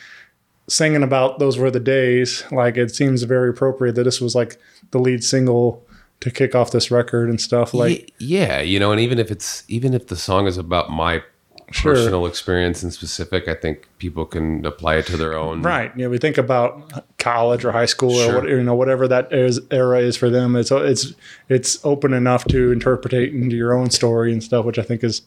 Singing 0.68 1.02
about 1.02 1.40
those 1.40 1.58
were 1.58 1.72
the 1.72 1.80
days. 1.80 2.44
Like 2.52 2.78
it 2.78 2.94
seems 2.94 3.24
very 3.24 3.50
appropriate 3.50 3.96
that 3.96 4.04
this 4.04 4.22
was 4.22 4.36
like 4.36 4.60
the 4.92 5.00
lead 5.00 5.24
single 5.24 5.84
to 6.20 6.30
kick 6.30 6.54
off 6.54 6.72
this 6.72 6.92
record 6.92 7.30
and 7.30 7.40
stuff. 7.40 7.74
Like 7.74 8.14
yeah 8.20 8.60
you 8.60 8.80
know 8.80 8.92
and 8.92 9.00
even 9.00 9.18
if 9.20 9.32
it's 9.32 9.64
even 9.68 9.94
if 9.94 10.08
the 10.08 10.16
song 10.18 10.46
is 10.48 10.58
about 10.58 10.92
my 10.92 11.24
Sure. 11.72 11.94
personal 11.94 12.26
experience 12.26 12.84
in 12.84 12.92
specific. 12.92 13.48
I 13.48 13.54
think 13.54 13.88
people 14.00 14.26
can 14.26 14.66
apply 14.66 14.96
it 14.96 15.06
to 15.08 15.18
their 15.18 15.38
own. 15.38 15.62
Right. 15.62 15.92
Yeah, 15.96 16.08
we 16.08 16.18
think 16.18 16.38
about 16.38 16.92
college 17.18 17.64
or 17.66 17.72
high 17.72 17.86
school 17.86 18.12
Sure. 18.18 18.32
or 18.32 18.36
what, 18.42 18.50
you 18.50 18.64
know 18.64 18.76
whatever 18.76 19.08
that 19.08 19.32
is, 19.32 19.60
era 19.72 20.00
is 20.00 20.18
for 20.18 20.30
them. 20.30 20.56
It's 20.56 20.72
it's 20.72 21.14
it's 21.48 21.84
open 21.86 22.14
enough 22.14 22.46
to 22.46 22.72
interpret 22.72 23.14
into 23.14 23.56
your 23.56 23.74
own 23.74 23.90
story 23.90 24.32
and 24.34 24.44
stuff, 24.44 24.66
which 24.66 24.80
I 24.80 24.84
think 24.84 25.04
is 25.04 25.22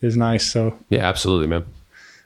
is 0.00 0.16
nice. 0.16 0.50
So, 0.50 0.78
Yeah, 0.90 1.08
absolutely, 1.08 1.48
man. 1.48 1.64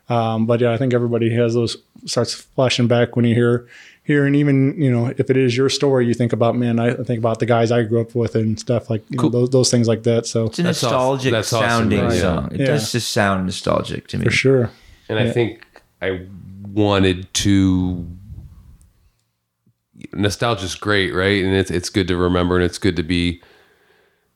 um, 0.08 0.44
but 0.46 0.60
yeah, 0.60 0.72
I 0.72 0.76
think 0.76 0.92
everybody 0.92 1.34
has 1.34 1.54
those 1.54 1.76
starts 2.04 2.34
flashing 2.34 2.86
back 2.88 3.16
when 3.16 3.24
you 3.24 3.34
hear 3.34 3.66
hear 4.04 4.26
and 4.26 4.34
even 4.34 4.80
you 4.82 4.90
know 4.90 5.12
if 5.16 5.30
it 5.30 5.36
is 5.36 5.56
your 5.56 5.68
story, 5.68 6.06
you 6.06 6.14
think 6.14 6.32
about 6.32 6.56
man. 6.56 6.78
I 6.80 6.94
think 6.94 7.18
about 7.18 7.38
the 7.38 7.46
guys 7.46 7.70
I 7.70 7.82
grew 7.84 8.00
up 8.00 8.14
with 8.14 8.34
and 8.34 8.58
stuff 8.58 8.90
like 8.90 9.02
you 9.10 9.16
know, 9.18 9.28
those 9.28 9.50
those 9.50 9.70
things 9.70 9.86
like 9.88 10.02
that. 10.04 10.26
So 10.26 10.46
It's 10.46 10.58
a 10.58 10.62
That's 10.64 10.82
awesome. 10.84 10.92
nostalgic 10.96 11.32
That's 11.32 11.52
awesome, 11.52 11.68
sounding 11.68 12.00
right? 12.04 12.20
song. 12.20 12.48
It 12.52 12.60
Yeah. 12.60 12.66
does 12.66 12.92
just 12.92 13.12
sound 13.12 13.46
nostalgic 13.46 14.08
to 14.08 14.18
me. 14.18 14.24
for 14.24 14.30
sure. 14.30 14.70
And 15.08 15.18
I 15.18 15.30
think 15.30 15.64
I 16.00 16.26
wanted 16.72 17.32
to. 17.34 18.06
Nostalgia 20.12 20.64
is 20.64 20.74
great, 20.74 21.14
right? 21.14 21.44
And 21.44 21.54
it's 21.54 21.70
it's 21.70 21.88
good 21.88 22.08
to 22.08 22.16
remember, 22.16 22.56
and 22.56 22.64
it's 22.64 22.78
good 22.78 22.96
to 22.96 23.02
be 23.02 23.40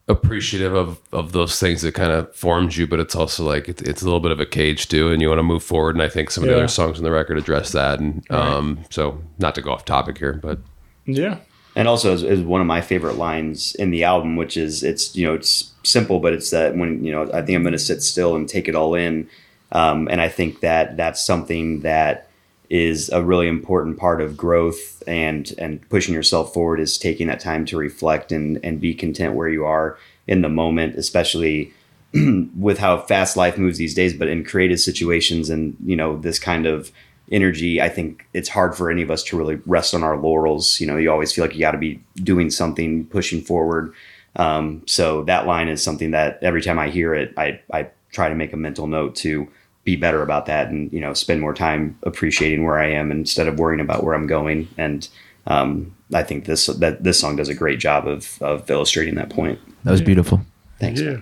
appreciative 0.09 0.72
of 0.74 1.00
of 1.12 1.32
those 1.32 1.59
things 1.59 1.82
that 1.82 1.94
kind 1.94 2.12
of 2.12 2.34
formed 2.34 2.76
you. 2.76 2.86
But 2.86 3.00
it's 3.00 3.14
also 3.16 3.44
like 3.44 3.68
it's, 3.68 3.82
it's 3.82 4.02
a 4.02 4.04
little 4.04 4.20
bit 4.20 4.30
of 4.32 4.40
a 4.40 4.46
cage 4.46 4.88
too, 4.88 5.11
and 5.11 5.20
you 5.20 5.28
want 5.28 5.38
to 5.38 5.42
move 5.44 5.62
forward. 5.62 5.96
And 5.96 6.02
I 6.02 6.09
think 6.09 6.30
some 6.30 6.44
of 6.44 6.48
the 6.48 6.57
other 6.57 6.68
songs 6.68 6.98
on 6.98 7.04
the 7.04 7.11
record 7.11 7.38
address 7.38 7.72
that. 7.72 7.98
And 7.98 8.28
um, 8.30 8.78
so, 8.90 9.20
not 9.38 9.54
to 9.57 9.62
go 9.62 9.72
off 9.72 9.84
topic 9.84 10.18
here, 10.18 10.34
but 10.34 10.59
Yeah. 11.04 11.38
and 11.74 11.88
also 11.88 12.12
is, 12.12 12.22
is 12.22 12.40
one 12.42 12.61
of 12.61 12.66
my 12.66 12.80
favorite 12.80 13.16
lines 13.16 13.74
in 13.74 13.90
the 13.90 14.04
album, 14.04 14.36
which 14.36 14.57
is 14.57 14.82
it's 14.82 15.14
you 15.16 15.26
know 15.26 15.34
it's 15.34 15.72
simple, 15.82 16.20
but 16.20 16.32
it's 16.32 16.50
that 16.50 16.76
when 16.76 17.04
you 17.04 17.12
know 17.12 17.24
I 17.32 17.42
think 17.42 17.57
I'm 17.57 17.62
going 17.62 17.72
to 17.72 17.78
sit 17.78 18.02
still 18.02 18.36
and 18.36 18.48
take 18.48 18.68
it 18.68 18.74
all 18.74 18.94
in, 18.94 19.28
um, 19.72 20.09
and 20.11 20.20
I 20.20 20.28
think 20.28 20.61
that 20.61 20.96
that's 20.96 21.24
something 21.24 21.80
that 21.80 22.25
is 22.70 23.08
a 23.10 23.22
really 23.22 23.48
important 23.48 23.98
part 23.98 24.20
of 24.20 24.36
growth 24.36 25.02
and 25.06 25.54
and 25.58 25.88
pushing 25.88 26.14
yourself 26.14 26.52
forward 26.52 26.80
is 26.80 26.98
taking 26.98 27.26
that 27.26 27.40
time 27.40 27.64
to 27.66 27.76
reflect 27.76 28.32
and 28.32 28.58
and 28.64 28.80
be 28.80 28.94
content 28.94 29.34
where 29.34 29.48
you 29.48 29.64
are 29.64 29.98
in 30.26 30.42
the 30.42 30.48
moment, 30.48 30.96
especially 30.96 31.72
with 32.58 32.78
how 32.78 32.98
fast 32.98 33.36
life 33.36 33.58
moves 33.58 33.78
these 33.78 33.94
days, 33.94 34.14
but 34.14 34.28
in 34.28 34.44
creative 34.44 34.80
situations 34.80 35.50
and 35.50 35.76
you 35.84 35.96
know 35.96 36.18
this 36.18 36.38
kind 36.38 36.66
of 36.66 36.92
energy, 37.30 37.80
I 37.80 37.88
think 37.88 38.26
it's 38.32 38.48
hard 38.48 38.76
for 38.76 38.90
any 38.90 39.02
of 39.02 39.10
us 39.10 39.22
to 39.24 39.36
really 39.36 39.60
rest 39.66 39.94
on 39.94 40.02
our 40.02 40.16
laurels. 40.16 40.80
You 40.80 40.86
know, 40.86 40.96
you 40.96 41.10
always 41.10 41.32
feel 41.32 41.44
like 41.44 41.54
you 41.54 41.60
got 41.60 41.72
to 41.72 41.78
be 41.78 42.00
doing 42.16 42.50
something, 42.50 43.06
pushing 43.06 43.40
forward. 43.40 43.92
Um, 44.36 44.82
so 44.86 45.24
that 45.24 45.46
line 45.46 45.68
is 45.68 45.82
something 45.82 46.12
that 46.12 46.38
every 46.42 46.62
time 46.62 46.78
I 46.78 46.88
hear 46.90 47.14
it, 47.14 47.32
I 47.36 47.60
I 47.72 47.88
try 48.12 48.28
to 48.28 48.34
make 48.34 48.52
a 48.52 48.56
mental 48.56 48.86
note 48.86 49.14
to 49.16 49.48
be 49.87 49.97
better 49.97 50.20
about 50.20 50.45
that 50.47 50.68
and 50.68 50.93
you 50.93 51.01
know 51.01 51.14
spend 51.14 51.41
more 51.41 51.55
time 51.55 51.97
appreciating 52.03 52.64
where 52.64 52.78
I 52.78 52.91
am 52.91 53.11
instead 53.11 53.47
of 53.49 53.59
worrying 53.59 53.80
about 53.80 54.05
where 54.05 54.14
I'm 54.14 54.26
going. 54.26 54.68
And 54.76 55.09
um, 55.47 55.95
I 56.12 56.22
think 56.24 56.45
this 56.45 56.66
that 56.66 57.05
this 57.05 57.18
song 57.18 57.37
does 57.37 57.49
a 57.49 57.55
great 57.55 57.78
job 57.78 58.07
of 58.07 58.37
of 58.43 58.68
illustrating 58.68 59.14
that 59.14 59.30
point. 59.30 59.59
That 59.84 59.93
was 59.93 60.03
beautiful. 60.03 60.43
Thanks. 60.78 61.01
Yeah. 61.01 61.20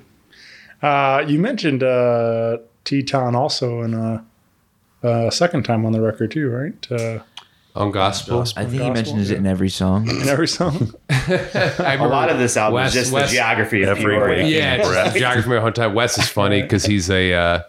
Uh, 0.82 1.24
you 1.28 1.38
mentioned 1.38 1.82
uh, 1.82 2.58
Teton 2.84 3.36
also 3.36 3.82
in 3.82 3.94
a, 3.94 4.24
a 5.02 5.30
second 5.30 5.62
time 5.64 5.86
on 5.86 5.92
the 5.92 6.00
record 6.00 6.30
too, 6.32 6.48
right? 6.48 6.90
Uh, 6.90 7.20
on 7.76 7.90
gospel, 7.90 8.42
I 8.56 8.62
think 8.64 8.72
he 8.72 8.78
Gospel, 8.78 8.94
mentions 8.94 9.30
it 9.30 9.38
in 9.38 9.46
every 9.46 9.68
song. 9.68 10.08
in 10.22 10.28
every 10.28 10.48
song. 10.48 10.94
a 11.10 11.96
lot 12.00 12.30
of 12.30 12.38
this 12.38 12.56
album 12.56 12.74
Wes- 12.74 12.94
is 12.94 13.02
just 13.02 13.12
Wes- 13.12 13.30
the 13.30 13.36
geography 13.36 13.82
of 13.82 13.90
Every 13.90 14.14
Peoria. 14.14 14.44
week. 14.44 14.54
Yeah, 14.54 14.74
it's 14.76 14.88
just 14.88 15.12
the 15.14 15.18
geography 15.18 15.54
of 15.54 15.62
my 15.62 15.70
hometown. 15.70 15.94
Wes 15.94 16.16
is 16.18 16.28
funny 16.28 16.62
because 16.66 16.84
he's 16.86 17.10
a 17.10 17.32
uh, 17.34 17.62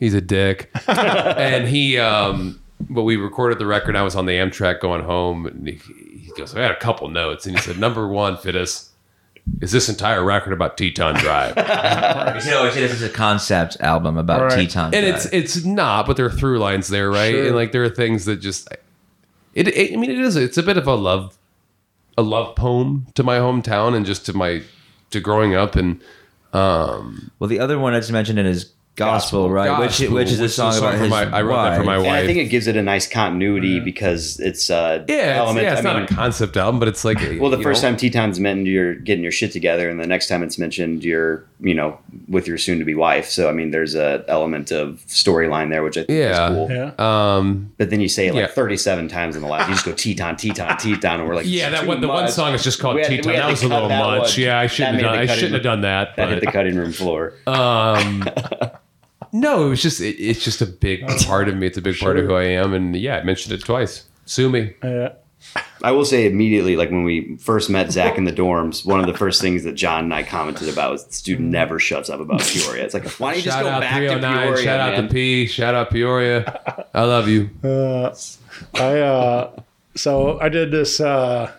he's 0.00 0.14
a 0.14 0.20
dick, 0.20 0.70
and 0.88 1.68
he. 1.68 1.98
um 1.98 2.60
But 2.88 3.02
we 3.02 3.16
recorded 3.16 3.58
the 3.58 3.66
record. 3.66 3.94
I 3.94 4.02
was 4.02 4.16
on 4.16 4.26
the 4.26 4.32
Amtrak 4.32 4.80
going 4.80 5.04
home, 5.04 5.46
and 5.46 5.68
he, 5.68 5.74
he 6.18 6.32
goes, 6.36 6.54
"I 6.56 6.62
had 6.62 6.70
a 6.72 6.76
couple 6.80 7.08
notes," 7.08 7.46
and 7.46 7.54
he 7.54 7.62
said, 7.62 7.78
"Number 7.78 8.08
one, 8.08 8.36
Fittis, 8.36 8.88
is 9.60 9.70
this 9.70 9.88
entire 9.88 10.24
record 10.24 10.52
about 10.54 10.76
Teton 10.78 11.14
Drive?" 11.16 11.54
You 12.44 12.50
know, 12.52 12.64
this 12.70 12.92
is 12.92 13.02
a 13.02 13.08
concept 13.10 13.76
album 13.80 14.16
about 14.16 14.40
Right. 14.42 14.68
Teton. 14.68 14.94
and 14.94 15.04
it's 15.06 15.26
it's 15.26 15.64
not, 15.64 16.06
but 16.06 16.16
there 16.16 16.24
are 16.26 16.30
through 16.30 16.58
lines 16.58 16.88
there, 16.88 17.10
right? 17.10 17.32
Sure. 17.32 17.46
And 17.48 17.54
like 17.56 17.72
there 17.72 17.84
are 17.84 17.90
things 17.90 18.24
that 18.24 18.36
just 18.36 18.68
it, 19.54 19.68
it. 19.68 19.92
I 19.92 19.96
mean, 19.96 20.10
it 20.10 20.18
is. 20.18 20.36
It's 20.36 20.56
a 20.56 20.62
bit 20.62 20.78
of 20.78 20.86
a 20.86 20.94
love, 20.94 21.36
a 22.16 22.22
love 22.22 22.56
poem 22.56 23.06
to 23.14 23.22
my 23.22 23.36
hometown 23.38 23.94
and 23.94 24.06
just 24.06 24.24
to 24.26 24.32
my 24.32 24.62
to 25.10 25.20
growing 25.20 25.54
up 25.54 25.76
and 25.76 26.00
um 26.54 27.30
well, 27.38 27.48
the 27.48 27.60
other 27.60 27.78
one 27.78 27.92
I 27.94 27.98
just 28.00 28.12
mentioned 28.12 28.38
it 28.38 28.46
is 28.46 28.72
Gospel, 29.04 29.50
right? 29.50 29.66
Gospel, 29.66 30.14
which 30.14 30.24
which 30.26 30.32
is 30.32 30.40
a 30.40 30.44
which 30.44 30.52
song 30.52 30.76
about 30.78 30.94
his 30.94 31.10
my, 31.10 31.24
I 31.24 31.42
wrote 31.42 31.62
that 31.64 31.76
for 31.78 31.84
my 31.84 31.98
wife. 31.98 32.06
wife. 32.06 32.14
And 32.14 32.24
I 32.24 32.26
think 32.26 32.38
it 32.38 32.50
gives 32.50 32.66
it 32.66 32.76
a 32.76 32.82
nice 32.82 33.08
continuity 33.08 33.80
because 33.80 34.38
it's 34.40 34.70
uh 34.70 35.04
yeah, 35.08 35.42
it's, 35.50 35.54
yeah, 35.56 35.72
it's 35.72 35.80
I 35.80 35.82
not 35.82 35.94
mean, 35.96 36.04
a 36.04 36.06
concept 36.08 36.56
album, 36.56 36.78
but 36.78 36.88
it's 36.88 37.04
like 37.04 37.18
well, 37.40 37.50
the 37.50 37.62
first 37.62 37.82
know, 37.82 37.88
time 37.90 37.96
Teton's 37.96 38.38
mentioned, 38.40 38.66
you're 38.68 38.94
getting 38.94 39.22
your 39.22 39.32
shit 39.32 39.52
together, 39.52 39.88
and 39.90 39.98
the 40.00 40.06
next 40.06 40.28
time 40.28 40.42
it's 40.42 40.58
mentioned, 40.58 41.04
you're 41.04 41.44
you 41.60 41.74
know 41.74 41.98
with 42.28 42.46
your 42.46 42.56
soon-to-be 42.58 42.94
wife. 42.94 43.26
So 43.28 43.48
I 43.48 43.52
mean, 43.52 43.70
there's 43.70 43.94
a 43.94 44.24
element 44.28 44.70
of 44.70 45.02
storyline 45.08 45.70
there, 45.70 45.82
which 45.82 45.96
I 45.98 46.04
think 46.04 46.18
Yeah. 46.18 46.48
is 46.48 46.54
cool. 46.54 46.70
Yeah. 46.70 46.92
Um, 47.36 47.72
But 47.78 47.90
then 47.90 48.00
you 48.00 48.08
say 48.08 48.28
it 48.28 48.34
like 48.34 48.42
Yeah. 48.42 48.46
37 48.48 49.08
times 49.08 49.36
in 49.36 49.42
the 49.42 49.48
last. 49.48 49.68
You 49.68 49.74
just 49.74 49.84
go 49.86 49.92
Teton, 49.92 50.36
Teton, 50.36 50.76
Teton, 50.78 51.20
and 51.20 51.28
we're 51.28 51.34
like, 51.34 51.46
yeah, 51.48 51.70
that 51.70 51.86
one. 51.86 52.00
The 52.00 52.08
one 52.08 52.28
song 52.28 52.54
is 52.54 52.62
just 52.62 52.78
called 52.80 52.96
We 52.96 53.02
had- 53.02 53.10
Teton. 53.10 53.32
That 53.34 53.50
was 53.50 53.62
a 53.62 53.68
little 53.68 53.88
much. 53.88 54.36
one. 54.36 54.40
Yeah, 54.44 54.58
I 54.58 54.66
shouldn't 54.66 54.94
have 54.96 55.02
done. 55.04 55.26
the 55.26 55.32
I 55.32 55.34
shouldn't 55.34 55.54
have 55.54 55.62
done 55.62 55.80
that. 55.82 56.16
That 56.16 56.28
hit 56.30 56.40
the 56.40 56.46
cutting 56.52 56.76
room 56.76 56.92
floor. 56.92 57.34
um, 57.46 58.24
no, 59.32 59.66
it 59.66 59.68
was 59.70 59.82
just. 59.82 60.00
It, 60.00 60.16
it's 60.20 60.44
just 60.44 60.60
a 60.60 60.66
big 60.66 61.06
part 61.26 61.48
of 61.48 61.56
me. 61.56 61.66
It's 61.66 61.78
a 61.78 61.82
big 61.82 61.98
part 61.98 62.18
of 62.18 62.26
who 62.26 62.34
I 62.34 62.44
am, 62.44 62.72
and 62.72 62.96
yeah, 62.96 63.18
I 63.18 63.22
mentioned 63.22 63.54
it 63.54 63.64
twice. 63.64 64.04
Sue 64.26 64.48
me. 64.48 64.74
Uh, 64.82 65.10
I 65.82 65.92
will 65.92 66.04
say 66.04 66.26
immediately, 66.26 66.76
like 66.76 66.90
when 66.90 67.04
we 67.04 67.36
first 67.36 67.70
met 67.70 67.90
Zach 67.90 68.18
in 68.18 68.24
the 68.24 68.32
dorms, 68.32 68.84
one 68.84 69.00
of 69.00 69.06
the 69.06 69.16
first 69.16 69.40
things 69.40 69.64
that 69.64 69.72
John 69.72 70.04
and 70.04 70.14
I 70.14 70.22
commented 70.22 70.68
about 70.68 70.92
was 70.92 71.06
this 71.06 71.22
dude 71.22 71.40
never 71.40 71.78
shuts 71.78 72.10
up 72.10 72.20
about 72.20 72.42
Peoria. 72.42 72.84
It's 72.84 72.92
like, 72.92 73.08
why 73.18 73.30
don't 73.30 73.38
you 73.38 73.44
just 73.44 73.56
Shout 73.56 73.64
go 73.64 73.70
out 73.70 73.80
back 73.80 74.00
to 74.02 74.08
309. 74.08 74.42
Peoria, 74.42 74.62
Shout 74.64 74.80
out 74.80 74.92
man? 74.92 75.02
to 75.04 75.08
P. 75.08 75.46
Shout 75.46 75.74
out 75.74 75.90
Peoria. 75.90 76.86
I 76.92 77.04
love 77.04 77.28
you. 77.28 77.48
uh, 77.64 78.14
I 78.74 78.98
uh, 79.00 79.62
so 79.94 80.38
I 80.40 80.50
did 80.50 80.70
this 80.70 81.00
uh, 81.00 81.50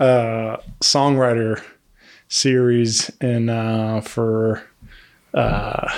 uh, 0.00 0.56
songwriter 0.80 1.62
series 2.28 3.10
in 3.20 3.48
uh, 3.48 4.00
for 4.00 4.64
uh, 5.34 5.88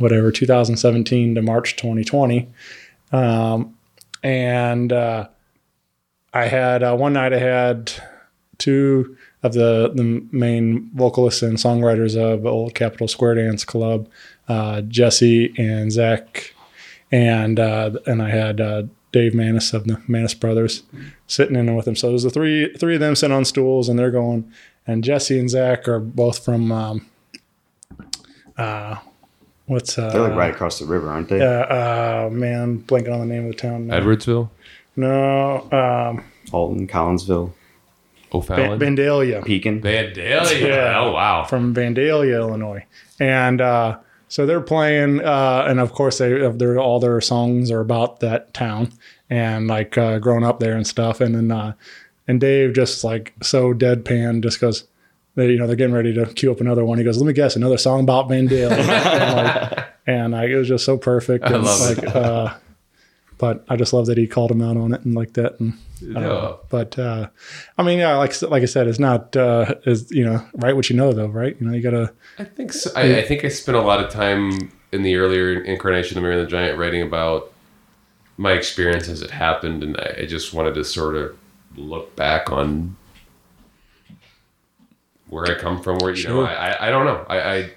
whatever 0.00 0.32
2017 0.32 1.34
to 1.34 1.42
March 1.42 1.76
2020, 1.76 2.48
um, 3.12 3.76
and 4.22 4.92
uh, 4.92 5.28
I 6.34 6.46
had 6.46 6.82
uh, 6.82 6.96
one 6.96 7.12
night 7.12 7.32
I 7.32 7.38
had 7.38 7.92
two 8.58 9.16
of 9.42 9.52
the 9.52 9.90
the 9.94 10.26
main 10.32 10.90
vocalists 10.94 11.42
and 11.42 11.56
songwriters 11.56 12.16
of 12.16 12.44
Old 12.44 12.74
Capitol 12.74 13.08
Square 13.08 13.36
Dance 13.36 13.64
Club, 13.64 14.08
uh, 14.48 14.82
Jesse 14.82 15.54
and 15.56 15.92
Zach 15.92 16.54
and 17.12 17.58
uh, 17.58 17.92
and 18.06 18.22
I 18.22 18.30
had 18.30 18.60
uh, 18.60 18.82
Dave 19.12 19.34
Manis 19.34 19.72
of 19.72 19.84
the 19.84 20.00
Manis 20.06 20.34
Brothers 20.34 20.82
sitting 21.26 21.56
in 21.56 21.74
with 21.74 21.84
them. 21.84 21.96
So 21.96 22.08
there's 22.08 22.22
the 22.22 22.30
three 22.30 22.72
three 22.74 22.94
of 22.94 23.00
them 23.00 23.16
sitting 23.16 23.36
on 23.36 23.44
stools, 23.44 23.88
and 23.88 23.98
they're 23.98 24.10
going. 24.10 24.50
And 24.86 25.04
Jesse 25.04 25.38
and 25.38 25.50
Zach 25.50 25.86
are 25.88 26.00
both 26.00 26.44
from 26.44 26.72
um, 26.72 27.06
uh, 28.56 28.96
what's 29.70 29.98
uh, 29.98 30.10
They're 30.10 30.20
like 30.22 30.34
right 30.34 30.54
across 30.54 30.78
the 30.78 30.86
river, 30.86 31.08
aren't 31.08 31.28
they? 31.28 31.40
uh, 31.40 31.46
uh, 32.26 32.30
man, 32.30 32.80
blanking 32.86 33.12
on 33.12 33.20
the 33.20 33.26
name 33.26 33.46
of 33.46 33.52
the 33.52 33.56
town. 33.58 33.86
now. 33.86 34.00
Edwardsville. 34.00 34.50
No, 34.96 35.68
um, 35.72 36.24
Alton, 36.52 36.86
Collinsville, 36.88 37.52
O'Fallon. 38.32 38.78
Van- 38.78 38.96
Vandalia. 38.96 39.44
Pekin. 39.44 39.80
Vandalia. 39.80 40.60
Yeah. 40.60 40.98
Oh 40.98 41.12
wow. 41.12 41.44
from 41.44 41.74
Vandalia, 41.74 42.34
Illinois, 42.34 42.84
and 43.18 43.60
uh, 43.60 43.98
so 44.28 44.46
they're 44.46 44.60
playing, 44.60 45.20
uh, 45.24 45.64
and 45.68 45.80
of 45.80 45.92
course 45.92 46.18
they 46.18 46.30
they're 46.50 46.78
all 46.78 47.00
their 47.00 47.20
songs 47.20 47.70
are 47.70 47.80
about 47.80 48.20
that 48.20 48.52
town 48.52 48.92
and 49.30 49.68
like 49.68 49.96
uh, 49.96 50.18
growing 50.18 50.44
up 50.44 50.60
there 50.60 50.76
and 50.76 50.86
stuff, 50.86 51.20
and 51.20 51.34
then 51.34 51.50
uh, 51.50 51.72
and 52.28 52.40
Dave 52.40 52.74
just 52.74 53.02
like 53.04 53.32
so 53.42 53.72
deadpan 53.72 54.42
just 54.42 54.60
goes. 54.60 54.84
They, 55.36 55.50
you 55.50 55.58
know 55.58 55.66
they're 55.66 55.76
getting 55.76 55.94
ready 55.94 56.12
to 56.14 56.26
cue 56.26 56.50
up 56.50 56.60
another 56.60 56.84
one. 56.84 56.98
He 56.98 57.04
goes, 57.04 57.18
"Let 57.18 57.26
me 57.26 57.32
guess, 57.32 57.56
another 57.56 57.78
song 57.78 58.00
about 58.00 58.28
Vandalia," 58.28 58.70
and, 58.78 59.36
like, 59.36 59.88
and 60.06 60.32
like, 60.32 60.50
it 60.50 60.56
was 60.58 60.68
just 60.68 60.84
so 60.84 60.98
perfect. 60.98 61.44
I 61.44 61.54
and, 61.54 61.64
love 61.64 61.80
like, 61.88 61.98
it. 61.98 62.16
Uh, 62.16 62.54
but 63.38 63.64
I 63.68 63.76
just 63.76 63.92
love 63.94 64.06
that 64.06 64.18
he 64.18 64.26
called 64.26 64.50
him 64.50 64.60
out 64.60 64.76
on 64.76 64.92
it 64.92 65.02
and 65.02 65.14
like 65.14 65.32
that. 65.32 65.58
And 65.58 65.72
uh, 66.14 66.20
Yeah. 66.20 66.52
but 66.68 66.98
uh, 66.98 67.28
I 67.78 67.82
mean, 67.82 67.98
yeah, 67.98 68.16
like 68.16 68.40
like 68.42 68.62
I 68.62 68.66
said, 68.66 68.86
it's 68.86 68.98
not 68.98 69.34
uh, 69.34 69.76
is 69.86 70.10
you 70.10 70.24
know 70.24 70.44
write 70.54 70.76
what 70.76 70.90
you 70.90 70.96
know 70.96 71.12
though, 71.12 71.28
right? 71.28 71.56
You 71.58 71.66
know, 71.66 71.74
you 71.74 71.80
gotta 71.82 72.12
I 72.38 72.44
think 72.44 72.72
so. 72.72 72.90
I, 72.94 73.18
I 73.18 73.22
think 73.22 73.44
I 73.44 73.48
spent 73.48 73.78
a 73.78 73.82
lot 73.82 74.04
of 74.04 74.10
time 74.10 74.70
in 74.92 75.02
the 75.02 75.16
earlier 75.16 75.62
incarnation 75.62 76.18
of 76.18 76.22
Mary 76.22 76.36
and 76.36 76.46
the 76.46 76.50
Giant 76.50 76.78
writing 76.78 77.02
about 77.02 77.52
my 78.36 78.52
experience 78.52 79.08
as 79.08 79.22
it 79.22 79.30
happened, 79.30 79.82
and 79.82 79.96
I, 79.96 80.22
I 80.22 80.26
just 80.26 80.52
wanted 80.52 80.74
to 80.74 80.84
sort 80.84 81.16
of 81.16 81.36
look 81.76 82.14
back 82.16 82.50
on 82.52 82.96
where 85.30 85.46
I 85.46 85.54
come 85.54 85.82
from. 85.82 85.98
Where 85.98 86.14
you 86.14 86.24
know, 86.24 86.44
Sure. 86.44 86.46
I, 86.46 86.72
I 86.72 86.88
I 86.88 86.90
don't 86.90 87.06
know. 87.06 87.24
I, 87.28 87.40
I 87.40 87.70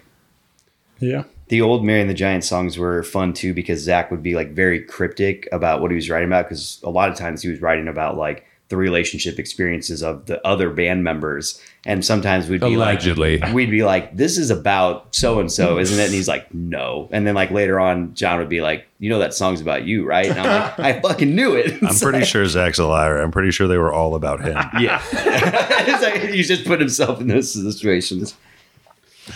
yeah. 1.00 1.24
the 1.48 1.62
old 1.62 1.86
Mary 1.86 2.02
and 2.02 2.10
the 2.10 2.14
Giant 2.16 2.44
songs 2.44 2.78
were 2.78 3.04
fun 3.04 3.34
too 3.34 3.54
because 3.54 3.80
Zach 3.80 4.12
would 4.12 4.24
be 4.24 4.36
like 4.36 4.52
very 4.52 4.82
cryptic 4.82 5.48
about 5.52 5.82
what 5.82 5.92
he 5.92 5.96
was 5.96 6.10
writing 6.10 6.28
about 6.28 6.46
because 6.46 6.82
a 6.84 6.90
lot 6.90 7.10
of 7.10 7.18
times 7.18 7.42
he 7.42 7.50
was 7.50 7.62
writing 7.62 7.88
about 7.88 8.18
like 8.18 8.46
the 8.74 8.78
relationship 8.78 9.38
experiences 9.38 10.02
of 10.02 10.26
the 10.26 10.46
other 10.48 10.72
band 10.72 11.04
members 11.04 11.62
and 11.86 12.04
sometimes 12.04 12.50
we'd 12.50 12.60
be 12.60 12.74
Allegedly. 12.74 13.38
like 13.38 13.54
we'd 13.54 13.70
be 13.70 13.84
like 13.84 14.18
this 14.18 14.40
is 14.40 14.50
about 14.50 15.14
so 15.14 15.40
and 15.40 15.52
so 15.52 15.78
isn't 15.78 16.00
it 16.00 16.06
and 16.06 16.14
he's 16.14 16.28
like 16.28 16.52
no 16.52 17.08
and 17.12 17.28
then 17.28 17.36
like 17.36 17.52
later 17.52 17.80
on 17.80 18.16
John 18.16 18.40
would 18.40 18.50
be 18.50 18.62
like 18.62 18.88
you 18.98 19.12
know 19.12 19.20
that 19.20 19.36
song's 19.36 19.62
about 19.62 19.84
you 19.84 20.04
right 20.04 20.26
and 20.26 20.40
I'm 20.40 20.48
like 20.48 20.80
I 20.80 21.02
fucking 21.02 21.36
knew 21.36 21.56
it 21.56 21.84
I'm 21.84 21.96
pretty 21.96 22.26
sure 22.26 22.48
Zach's 22.48 22.80
a 22.80 22.86
liar. 22.88 23.22
I'm 23.22 23.30
pretty 23.32 23.52
sure 23.52 23.68
they 23.68 23.78
were 23.78 23.94
all 23.94 24.16
about 24.16 24.42
him. 24.42 24.56
yeah 24.80 25.00
it's 25.12 26.02
like 26.02 26.34
he 26.34 26.42
just 26.42 26.66
put 26.66 26.80
himself 26.80 27.22
in 27.22 27.28
those 27.28 27.54
situations 27.54 28.36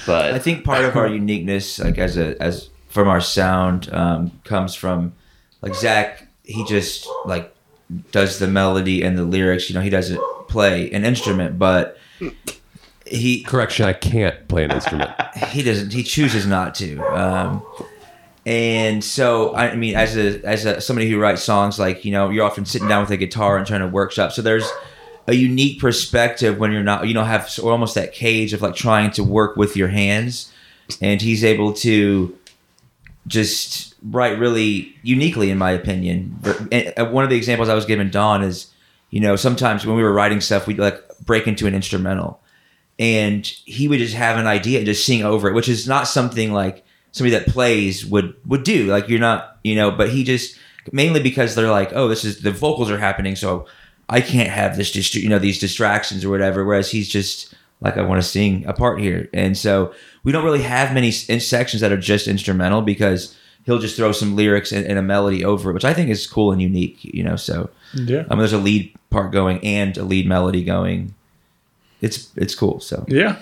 but 0.08 0.34
I 0.34 0.40
think 0.40 0.66
part 0.66 0.84
of 0.84 0.96
our 0.96 1.08
uniqueness, 1.08 1.80
like 1.80 1.98
as 1.98 2.18
a 2.18 2.42
as 2.42 2.70
from 2.90 3.08
our 3.08 3.22
sound, 3.22 3.94
um, 3.94 4.32
comes 4.44 4.76
from 4.76 5.14
like 5.62 5.76
Zach. 5.76 6.28
He 6.44 6.64
just 6.66 7.08
like 7.26 7.54
does 8.12 8.40
the 8.40 8.48
melody 8.48 9.02
and 9.02 9.18
the 9.18 9.24
lyrics. 9.24 9.70
You 9.70 9.76
know, 9.76 9.82
he 9.82 9.90
doesn't 9.90 10.22
play 10.48 10.92
an 10.92 11.06
instrument, 11.06 11.58
but 11.58 11.98
he 13.06 13.44
Correction, 13.44 13.86
I 13.86 13.94
can't 13.94 14.48
play 14.48 14.64
an 14.66 14.72
instrument. 14.72 15.12
he 15.50 15.64
doesn't. 15.64 15.94
He 15.94 16.04
chooses 16.04 16.46
not 16.46 16.76
to. 16.76 17.00
Um, 17.02 17.64
and 18.46 19.04
so, 19.04 19.56
I 19.56 19.76
mean, 19.76 19.96
as 19.96 20.18
a 20.18 20.42
as 20.46 20.66
a 20.66 20.82
somebody 20.82 21.10
who 21.10 21.20
writes 21.20 21.44
songs, 21.44 21.80
like 21.80 22.06
you 22.06 22.12
know, 22.12 22.30
you're 22.30 22.46
often 22.46 22.66
sitting 22.66 22.88
down 22.88 23.02
with 23.02 23.12
a 23.12 23.18
guitar 23.18 23.58
and 23.58 23.66
trying 23.66 23.82
to 23.82 23.88
workshop. 23.88 24.32
So 24.32 24.42
there's 24.42 24.70
a 25.28 25.34
unique 25.34 25.80
perspective 25.80 26.58
when 26.58 26.72
you're 26.72 26.84
not, 26.84 27.08
you 27.08 27.14
know, 27.14 27.24
have 27.24 27.50
of 27.58 27.66
almost 27.66 27.96
that 27.96 28.14
cage 28.14 28.54
of 28.54 28.62
like 28.62 28.76
trying 28.76 29.12
to 29.12 29.24
work 29.24 29.58
with 29.58 29.76
your 29.76 29.90
hands, 29.90 30.52
and 31.02 31.22
he's 31.22 31.44
able 31.44 31.74
to 31.74 32.38
just 33.28 33.87
write 34.04 34.40
really 34.40 34.96
uniquely, 35.04 35.50
in 35.50 35.58
my 35.58 35.72
opinion. 35.72 36.40
And, 36.72 36.94
uh, 36.98 37.06
One 37.06 37.24
of 37.24 37.30
the 37.30 37.38
examples 37.38 37.70
I 37.70 37.74
was 37.76 37.86
giving 37.86 38.10
Don 38.10 38.44
is, 38.44 38.72
you 39.10 39.20
know, 39.20 39.36
sometimes 39.36 39.86
when 39.86 39.96
we 39.96 40.04
were 40.04 40.14
writing 40.14 40.42
stuff, 40.42 40.68
we'd 40.68 40.80
like 40.80 41.02
break 41.26 41.48
into 41.48 41.68
an 41.68 41.76
instrumental 41.76 42.42
and 43.00 43.46
he 43.66 43.88
would 43.88 44.00
just 44.00 44.16
have 44.16 44.38
an 44.38 44.48
idea 44.48 44.80
and 44.80 44.86
just 44.86 45.06
sing 45.06 45.24
over 45.24 45.48
it, 45.48 45.54
which 45.54 45.70
is 45.70 45.88
not 45.88 46.08
something 46.08 46.52
like 46.52 46.84
somebody 47.12 47.36
that 47.38 47.48
plays 47.48 48.06
would 48.06 48.36
would 48.46 48.64
do. 48.64 48.88
Like 48.88 49.08
you're 49.08 49.20
not, 49.20 49.58
you 49.64 49.76
know, 49.76 49.92
but 49.92 50.10
he 50.10 50.24
just 50.24 50.58
mainly 50.92 51.22
because 51.22 51.56
they're 51.56 51.70
like, 51.70 51.92
oh, 51.94 52.08
this 52.08 52.24
is 52.24 52.42
the 52.42 52.52
vocals 52.52 52.90
are 52.90 52.98
happening, 52.98 53.36
so 53.36 53.68
I 54.10 54.22
can't 54.22 54.50
have 54.50 54.78
this 54.78 54.92
just 54.92 55.14
you 55.16 55.30
know 55.30 55.40
these 55.40 55.60
distractions 55.60 56.26
or 56.26 56.30
whatever. 56.30 56.66
Whereas 56.66 56.92
he's 56.92 57.10
just 57.10 57.54
like, 57.82 57.98
I 57.98 58.02
want 58.02 58.22
to 58.22 58.28
sing 58.28 58.66
a 58.66 58.74
part 58.74 59.00
here, 59.00 59.30
and 59.34 59.56
so 59.56 59.94
we 60.24 60.32
don't 60.32 60.46
really 60.46 60.64
have 60.64 60.94
many 60.94 61.12
sections 61.12 61.82
that 61.82 61.92
are 61.92 61.98
just 61.98 62.28
instrumental 62.28 62.82
because 62.82 63.36
he'll 63.68 63.78
just 63.78 63.98
throw 63.98 64.14
some 64.14 64.36
lyrics 64.36 64.72
and, 64.72 64.88
and 64.88 64.98
a 64.98 65.02
melody 65.04 65.46
over 65.46 65.70
it, 65.70 65.74
which 65.74 65.86
I 65.86 65.94
think 65.94 66.10
is 66.10 66.26
cool 66.26 66.52
and 66.52 66.60
unique. 66.62 67.04
You 67.04 67.24
know, 67.24 67.36
so 67.36 67.70
Yeah. 67.94 68.24
I 68.30 68.34
mean, 68.34 68.40
there's 68.40 68.54
a 68.54 68.58
lead 68.58 68.96
part 69.12 69.32
going 69.32 69.60
and 69.64 69.96
a 69.98 70.04
lead 70.04 70.26
melody 70.26 70.64
going. 70.64 71.14
It's 72.02 72.30
it's 72.36 72.56
cool. 72.56 72.80
So 72.80 73.06
Yeah. 73.08 73.38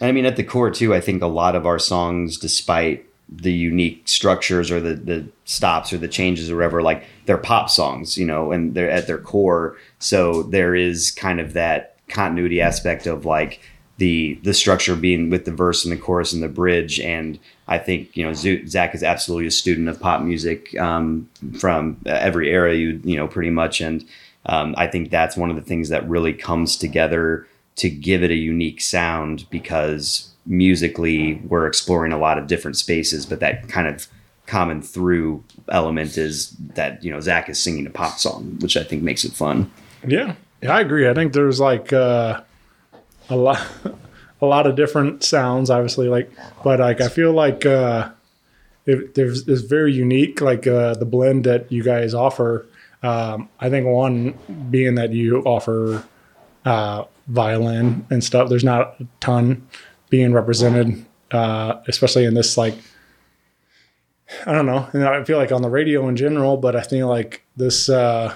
I 0.00 0.12
mean, 0.12 0.26
at 0.26 0.36
the 0.36 0.44
core 0.44 0.70
too, 0.70 0.92
I 0.94 1.00
think 1.00 1.22
a 1.22 1.26
lot 1.28 1.54
of 1.54 1.64
our 1.64 1.78
songs, 1.78 2.36
despite 2.36 3.06
the 3.34 3.52
unique 3.52 4.02
structures 4.04 4.70
or 4.70 4.80
the 4.80 4.94
the 4.94 5.26
stops 5.44 5.92
or 5.92 5.98
the 5.98 6.08
changes 6.08 6.50
or 6.50 6.56
whatever, 6.56 6.82
like 6.82 7.04
they're 7.26 7.38
pop 7.38 7.70
songs, 7.70 8.18
you 8.18 8.26
know, 8.26 8.52
and 8.52 8.74
they're 8.74 8.90
at 8.90 9.06
their 9.06 9.18
core. 9.18 9.76
So 10.00 10.42
there 10.42 10.74
is 10.74 11.12
kind 11.12 11.40
of 11.40 11.52
that 11.52 11.96
continuity 12.08 12.60
aspect 12.60 13.06
of 13.06 13.24
like 13.24 13.60
the 14.02 14.36
the 14.42 14.52
structure 14.52 14.96
being 14.96 15.30
with 15.30 15.44
the 15.44 15.52
verse 15.52 15.84
and 15.84 15.92
the 15.92 15.96
chorus 15.96 16.32
and 16.32 16.42
the 16.42 16.48
bridge. 16.48 16.98
And 16.98 17.38
I 17.68 17.78
think 17.78 18.16
you 18.16 18.24
know 18.24 18.32
Zach 18.34 18.96
is 18.96 19.04
absolutely 19.04 19.46
a 19.46 19.52
student 19.52 19.88
of 19.88 20.00
pop 20.00 20.22
music 20.22 20.76
um, 20.80 21.28
from 21.60 21.98
every 22.04 22.50
era, 22.50 22.74
you 22.74 23.00
you 23.04 23.16
know, 23.16 23.28
pretty 23.28 23.50
much. 23.50 23.80
And 23.80 24.04
um, 24.46 24.74
I 24.76 24.88
think 24.88 25.10
that's 25.10 25.36
one 25.36 25.50
of 25.50 25.56
the 25.56 25.62
things 25.62 25.88
that 25.90 26.08
really 26.08 26.34
comes 26.34 26.76
together 26.76 27.46
to 27.76 27.88
give 27.88 28.24
it 28.24 28.32
a 28.32 28.34
unique 28.34 28.80
sound 28.80 29.46
because 29.50 30.28
musically 30.46 31.34
we're 31.48 31.68
exploring 31.68 32.10
a 32.12 32.18
lot 32.18 32.38
of 32.38 32.48
different 32.48 32.76
spaces, 32.76 33.24
but 33.24 33.38
that 33.38 33.68
kind 33.68 33.86
of 33.86 34.08
common 34.46 34.82
through 34.82 35.44
element 35.68 36.18
is 36.18 36.50
that 36.74 37.04
you 37.04 37.12
know 37.12 37.20
Zach 37.20 37.48
is 37.48 37.62
singing 37.62 37.86
a 37.86 37.90
pop 37.90 38.18
song, 38.18 38.58
which 38.58 38.76
I 38.76 38.82
think 38.82 39.04
makes 39.04 39.24
it 39.24 39.32
fun. 39.32 39.70
Yeah, 40.04 40.34
yeah, 40.60 40.74
I 40.74 40.80
agree. 40.80 41.08
I 41.08 41.14
think 41.14 41.34
there's 41.34 41.60
like 41.60 41.92
uh, 41.92 42.40
a 43.28 43.36
lot, 43.36 43.64
a 44.40 44.46
lot 44.46 44.66
of 44.66 44.76
different 44.76 45.22
sounds, 45.22 45.70
obviously. 45.70 46.08
Like, 46.08 46.30
but 46.62 46.80
like 46.80 47.00
I 47.00 47.08
feel 47.08 47.32
like 47.32 47.64
uh, 47.66 48.10
if 48.86 49.14
there's 49.14 49.48
is 49.48 49.62
very 49.62 49.92
unique. 49.92 50.40
Like 50.40 50.66
uh, 50.66 50.94
the 50.94 51.04
blend 51.04 51.44
that 51.44 51.70
you 51.70 51.82
guys 51.82 52.14
offer. 52.14 52.66
Um, 53.02 53.48
I 53.58 53.68
think 53.68 53.86
one 53.86 54.38
being 54.70 54.94
that 54.94 55.12
you 55.12 55.38
offer 55.42 56.04
uh, 56.64 57.04
violin 57.26 58.06
and 58.10 58.22
stuff. 58.22 58.48
There's 58.48 58.64
not 58.64 59.00
a 59.00 59.06
ton 59.20 59.66
being 60.08 60.32
represented, 60.32 61.04
uh, 61.30 61.80
especially 61.86 62.24
in 62.24 62.34
this 62.34 62.56
like. 62.56 62.74
I 64.46 64.52
don't 64.52 64.64
know. 64.66 64.88
And 64.94 65.04
I 65.04 65.22
feel 65.24 65.36
like 65.36 65.52
on 65.52 65.60
the 65.60 65.68
radio 65.68 66.08
in 66.08 66.16
general, 66.16 66.56
but 66.56 66.74
I 66.74 66.82
think 66.82 67.04
like 67.04 67.44
this. 67.56 67.88
Uh, 67.88 68.34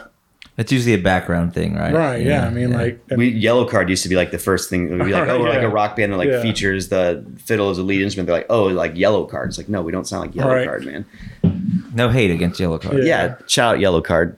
it's 0.58 0.72
usually 0.72 0.94
a 0.94 0.98
background 0.98 1.52
thing, 1.54 1.74
right? 1.74 1.92
Right. 1.92 2.22
Yeah. 2.24 2.46
I 2.46 2.50
mean, 2.50 2.72
like, 2.72 3.00
We 3.14 3.32
Yellowcard 3.42 3.88
used 3.88 4.02
to 4.04 4.08
be 4.08 4.16
like 4.16 4.30
the 4.30 4.38
first 4.38 4.70
thing. 4.70 4.88
It 4.88 4.96
would 4.96 5.04
be 5.06 5.12
like, 5.12 5.28
oh, 5.28 5.38
we're 5.40 5.48
like 5.50 5.62
a 5.62 5.68
rock 5.68 5.96
band 5.96 6.12
that 6.12 6.16
like 6.16 6.28
Yeah. 6.28 6.40
features 6.42 6.88
the 6.88 7.24
fiddle 7.44 7.68
as 7.70 7.78
a 7.78 7.82
lead 7.82 8.00
instrument. 8.02 8.26
They're 8.26 8.36
like, 8.36 8.46
oh, 8.50 8.64
like 8.64 8.94
Yellowcard. 8.94 9.48
It's 9.48 9.58
like, 9.58 9.68
no, 9.68 9.82
we 9.82 9.92
don't 9.92 10.06
sound 10.06 10.26
like 10.26 10.34
yellow 10.34 10.54
Right. 10.54 10.66
card, 10.66 10.84
man. 10.86 11.04
No 11.94 12.08
hate 12.10 12.30
against 12.30 12.60
Yellowcard. 12.60 13.04
Yeah, 13.06 13.36
shout 13.46 13.76
out 13.76 13.80
Yellowcard. 13.80 14.36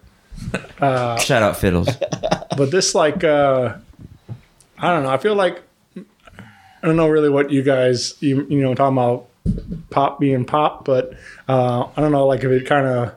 Shout 1.21 1.43
out 1.43 1.57
Fiddles. 1.57 1.89
but 2.57 2.71
this 2.71 2.95
like 2.95 3.23
uh 3.25 3.75
i 4.79 4.93
don't 4.93 5.03
know 5.03 5.11
i 5.11 5.17
feel 5.17 5.35
like 5.35 5.63
i 5.97 6.87
don't 6.87 6.97
know 6.97 7.09
really 7.09 7.29
what 7.29 7.51
you 7.51 7.63
guys 7.63 8.15
you, 8.21 8.47
you 8.49 8.61
know 8.61 8.75
talking 8.75 8.97
about 8.97 9.27
pop 9.91 10.19
being 10.21 10.45
pop 10.45 10.85
but 10.85 11.13
uh 11.49 11.85
i 11.97 12.01
don't 12.01 12.13
know 12.13 12.27
like 12.27 12.45
if 12.45 12.51
it 12.51 12.67
kind 12.67 12.87
of 12.87 13.13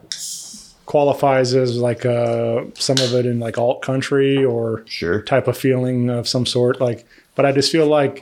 qualifies 0.91 1.53
as 1.55 1.77
like 1.77 2.05
uh 2.05 2.63
some 2.87 2.97
of 3.05 3.13
it 3.19 3.25
in 3.25 3.39
like 3.39 3.57
alt 3.57 3.81
country 3.81 4.43
or 4.53 4.83
Sure. 4.85 5.21
type 5.33 5.47
of 5.47 5.57
feeling 5.57 6.09
of 6.09 6.27
some 6.27 6.45
sort 6.45 6.81
like 6.87 7.05
but 7.35 7.45
i 7.45 7.51
just 7.59 7.71
feel 7.71 7.87
like 7.87 8.15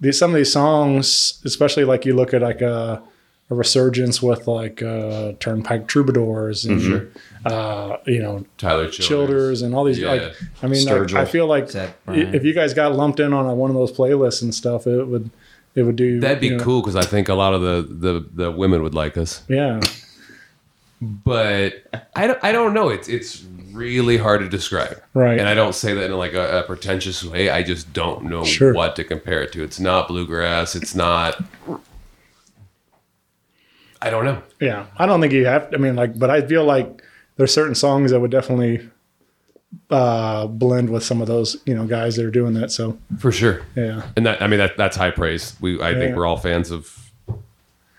these 0.00 0.18
some 0.18 0.30
of 0.30 0.36
these 0.40 0.52
songs 0.52 1.40
especially 1.44 1.84
like 1.84 2.06
you 2.06 2.14
look 2.20 2.32
at 2.32 2.40
like 2.40 2.62
a, 2.62 3.02
a 3.50 3.54
resurgence 3.54 4.22
with 4.28 4.46
like 4.48 4.82
uh 4.82 5.32
turnpike 5.44 5.86
troubadours 5.86 6.64
and 6.64 6.80
uh 7.44 7.96
you 8.06 8.20
know 8.24 8.34
Tyler 8.56 8.88
Childers. 8.88 9.08
Childers 9.08 9.62
and 9.62 9.74
all 9.74 9.84
these 9.84 9.98
Yeah. 9.98 10.12
like 10.12 10.22
I 10.62 10.66
mean 10.66 10.84
like, 10.86 11.12
I 11.14 11.24
feel 11.26 11.46
like 11.46 11.68
Zach 11.70 11.90
i- 11.90 12.12
Bryan. 12.12 12.34
if 12.34 12.42
you 12.42 12.54
guys 12.54 12.72
got 12.74 12.94
lumped 12.94 13.20
in 13.20 13.32
on 13.34 13.44
a, 13.46 13.54
one 13.54 13.70
of 13.70 13.76
those 13.76 13.92
playlists 13.92 14.40
and 14.42 14.54
stuff 14.54 14.86
it 14.86 15.04
would 15.12 15.28
it 15.74 15.82
would 15.82 15.96
do 15.96 16.20
That'd 16.20 16.40
be 16.40 16.48
you 16.48 16.56
know, 16.56 16.64
cool 16.64 16.80
because 16.80 16.96
I 16.96 17.02
think 17.12 17.28
a 17.28 17.34
lot 17.34 17.52
of 17.54 17.60
the, 17.60 17.76
the, 18.06 18.14
the 18.44 18.50
women 18.50 18.82
would 18.82 18.94
like 18.94 19.16
us. 19.18 19.42
yeah 19.48 19.78
But 21.00 21.84
I 22.16 22.26
don't, 22.26 22.38
I 22.42 22.50
don't 22.52 22.74
know. 22.74 22.88
It's 22.88 23.08
it's 23.08 23.44
really 23.72 24.16
hard 24.16 24.40
to 24.40 24.48
describe. 24.48 25.00
Right. 25.14 25.38
And 25.38 25.48
I 25.48 25.54
don't 25.54 25.74
say 25.74 25.94
that 25.94 26.06
in 26.10 26.16
like 26.16 26.32
a, 26.34 26.60
a 26.60 26.62
pretentious 26.64 27.22
way. 27.24 27.50
I 27.50 27.62
just 27.62 27.92
don't 27.92 28.24
know 28.24 28.42
Sure. 28.44 28.72
what 28.74 28.96
to 28.96 29.04
compare 29.04 29.40
it 29.42 29.52
to. 29.52 29.62
It's 29.62 29.78
not 29.78 30.08
bluegrass. 30.08 30.74
It's 30.74 30.94
not. 30.96 31.40
I 34.00 34.10
don't 34.10 34.24
know. 34.24 34.42
yeah 34.60 34.86
I 34.96 35.06
don't 35.06 35.20
think 35.20 35.32
you 35.32 35.46
have 35.46 35.70
To, 35.70 35.76
I 35.76 35.80
mean 35.80 35.96
like 35.96 36.18
but 36.18 36.30
I 36.30 36.40
feel 36.46 36.64
like 36.64 37.02
there's 37.36 37.52
certain 37.52 37.74
songs 37.74 38.10
that 38.12 38.20
would 38.20 38.30
definitely 38.30 38.88
uh 39.90 40.46
blend 40.46 40.88
with 40.90 41.02
some 41.02 41.20
of 41.20 41.26
those 41.26 41.56
you 41.66 41.74
know 41.74 41.84
guys 41.86 42.16
that 42.16 42.24
are 42.24 42.30
doing 42.30 42.54
that 42.54 42.70
so 42.70 42.96
For 43.18 43.32
sure. 43.32 43.62
yeah 43.76 44.02
And 44.16 44.24
that 44.26 44.40
I 44.40 44.46
mean 44.46 44.58
that 44.58 44.76
that's 44.76 44.96
high 44.96 45.10
praise. 45.10 45.56
We 45.60 45.80
I 45.80 45.90
Yeah. 45.90 45.98
think 45.98 46.16
we're 46.16 46.26
all 46.26 46.36
fans 46.36 46.70
of 46.70 47.07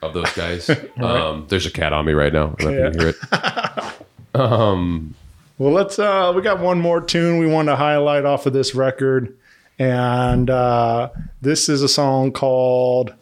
of 0.01 0.13
those 0.13 0.31
guys. 0.33 0.69
um, 1.01 1.45
there's 1.49 1.65
a 1.65 1.71
cat 1.71 1.93
on 1.93 2.05
me 2.05 2.13
right 2.13 2.31
now. 2.33 2.55
I 2.59 2.63
don't 2.63 2.73
you 2.73 2.99
hear 2.99 3.09
it. 3.09 3.15
Um, 4.35 5.15
Well, 5.57 5.73
let's. 5.73 5.97
Uh, 5.97 6.31
we 6.35 6.41
got 6.43 6.59
one 6.59 6.79
more 6.79 7.01
tune 7.01 7.39
we 7.39 7.47
want 7.47 7.67
to 7.67 7.75
highlight 7.75 8.25
off 8.25 8.45
of 8.45 8.53
this 8.53 8.75
record, 8.75 9.35
and 9.79 10.49
uh, 10.51 11.09
this 11.41 11.67
is 11.67 11.81
a 11.81 11.89
song 11.89 12.31
called 12.31 13.13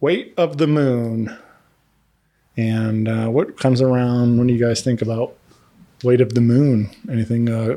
"Weight 0.00 0.34
of 0.36 0.58
the 0.58 0.66
Moon." 0.66 1.34
And 2.56 3.08
uh, 3.08 3.28
what 3.28 3.56
comes 3.58 3.80
around 3.80 4.38
when 4.38 4.48
you 4.48 4.58
guys 4.58 4.82
think 4.82 5.00
about 5.00 5.34
"Weight 6.02 6.20
of 6.20 6.34
the 6.34 6.40
Moon"? 6.40 6.90
Anything? 7.08 7.48
Uh, 7.48 7.76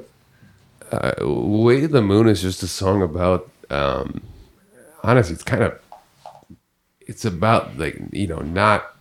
uh, 0.91 1.13
Weight 1.21 1.83
of 1.83 1.91
the 1.91 2.01
Moon 2.01 2.27
is 2.27 2.41
just 2.41 2.63
a 2.63 2.67
song 2.67 3.03
about. 3.03 3.49
Um, 3.69 4.23
honestly, 5.03 5.35
it's 5.35 5.43
kind 5.43 5.61
of. 5.63 5.79
It's 7.05 7.25
about 7.25 7.77
like 7.77 7.99
you 8.11 8.27
know 8.27 8.39
not 8.39 8.95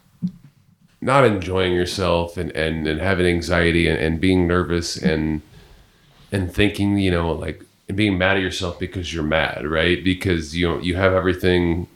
not 1.01 1.25
enjoying 1.25 1.73
yourself 1.73 2.37
and 2.37 2.51
and, 2.53 2.87
and 2.87 3.01
having 3.01 3.27
anxiety 3.27 3.89
and, 3.89 3.99
and 3.99 4.21
being 4.21 4.47
nervous 4.47 4.97
and 4.97 5.43
and 6.33 6.53
thinking 6.53 6.99
you 6.99 7.11
know 7.11 7.33
like 7.33 7.65
and 7.89 7.97
being 7.97 8.17
mad 8.17 8.37
at 8.37 8.43
yourself 8.43 8.79
because 8.79 9.13
you're 9.13 9.23
mad 9.23 9.67
right 9.67 10.03
because 10.03 10.57
you 10.57 10.69
know 10.69 10.79
you 10.81 10.97
have 10.97 11.13
everything 11.13 11.87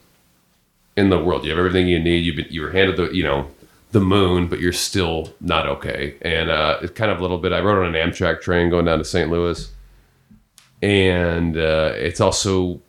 in 0.99 1.11
the 1.11 1.19
world. 1.19 1.45
You 1.45 1.51
have 1.51 1.59
everything 1.61 1.87
you 1.87 2.01
need. 2.01 2.25
You've 2.25 2.37
been 2.37 2.49
you 2.51 2.61
were 2.61 2.73
handed 2.73 2.97
the 2.97 3.11
you 3.15 3.23
know 3.23 3.49
the 3.93 4.01
moon, 4.01 4.49
but 4.49 4.59
you're 4.59 4.73
still 4.73 5.33
not 5.41 5.67
okay. 5.67 6.17
And 6.23 6.51
uh, 6.51 6.79
it's 6.83 6.93
kind 6.93 7.11
of 7.11 7.21
a 7.21 7.23
little 7.23 7.39
bit. 7.39 7.53
I 7.53 7.61
rode 7.61 7.87
on 7.87 7.95
an 7.95 8.11
Amtrak 8.11 8.43
train 8.43 8.69
going 8.69 8.85
down 8.85 8.99
to 8.99 9.05
St. 9.05 9.31
Louis, 9.31 9.71
and 10.83 11.57
uh, 11.57 11.93
it's 11.95 12.21
also. 12.21 12.81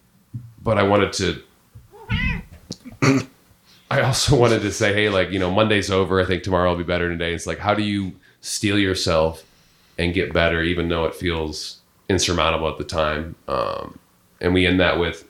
But 0.62 0.78
I 0.78 0.84
wanted 0.84 1.14
to. 1.14 1.42
I 3.92 4.02
also 4.02 4.36
wanted 4.36 4.62
to 4.62 4.72
say, 4.72 4.94
hey, 4.94 5.10
like 5.10 5.32
you 5.32 5.40
know, 5.40 5.52
Monday's 5.52 5.90
over. 5.90 6.20
I 6.22 6.26
think 6.26 6.44
tomorrow 6.44 6.70
will 6.70 6.78
be 6.78 6.84
better 6.84 7.08
than 7.08 7.18
today. 7.18 7.34
It's 7.34 7.48
like, 7.48 7.60
how 7.60 7.74
do 7.74 7.84
you 7.84 8.14
steel 8.42 8.78
yourself 8.78 9.44
and 9.98 10.14
get 10.14 10.32
better, 10.34 10.62
even 10.62 10.90
though 10.90 11.06
it 11.06 11.16
feels 11.16 11.80
insurmountable 12.08 12.70
at 12.70 12.78
the 12.78 12.84
time? 12.84 13.36
Um, 13.48 13.98
and 14.42 14.54
we 14.54 14.66
end 14.68 14.80
that 14.80 15.00
with 15.00 15.26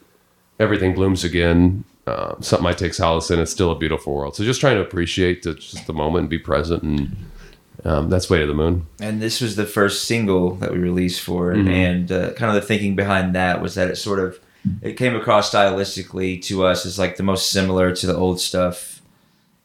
everything 0.60 0.94
blooms 0.94 1.24
again. 1.24 1.86
Uh, 2.06 2.36
something 2.42 2.68
I 2.68 2.74
take 2.74 2.94
solace 2.96 3.30
in. 3.32 3.40
It's 3.40 3.52
still 3.52 3.72
a 3.72 3.78
beautiful 3.78 4.14
world. 4.16 4.36
So 4.36 4.44
just 4.44 4.60
trying 4.60 4.76
to 4.76 4.82
appreciate 4.82 5.44
the, 5.44 5.54
just 5.54 5.86
the 5.86 5.94
moment 5.94 6.24
and 6.24 6.30
be 6.30 6.40
present, 6.40 6.82
and 6.84 7.16
um, 7.86 8.10
that's 8.10 8.30
Weight 8.32 8.42
of 8.42 8.48
the 8.48 8.56
Moon. 8.56 8.88
and 9.00 9.22
this 9.22 9.40
was 9.40 9.56
the 9.56 9.66
first 9.66 10.06
single 10.06 10.56
that 10.56 10.72
we 10.74 10.80
released 10.80 11.22
for 11.22 11.52
it 11.54 11.58
Mhm. 11.60 11.70
and 11.70 12.12
uh, 12.12 12.34
kind 12.34 12.50
of 12.56 12.62
the 12.62 12.68
thinking 12.68 12.96
behind 12.96 13.36
that 13.36 13.62
was 13.62 13.76
that 13.76 13.90
it 13.90 13.96
sort 13.96 14.20
of 14.20 14.38
it 14.82 14.94
came 14.98 15.16
across 15.16 15.52
stylistically 15.54 16.42
to 16.44 16.64
us 16.66 16.86
as 16.86 16.98
like 17.00 17.16
the 17.18 17.24
most 17.24 17.52
similar 17.52 17.94
to 17.96 18.08
the 18.08 18.16
old 18.16 18.40
stuff 18.40 19.02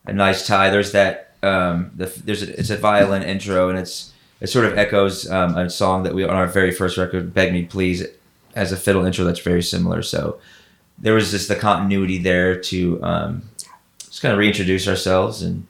a 0.07 0.12
nice 0.12 0.46
tie 0.46 0.70
there's 0.70 0.92
that 0.92 1.32
um 1.42 1.90
the, 1.96 2.07
there's 2.24 2.42
a, 2.42 2.59
it's 2.59 2.70
a 2.70 2.76
violin 2.76 3.22
intro 3.22 3.68
and 3.68 3.78
it's 3.78 4.12
it 4.40 4.48
sort 4.48 4.64
of 4.66 4.76
echoes 4.76 5.30
um, 5.30 5.57
a 5.57 5.70
song 5.70 6.02
that 6.02 6.14
we 6.14 6.24
on 6.24 6.30
our 6.36 6.46
very 6.46 6.70
first 6.72 6.96
record 6.98 7.32
beg 7.32 7.52
me 7.52 7.64
please 7.64 8.05
as 8.55 8.72
a 8.72 8.76
fiddle 8.76 9.05
intro 9.05 9.24
that's 9.24 9.40
very 9.40 9.62
similar 9.62 10.02
so 10.02 10.38
there 10.98 11.14
was 11.14 11.30
just 11.30 11.48
the 11.48 11.57
continuity 11.57 12.18
there 12.18 12.59
to 12.61 13.02
um, 13.02 13.42
just 13.98 14.22
kind 14.22 14.32
of 14.32 14.38
reintroduce 14.38 14.86
ourselves 14.86 15.42
and 15.42 15.66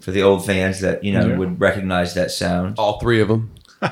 for 0.00 0.10
the 0.10 0.22
old 0.22 0.44
fans 0.44 0.80
that 0.80 1.02
you 1.02 1.12
know 1.12 1.26
Yeah. 1.28 1.36
would 1.38 1.60
recognize 1.60 2.14
that 2.14 2.30
sound 2.30 2.78
All 2.78 2.98
three 3.00 3.20
of 3.20 3.28
them. 3.28 3.50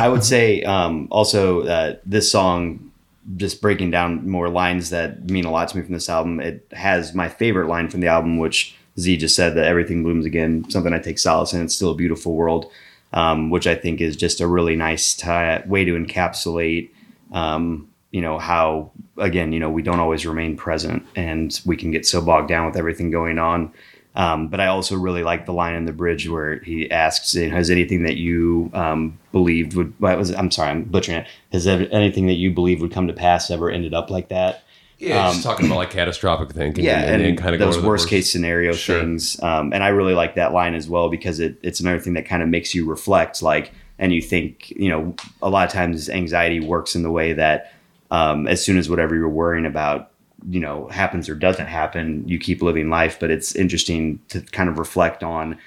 I 0.00 0.08
would 0.08 0.24
say 0.24 0.62
um, 0.62 1.08
also 1.10 1.62
that 1.64 2.00
this 2.06 2.32
song, 2.32 2.90
just 3.36 3.60
breaking 3.60 3.90
down 3.90 4.28
more 4.28 4.48
lines 4.48 4.88
that 4.90 5.28
mean 5.28 5.44
a 5.44 5.50
lot 5.50 5.68
to 5.68 5.76
me 5.76 5.82
from 5.82 5.92
this 5.92 6.08
album, 6.08 6.40
it 6.40 6.66
has 6.72 7.14
my 7.14 7.28
favorite 7.28 7.68
line 7.68 7.90
from 7.90 8.00
the 8.00 8.06
album, 8.06 8.38
which 8.38 8.74
Z 8.98 9.18
just 9.18 9.36
said 9.36 9.54
that 9.56 9.66
everything 9.66 10.02
blooms 10.02 10.24
again, 10.24 10.68
something 10.70 10.94
I 10.94 11.00
take 11.00 11.18
solace 11.18 11.52
in. 11.52 11.62
It's 11.62 11.74
still 11.74 11.90
a 11.90 11.94
beautiful 11.94 12.34
world, 12.34 12.70
um, 13.12 13.50
which 13.50 13.66
I 13.66 13.74
think 13.74 14.00
is 14.00 14.16
just 14.16 14.40
a 14.40 14.46
really 14.46 14.74
nice 14.74 15.14
ti 15.14 15.58
way 15.68 15.84
to 15.84 15.92
encapsulate, 15.92 16.88
um, 17.32 17.86
you 18.10 18.22
know, 18.22 18.38
how, 18.38 18.90
again, 19.18 19.52
you 19.52 19.60
know, 19.60 19.70
we 19.70 19.82
don't 19.82 20.00
always 20.00 20.24
remain 20.24 20.56
present 20.56 21.06
and 21.14 21.60
we 21.66 21.76
can 21.76 21.90
get 21.90 22.06
so 22.06 22.22
bogged 22.22 22.48
down 22.48 22.64
with 22.64 22.76
everything 22.76 23.10
going 23.10 23.38
on. 23.38 23.70
Um, 24.16 24.48
but 24.48 24.60
I 24.60 24.66
also 24.66 24.96
really 24.96 25.22
like 25.22 25.46
the 25.46 25.52
line 25.52 25.74
in 25.74 25.84
the 25.84 25.92
bridge 25.92 26.28
where 26.28 26.58
he 26.60 26.90
asks, 26.90 27.32
"Has 27.34 27.70
anything 27.70 28.02
that 28.02 28.16
you 28.16 28.70
um, 28.74 29.18
believed 29.30 29.74
would? 29.74 29.94
What 30.00 30.18
was? 30.18 30.34
I'm 30.34 30.50
sorry, 30.50 30.70
I'm 30.70 30.82
butchering 30.84 31.18
it. 31.18 31.28
Has 31.52 31.66
ever, 31.66 31.84
anything 31.92 32.26
that 32.26 32.34
you 32.34 32.50
believed 32.50 32.82
would 32.82 32.92
come 32.92 33.06
to 33.06 33.12
pass 33.12 33.50
ever 33.50 33.70
ended 33.70 33.94
up 33.94 34.10
like 34.10 34.28
that?" 34.28 34.62
Yeah, 34.98 35.28
Um, 35.28 35.32
just 35.32 35.44
talking 35.44 35.64
about 35.66 35.76
like 35.76 35.90
catastrophic 35.90 36.50
thinking. 36.52 36.84
yeah, 36.84 37.00
and, 37.04 37.22
then 37.22 37.36
kinda 37.36 37.56
those 37.56 37.78
go 37.78 37.86
worst 37.86 38.08
case 38.08 38.30
scenario 38.30 38.72
Sure. 38.72 39.00
things. 39.00 39.42
Um, 39.42 39.72
and 39.72 39.82
I 39.82 39.88
really 39.88 40.12
like 40.12 40.34
that 40.34 40.52
line 40.52 40.74
as 40.74 40.88
well 40.90 41.08
because 41.08 41.40
it, 41.40 41.56
it's 41.62 41.80
another 41.80 41.98
thing 41.98 42.12
that 42.14 42.26
kind 42.26 42.42
of 42.42 42.50
makes 42.50 42.74
you 42.74 42.84
reflect, 42.84 43.42
like, 43.42 43.72
and 43.98 44.12
you 44.12 44.20
think, 44.20 44.70
you 44.70 44.90
know, 44.90 45.14
a 45.40 45.48
lot 45.48 45.66
of 45.66 45.72
times 45.72 46.10
anxiety 46.10 46.60
works 46.60 46.94
in 46.94 47.02
the 47.02 47.10
way 47.10 47.32
that 47.32 47.72
um, 48.10 48.46
as 48.46 48.62
soon 48.62 48.76
as 48.76 48.90
whatever 48.90 49.14
you're 49.14 49.28
worrying 49.28 49.64
about, 49.64 50.09
you 50.48 50.60
know, 50.60 50.88
happens 50.88 51.28
or 51.28 51.34
doesn't 51.34 51.66
happen, 51.66 52.26
you 52.26 52.38
keep 52.38 52.62
living 52.62 52.90
life. 52.90 53.18
But 53.18 53.30
it's 53.30 53.54
interesting 53.54 54.20
to 54.28 54.40
kind 54.40 54.68
of 54.68 54.78
reflect 54.78 55.22
on 55.22 55.58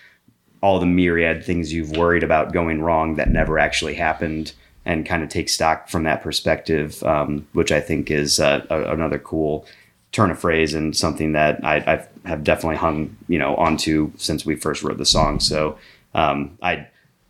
all 0.61 0.79
the 0.79 0.85
myriad 0.85 1.43
things 1.43 1.73
you've 1.73 1.97
worried 1.97 2.23
about 2.23 2.53
going 2.53 2.81
wrong 2.81 3.15
that 3.15 3.29
never 3.29 3.59
actually 3.59 3.95
happened 3.95 4.53
and 4.85 5.05
kind 5.05 5.23
of 5.23 5.29
take 5.29 5.49
stock 5.49 5.89
from 5.89 6.03
that 6.03 6.21
perspective, 6.21 7.03
um, 7.03 7.47
which 7.53 7.71
I 7.71 7.81
think 7.81 8.09
is 8.09 8.39
uh, 8.39 8.65
a, 8.69 8.93
another 8.93 9.19
cool 9.19 9.65
turn 10.11 10.31
of 10.31 10.39
phrase 10.39 10.73
and 10.73 10.95
something 10.95 11.33
that 11.33 11.63
I, 11.65 11.77
I 11.77 12.27
have 12.27 12.43
definitely 12.43 12.77
hung, 12.77 13.17
you 13.27 13.39
know, 13.39 13.55
onto 13.55 14.11
since 14.17 14.45
we 14.45 14.55
first 14.55 14.83
wrote 14.83 14.97
the 14.97 15.05
song. 15.05 15.39
So 15.39 15.77
um, 16.13 16.57
I 16.61 16.87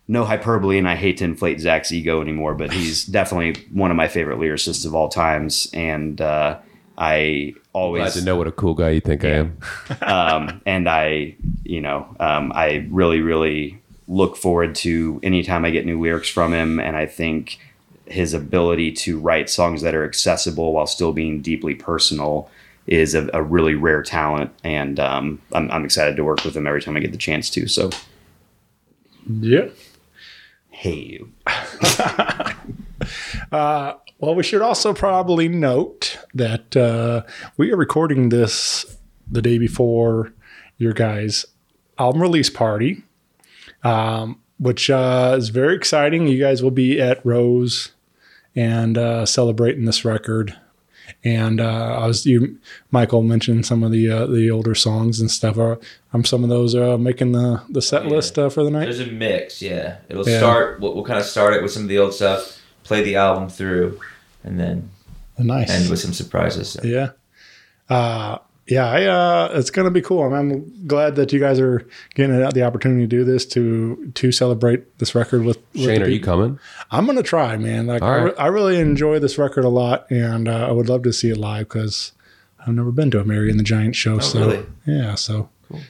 no 0.07 0.25
hyperbole, 0.25 0.77
and 0.77 0.87
I 0.87 0.95
hate 0.95 1.17
to 1.17 1.23
inflate 1.23 1.61
Zach's 1.61 1.91
ego 1.91 2.21
anymore, 2.21 2.55
but 2.55 2.73
he's 2.73 3.05
definitely 3.05 3.65
one 3.71 3.89
of 3.89 3.95
my 3.95 4.09
favorite 4.09 4.37
lyricists 4.37 4.85
of 4.85 4.93
all 4.93 5.07
times, 5.07 5.69
and 5.73 6.19
uh, 6.19 6.59
I 6.97 7.53
always 7.73 8.13
Glad 8.13 8.19
to 8.19 8.25
know 8.25 8.35
what 8.35 8.47
a 8.47 8.51
cool 8.51 8.73
guy 8.73 8.91
you 8.91 9.01
think 9.01 9.23
I 9.25 9.29
am. 9.29 9.57
um, 10.01 10.61
and 10.65 10.87
I, 10.87 11.35
you 11.63 11.81
know, 11.81 12.15
um, 12.19 12.51
I 12.53 12.87
really, 12.91 13.21
really 13.21 13.79
look 14.07 14.35
forward 14.35 14.75
to 14.75 15.19
anytime 15.23 15.65
I 15.65 15.71
get 15.71 15.85
new 15.85 15.99
lyrics 15.99 16.29
from 16.29 16.53
him, 16.53 16.79
and 16.79 16.95
I 16.95 17.05
think 17.05 17.59
his 18.05 18.33
ability 18.33 18.91
to 18.91 19.19
write 19.19 19.49
songs 19.49 19.81
that 19.81 19.95
are 19.95 20.05
accessible 20.05 20.73
while 20.73 20.85
still 20.87 21.13
being 21.13 21.41
deeply 21.41 21.73
personal 21.73 22.49
is 22.85 23.15
a, 23.15 23.29
a 23.33 23.41
really 23.41 23.75
rare 23.75 24.03
talent, 24.03 24.51
and 24.63 24.99
um, 24.99 25.41
I'm, 25.53 25.71
I'm 25.71 25.85
excited 25.85 26.15
to 26.17 26.23
work 26.23 26.43
with 26.43 26.55
him 26.55 26.67
every 26.67 26.81
time 26.81 26.97
I 26.97 26.99
get 26.99 27.11
the 27.11 27.17
chance 27.17 27.49
to. 27.51 27.67
So, 27.67 27.89
Yeah. 29.27 29.69
hey, 30.69 30.95
you. 30.95 31.31
Uh, 33.51 33.95
well, 34.23 34.35
we 34.35 34.43
should 34.43 34.61
also 34.61 34.93
probably 34.93 35.49
note 35.49 36.17
that 36.33 36.77
uh, 36.77 37.23
we 37.57 37.71
are 37.73 37.75
recording 37.75 38.29
this 38.29 38.97
the 39.29 39.41
day 39.41 39.57
before 39.57 40.31
your 40.77 40.93
guys' 40.93 41.45
album 41.99 42.21
release 42.21 42.49
party, 42.49 43.03
um, 43.83 44.39
which 44.59 44.89
uh, 44.89 45.35
is 45.37 45.49
very 45.49 45.75
exciting. 45.75 46.27
You 46.27 46.39
guys 46.39 46.63
will 46.63 46.71
be 46.71 47.01
at 47.01 47.25
Rose 47.25 47.91
and 48.55 48.97
uh, 48.97 49.25
celebrating 49.25 49.83
this 49.83 50.05
record. 50.05 50.55
And 51.25 51.59
uh, 51.59 51.97
I 52.01 52.07
was 52.07 52.25
you, 52.25 52.57
Michael 52.91 53.23
mentioned 53.23 53.65
some 53.65 53.83
of 53.83 53.91
the 53.91 54.09
uh, 54.09 54.25
the 54.25 54.49
older 54.49 54.73
songs 54.73 55.19
and 55.19 55.29
stuff. 55.29 55.57
Are 55.57 55.79
um, 56.13 56.23
some 56.23 56.43
of 56.43 56.49
those 56.49 56.75
uh, 56.75 56.97
making 56.97 57.33
the 57.33 57.61
the 57.69 57.81
set 57.81 58.05
list 58.05 58.39
uh, 58.39 58.47
for 58.49 58.63
the 58.63 58.71
night? 58.71 58.85
There's 58.85 59.01
a 59.01 59.07
mix, 59.07 59.61
yeah. 59.61 59.97
It'll 60.07 60.27
Yeah. 60.27 60.37
start. 60.37 60.79
We'll, 60.79 60.93
we'll 60.95 61.03
kind 61.03 61.19
of 61.19 61.25
start 61.25 61.53
it 61.55 61.61
with 61.61 61.71
some 61.73 61.83
of 61.83 61.89
the 61.89 61.97
old 61.97 62.13
stuff, 62.13 62.61
play 62.83 63.03
the 63.03 63.17
album 63.17 63.49
through, 63.49 63.99
and 64.43 64.59
then 64.59 64.89
Nice. 65.37 65.69
end 65.69 65.89
with 65.89 65.99
some 65.99 66.13
surprises. 66.13 66.69
So. 66.71 66.83
Yeah. 66.83 67.11
Uh, 67.89 68.37
yeah, 68.65 68.87
I, 68.89 69.03
uh, 69.05 69.51
it's 69.55 69.69
going 69.71 69.85
to 69.85 69.91
be 69.91 70.01
cool. 70.01 70.23
I'm, 70.23 70.33
I'm 70.33 70.87
glad 70.87 71.15
that 71.17 71.33
you 71.33 71.39
guys 71.39 71.59
are 71.59 71.85
getting 72.15 72.37
the 72.37 72.63
opportunity 72.63 73.01
to 73.01 73.07
do 73.07 73.23
this 73.25 73.45
to 73.47 74.09
to 74.15 74.31
celebrate 74.31 74.99
this 74.99 75.13
record 75.15 75.43
with. 75.43 75.57
with 75.73 75.83
Shane, 75.83 76.01
are 76.01 76.07
you 76.07 76.21
coming? 76.21 76.59
I'm 76.89 77.03
going 77.05 77.17
to 77.17 77.23
try, 77.23 77.57
man. 77.57 77.87
Like 77.87 78.01
All 78.01 78.09
I, 78.09 78.15
re- 78.21 78.35
I 78.39 78.47
really 78.47 78.79
enjoy 78.79 79.19
this 79.19 79.37
record 79.37 79.65
a 79.65 79.69
lot, 79.69 80.09
and 80.09 80.47
uh, 80.47 80.67
I 80.67 80.71
would 80.71 80.87
love 80.87 81.03
to 81.03 81.11
see 81.11 81.29
it 81.29 81.37
live 81.37 81.67
because 81.67 82.13
I've 82.65 82.73
never 82.73 82.91
been 82.93 83.11
to 83.11 83.19
a 83.19 83.25
Mary 83.25 83.49
and 83.49 83.59
the 83.59 83.63
Giant 83.63 83.97
show. 83.97 84.19
so 84.19 84.39
really? 84.39 84.65
yeah, 84.85 85.15
so 85.15 85.49
Cool. 85.67 85.81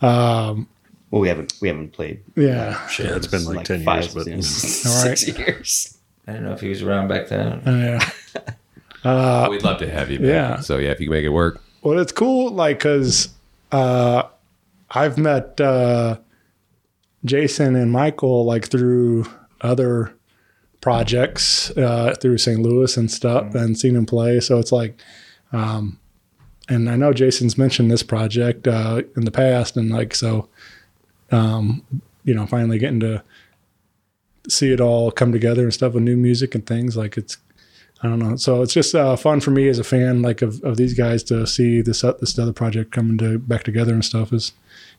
Um, 0.00 0.68
Well, 1.10 1.20
we 1.22 1.26
haven't 1.28 1.54
we 1.60 1.66
haven't 1.66 1.92
played. 1.94 2.20
yeah, 2.36 2.80
Yeah, 2.98 3.16
it's 3.16 3.26
been 3.26 3.44
like 3.44 3.64
10 3.64 3.80
years, 3.82 4.14
but- 4.14 4.26
six 4.44 5.26
years. 5.26 5.96
I 6.26 6.32
don't 6.32 6.44
know 6.44 6.52
if 6.52 6.60
he 6.60 6.68
was 6.68 6.82
around 6.82 7.08
back 7.08 7.28
then. 7.28 8.00
Uh, 9.02 9.44
yeah. 9.44 9.48
We'd 9.48 9.62
love 9.62 9.78
to 9.78 9.90
have 9.90 10.10
you. 10.10 10.20
Man. 10.20 10.28
yeah. 10.28 10.60
So 10.60 10.76
yeah, 10.76 10.90
if 10.90 11.00
you 11.00 11.06
can 11.06 11.14
make 11.14 11.24
it 11.24 11.30
work. 11.30 11.62
Well, 11.80 11.98
it's 11.98 12.12
cool, 12.12 12.50
like, 12.50 12.80
because 12.80 13.30
uh, 13.72 14.24
I've 14.90 15.16
met 15.16 15.58
uh, 15.58 16.18
Jason 17.24 17.76
and 17.76 17.90
Michael 17.92 18.44
like 18.44 18.68
through 18.68 19.24
other 19.62 20.14
projects 20.80 21.70
uh, 21.78 22.14
through 22.20 22.38
St. 22.38 22.60
Louis 22.60 22.96
and 22.96 23.10
stuff, 23.10 23.54
and 23.54 23.78
seen 23.78 23.96
him 23.96 24.06
play. 24.06 24.40
So 24.40 24.58
it's 24.58 24.72
like, 24.72 25.00
um, 25.52 25.98
and 26.68 26.88
I 26.88 26.96
know 26.96 27.12
Jason's 27.12 27.56
mentioned 27.58 27.90
this 27.90 28.02
project 28.02 28.68
uh, 28.68 29.02
in 29.16 29.24
the 29.24 29.30
past, 29.30 29.76
and 29.76 29.90
like, 29.90 30.14
so, 30.14 30.48
um, 31.30 31.84
you 32.24 32.34
know, 32.34 32.46
finally 32.46 32.78
getting 32.78 33.00
to 33.00 33.22
see 34.50 34.72
it 34.72 34.80
all 34.80 35.10
come 35.10 35.32
together 35.32 35.62
and 35.62 35.72
stuff 35.72 35.94
with 35.94 36.02
new 36.02 36.16
music 36.16 36.54
and 36.54 36.66
things 36.66 36.96
like 36.96 37.16
it's 37.16 37.38
I 38.02 38.08
don't 38.08 38.18
know. 38.18 38.36
So 38.36 38.62
it's 38.62 38.72
just 38.72 38.94
uh, 38.94 39.14
fun 39.16 39.40
for 39.40 39.50
me 39.50 39.68
as 39.68 39.78
a 39.78 39.84
fan, 39.84 40.22
like 40.22 40.40
of, 40.40 40.62
of 40.64 40.78
these 40.78 40.94
guys, 40.94 41.22
to 41.24 41.46
see 41.46 41.82
this 41.82 42.02
uh, 42.02 42.12
this 42.14 42.38
other 42.38 42.52
project 42.52 42.92
coming 42.92 43.18
to 43.18 43.38
back 43.38 43.62
together 43.62 43.92
and 43.92 44.04
stuff 44.04 44.32
is 44.32 44.52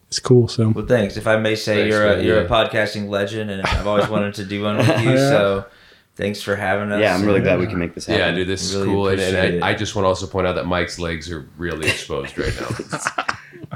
it's 0.08 0.20
cool. 0.20 0.48
So 0.48 0.70
Well, 0.70 0.86
thanks. 0.86 1.18
If 1.18 1.26
I 1.26 1.38
may 1.38 1.56
say, 1.56 1.78
Thanks, 1.78 1.90
you're 1.90 2.06
a 2.06 2.16
man, 2.18 2.26
you're 2.26 2.42
yeah. 2.42 2.46
a 2.46 2.50
podcasting 2.50 3.10
legend, 3.10 3.50
and 3.50 3.64
I've 3.64 3.88
always 3.88 4.08
wanted 4.08 4.36
to 4.36 4.46
do 4.46 4.62
one 4.62 4.78
with 4.80 4.88
you. 5.02 5.12
Yeah. 5.12 5.30
So, 5.30 5.66
thanks 6.16 6.42
for 6.42 6.56
having 6.56 6.92
us. 6.92 7.02
Yeah, 7.02 7.16
I'm 7.16 7.26
really 7.26 7.42
glad 7.42 7.60
we 7.60 7.68
can 7.68 7.80
make 7.80 7.96
this 7.96 8.06
happen. 8.06 8.22
Yeah, 8.22 8.32
dude, 8.32 8.48
this 8.48 8.64
is 8.64 8.84
cool. 8.84 9.08
And, 9.08 9.20
and. 9.20 9.64
I, 9.64 9.70
I 9.70 9.74
just 9.74 9.96
want 9.96 10.06
to 10.06 10.10
also 10.10 10.28
point 10.28 10.48
out 10.48 10.54
that 10.56 10.66
Mike's 10.66 11.00
legs 11.00 11.32
are 11.32 11.48
really 11.58 11.90
exposed 11.90 12.38
right 12.38 12.54
now. 12.60 13.00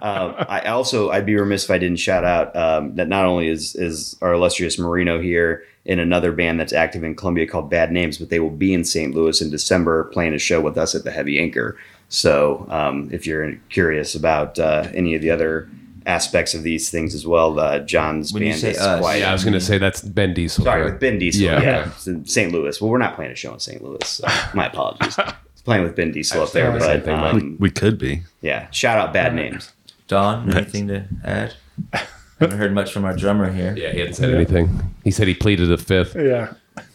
Uh, 0.02 0.46
I 0.50 0.62
also 0.68 1.12
I'd 1.12 1.26
be 1.26 1.36
remiss 1.36 1.66
if 1.66 1.72
I 1.72 1.78
didn't 1.78 2.00
shout 2.00 2.24
out 2.24 2.56
um, 2.56 2.96
that 2.96 3.08
not 3.08 3.26
only 3.26 3.48
is 3.48 3.76
is 3.76 4.18
our 4.22 4.34
illustrious 4.34 4.78
Marino 4.78 5.22
here 5.22 5.64
in 5.86 6.00
another 6.00 6.32
band 6.32 6.60
that's 6.60 6.74
active 6.74 7.04
in 7.04 7.16
Columbia 7.16 7.48
called 7.48 7.70
Bad 7.70 7.92
Names, 7.92 8.18
but 8.18 8.30
they 8.30 8.40
will 8.40 8.50
be 8.50 8.74
in 8.74 8.84
St. 8.84 9.14
Louis 9.14 9.40
in 9.42 9.52
December 9.52 10.06
playing 10.06 10.34
a 10.34 10.40
show 10.40 10.60
with 10.60 10.78
us 10.78 10.96
at 10.96 11.04
the 11.04 11.12
Heavy 11.12 11.40
Anchor. 11.40 11.78
So 12.10 12.66
um, 12.70 13.10
if 13.12 13.28
you're 13.28 13.56
curious 13.70 14.16
about 14.16 14.58
uh, 14.60 14.88
any 14.94 15.16
of 15.16 15.22
the 15.22 15.32
other 15.32 15.70
aspects 16.06 16.54
of 16.54 16.64
these 16.64 16.90
things 16.90 17.16
as 17.16 17.26
well, 17.26 17.60
uh, 17.60 17.80
John's 17.80 18.34
When 18.34 18.44
you 18.44 18.50
band 18.50 18.62
say 18.62 18.72
is 18.72 18.78
us, 18.80 19.00
quite. 19.00 19.20
yeah, 19.20 19.30
I 19.30 19.34
was 19.34 19.44
gonna 19.44 19.60
say 19.60 19.78
that's 19.78 20.02
Ben 20.02 20.34
Diesel. 20.34 20.64
Sorry, 20.64 20.82
correct? 20.84 20.94
with 20.96 21.02
Ben 21.02 21.20
Diesel. 21.20 21.42
Yeah, 21.44 21.62
Yeah, 21.62 21.80
okay. 21.80 21.90
it's 21.90 22.08
in 22.08 22.26
St. 22.26 22.52
Louis. 22.52 22.80
Well, 22.82 22.90
we're 22.92 22.98
not 22.98 23.16
playing 23.16 23.32
a 23.32 23.36
show 23.36 23.54
in 23.54 23.60
St. 23.60 23.84
Louis. 23.84 24.08
So 24.08 24.28
my 24.54 24.68
apologies. 24.72 25.18
It's 25.54 25.62
playing 25.64 25.84
with 25.84 25.96
Ben 25.96 26.12
Diesel 26.12 26.42
up 26.44 26.52
there, 26.52 26.72
but 26.72 27.04
thing, 27.04 27.14
um, 27.16 27.58
We 27.60 27.72
could 27.72 27.98
be. 27.98 28.24
yeah. 28.42 28.70
Shout 28.72 28.98
out 29.00 29.14
Bad 29.14 29.34
Names. 29.36 29.72
Don, 30.08 30.56
anything 30.56 30.88
to 30.90 31.06
add? 31.24 31.56
I 31.94 32.02
haven't 32.40 32.58
heard 32.60 32.74
much 32.74 32.92
from 32.94 33.06
our 33.06 33.16
drummer 33.16 33.52
here. 33.52 33.74
Yeah, 33.78 33.92
he 33.92 34.00
hadn't 34.00 34.14
said 34.16 34.34
anything. 34.34 34.96
He 35.04 35.12
said 35.12 35.28
he 35.28 35.34
pleaded 35.34 35.72
a 35.72 35.78
fifth. 35.78 36.16
yeah, 36.16 36.54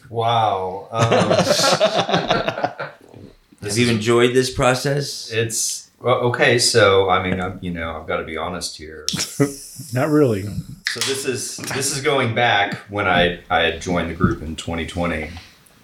Wow. 0.09 0.87
Um, 0.91 1.31
Have 3.61 3.77
you 3.77 3.89
enjoyed 3.89 4.33
this 4.33 4.51
process? 4.53 5.31
it's 5.31 5.80
well, 6.01 6.15
okay. 6.29 6.57
So 6.59 7.09
I 7.09 7.23
mean, 7.23 7.39
I'm, 7.39 7.59
you 7.61 7.71
know, 7.71 7.99
I've 7.99 8.07
got 8.07 8.17
to 8.17 8.23
be 8.23 8.37
honest 8.37 8.77
here. 8.77 9.05
not 9.93 10.09
really. 10.09 10.43
So 10.89 10.99
this 11.01 11.25
is 11.25 11.57
this 11.57 11.95
is 11.95 12.01
going 12.01 12.35
back 12.35 12.75
when 12.89 13.07
I 13.07 13.39
I 13.49 13.61
had 13.61 13.81
joined 13.81 14.09
the 14.09 14.15
group 14.15 14.41
in 14.41 14.55
2020, 14.55 15.29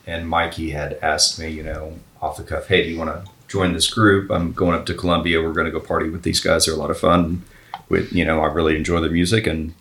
and 0.06 0.30
Mikey 0.30 0.72
had 0.72 1.00
asked 1.02 1.40
me, 1.40 1.50
you 1.50 1.64
know, 1.64 2.00
off 2.22 2.38
the 2.38 2.44
cuff, 2.44 2.68
hey, 2.68 2.84
do 2.84 2.90
you 2.90 2.98
want 2.98 3.10
to 3.12 3.32
join 3.48 3.74
this 3.74 3.92
group? 3.92 4.32
I'm 4.32 4.54
going 4.54 4.76
up 4.76 4.86
to 4.88 4.94
Columbia. 4.94 5.42
We're 5.42 5.54
going 5.54 5.66
to 5.66 5.72
go 5.72 5.80
party 5.80 6.10
with 6.10 6.24
these 6.24 6.40
guys. 6.40 6.66
They're 6.66 6.76
a 6.76 6.78
lot 6.78 6.92
of 6.92 7.00
fun. 7.00 7.44
With 7.90 8.12
you 8.12 8.26
know, 8.26 8.42
I 8.42 8.48
really 8.48 8.76
enjoy 8.76 9.00
the 9.00 9.10
music, 9.10 9.48
and 9.48 9.74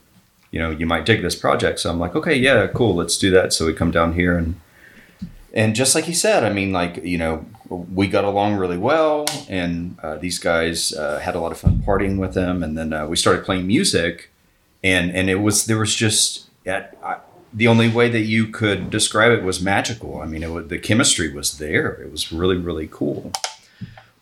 you 0.50 0.60
know, 0.60 0.70
you 0.70 0.86
might 0.86 1.06
dig 1.06 1.22
this 1.22 1.34
project. 1.34 1.80
So 1.80 1.90
I'm 1.90 1.98
like, 1.98 2.14
okay, 2.14 2.34
yeah, 2.34 2.66
cool, 2.68 2.94
let's 2.94 3.18
do 3.18 3.30
that. 3.32 3.52
So 3.52 3.66
we 3.66 3.72
come 3.72 3.90
down 3.90 4.12
here 4.12 4.38
and 4.38 4.60
and 5.56 5.74
just 5.74 5.94
like 5.94 6.04
he 6.04 6.12
said, 6.12 6.44
I 6.44 6.52
mean, 6.52 6.72
like 6.72 7.02
you 7.02 7.18
know, 7.18 7.46
we 7.68 8.06
got 8.06 8.24
along 8.24 8.56
really 8.56 8.78
well, 8.78 9.26
and 9.48 9.98
uh, 10.02 10.16
these 10.16 10.38
guys 10.38 10.92
uh, 10.92 11.18
had 11.18 11.34
a 11.34 11.40
lot 11.40 11.52
of 11.52 11.58
fun 11.58 11.78
partying 11.86 12.18
with 12.18 12.34
them, 12.34 12.62
and 12.62 12.76
then 12.76 12.92
uh, 12.92 13.06
we 13.06 13.16
started 13.16 13.44
playing 13.44 13.66
music, 13.66 14.30
and 14.82 15.10
and 15.10 15.30
it 15.30 15.36
was 15.36 15.66
there 15.66 15.78
was 15.78 15.94
just 15.94 16.48
yeah, 16.64 16.88
I, 17.02 17.18
the 17.52 17.68
only 17.68 17.88
way 17.88 18.08
that 18.10 18.22
you 18.22 18.48
could 18.48 18.90
describe 18.90 19.32
it 19.32 19.42
was 19.42 19.62
magical. 19.62 20.20
I 20.20 20.26
mean, 20.26 20.42
it 20.42 20.68
the 20.68 20.78
chemistry 20.78 21.32
was 21.32 21.58
there. 21.58 21.92
It 22.02 22.10
was 22.10 22.32
really, 22.32 22.56
really 22.56 22.88
cool. 22.90 23.32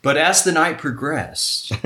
But 0.03 0.19
as 0.19 0.45
the 0.45 0.53
night 0.53 0.77
progressed, 0.77 1.75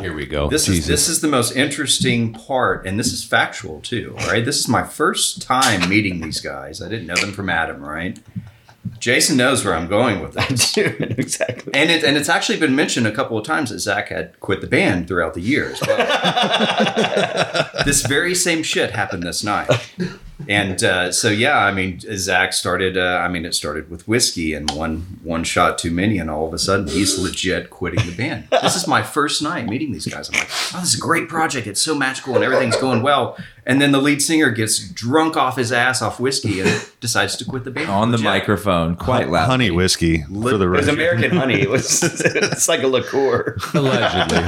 Here 0.00 0.14
we 0.14 0.26
go. 0.26 0.50
this 0.50 0.68
is 0.68 0.86
this 0.86 1.08
is 1.08 1.22
the 1.22 1.28
most 1.28 1.56
interesting 1.56 2.34
part, 2.34 2.86
and 2.86 2.98
this 2.98 3.10
is 3.10 3.24
factual 3.24 3.80
too. 3.80 4.14
Right, 4.28 4.44
this 4.44 4.58
is 4.60 4.68
my 4.68 4.84
first 4.84 5.40
time 5.40 5.88
meeting 5.88 6.20
these 6.20 6.42
guys. 6.42 6.82
I 6.82 6.90
didn't 6.90 7.06
know 7.06 7.16
them 7.16 7.32
from 7.32 7.48
Adam. 7.48 7.82
Right, 7.82 8.18
Jason 9.00 9.36
knows 9.36 9.64
where 9.64 9.74
I'm 9.74 9.88
going 9.88 10.20
with 10.20 10.34
this. 10.34 10.76
exactly. 10.76 11.72
And 11.74 11.90
it 11.90 12.04
and 12.04 12.16
it's 12.16 12.28
actually 12.28 12.58
been 12.58 12.74
mentioned 12.74 13.06
a 13.06 13.12
couple 13.12 13.38
of 13.38 13.46
times 13.46 13.70
that 13.70 13.78
Zach 13.78 14.08
had 14.08 14.38
quit 14.40 14.60
the 14.60 14.66
band 14.66 15.08
throughout 15.08 15.34
the 15.34 15.40
years. 15.40 15.80
This 17.84 18.04
very 18.04 18.34
same 18.34 18.62
shit 18.62 18.90
happened 18.90 19.22
this 19.22 19.42
night. 19.42 19.70
And 20.46 20.82
uh, 20.84 21.10
so 21.10 21.28
yeah, 21.30 21.58
I 21.58 21.72
mean 21.72 21.98
Zach 22.00 22.52
started. 22.52 22.96
Uh, 22.96 23.20
I 23.22 23.28
mean 23.28 23.44
it 23.44 23.54
started 23.54 23.90
with 23.90 24.06
whiskey 24.06 24.54
and 24.54 24.70
one 24.70 25.18
one 25.22 25.42
shot 25.44 25.78
too 25.78 25.90
many, 25.90 26.18
and 26.18 26.30
all 26.30 26.46
of 26.46 26.54
a 26.54 26.58
sudden 26.58 26.86
he's 26.86 27.18
legit 27.18 27.70
quitting 27.70 28.06
the 28.06 28.14
band. 28.14 28.46
This 28.50 28.76
is 28.76 28.86
my 28.86 29.02
first 29.02 29.42
night 29.42 29.66
meeting 29.66 29.90
these 29.92 30.06
guys. 30.06 30.28
I'm 30.28 30.38
like, 30.38 30.48
oh, 30.74 30.80
this 30.80 30.94
is 30.94 30.98
a 30.98 31.00
great 31.00 31.28
project. 31.28 31.66
It's 31.66 31.82
so 31.82 31.94
magical 31.94 32.34
and 32.36 32.44
everything's 32.44 32.76
going 32.76 33.02
well. 33.02 33.36
And 33.66 33.82
then 33.82 33.92
the 33.92 34.00
lead 34.00 34.22
singer 34.22 34.50
gets 34.50 34.78
drunk 34.78 35.36
off 35.36 35.56
his 35.56 35.72
ass 35.72 36.00
off 36.00 36.18
whiskey 36.18 36.60
and 36.60 36.88
decides 37.00 37.36
to 37.36 37.44
quit 37.44 37.64
the 37.64 37.70
band 37.70 37.90
on 37.90 38.12
the 38.12 38.18
microphone, 38.18 38.96
quite 38.96 39.28
loud. 39.28 39.46
Honey 39.46 39.70
whiskey 39.70 40.22
for 40.22 40.56
the 40.56 40.64
It 40.72 40.76
was. 40.76 40.88
American 40.88 41.32
honey. 41.32 41.60
It 41.60 41.68
was 41.68 42.02
it's 42.24 42.68
like 42.68 42.82
a 42.82 42.86
liqueur. 42.86 43.58
Allegedly. 43.74 44.40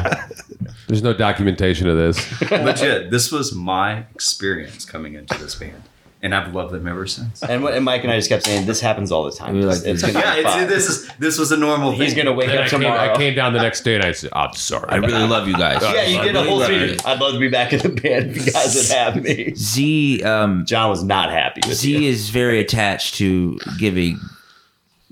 There's 0.86 1.02
no 1.02 1.12
documentation 1.12 1.88
of 1.88 1.96
this. 1.96 2.40
Legit, 2.50 3.10
this 3.10 3.30
was 3.30 3.54
my 3.54 4.06
experience 4.14 4.84
coming 4.84 5.14
into 5.14 5.38
this 5.38 5.54
band, 5.54 5.79
and 6.22 6.34
I've 6.34 6.54
loved 6.54 6.72
them 6.74 6.86
ever 6.86 7.06
since. 7.06 7.42
And, 7.42 7.64
and 7.64 7.84
Mike 7.84 8.02
and 8.04 8.12
I 8.12 8.16
just 8.16 8.28
kept 8.28 8.44
saying 8.44 8.66
this 8.66 8.80
happens 8.80 9.10
all 9.10 9.24
the 9.24 9.30
time. 9.32 9.54
We 9.56 9.62
like, 9.64 9.82
it's 9.84 10.02
gonna 10.02 10.18
Yeah, 10.18 10.34
it's, 10.36 10.72
this 10.72 10.88
is 10.88 11.10
this 11.18 11.38
was 11.38 11.50
a 11.52 11.56
normal 11.56 11.92
thing. 11.92 12.02
He's 12.02 12.14
gonna 12.14 12.32
wake 12.32 12.48
Then 12.48 12.58
up 12.58 12.66
I 12.66 12.68
came, 12.68 12.80
tomorrow. 12.80 13.12
I 13.12 13.16
came 13.16 13.34
down 13.34 13.52
the 13.54 13.60
next 13.62 13.80
day 13.82 13.94
and 13.94 14.04
I 14.04 14.12
said, 14.12 14.30
I'm 14.34 14.52
sorry. 14.54 14.88
I 14.90 14.96
really 14.96 15.26
love 15.26 15.48
you 15.48 15.54
guys. 15.54 15.80
yeah, 15.82 16.04
you 16.04 16.18
I 16.18 16.24
did 16.24 16.36
a 16.36 16.38
really 16.40 16.48
whole 16.48 16.58
love 16.58 16.68
thing. 16.68 16.88
you. 16.90 16.96
I'd 17.04 17.20
love 17.20 17.32
to 17.34 17.38
be 17.40 17.48
back 17.48 17.72
in 17.72 17.78
the 17.80 17.88
band 17.88 18.30
if 18.36 18.46
you 18.46 18.52
guys 18.52 18.74
would 18.74 18.96
have 18.96 19.22
me. 19.22 19.54
Z 19.54 20.22
um, 20.22 20.66
John 20.66 20.90
was 20.90 21.02
not 21.02 21.30
happy 21.30 21.60
with 21.66 21.78
Z 21.78 21.90
you. 22.04 22.08
is 22.10 22.28
very 22.30 22.60
attached 22.60 23.14
to 23.14 23.58
giving 23.78 24.18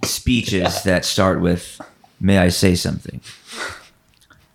speeches 0.05 0.83
that 0.83 1.05
start 1.05 1.41
with 1.41 1.81
"May 2.21 2.39
I 2.39 2.49
say 2.51 2.75
something," 2.75 3.21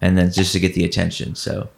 and 0.01 0.17
then 0.17 0.31
just 0.31 0.53
to 0.53 0.59
get 0.59 0.73
the 0.75 0.83
attention. 0.85 1.35
So 1.35 1.69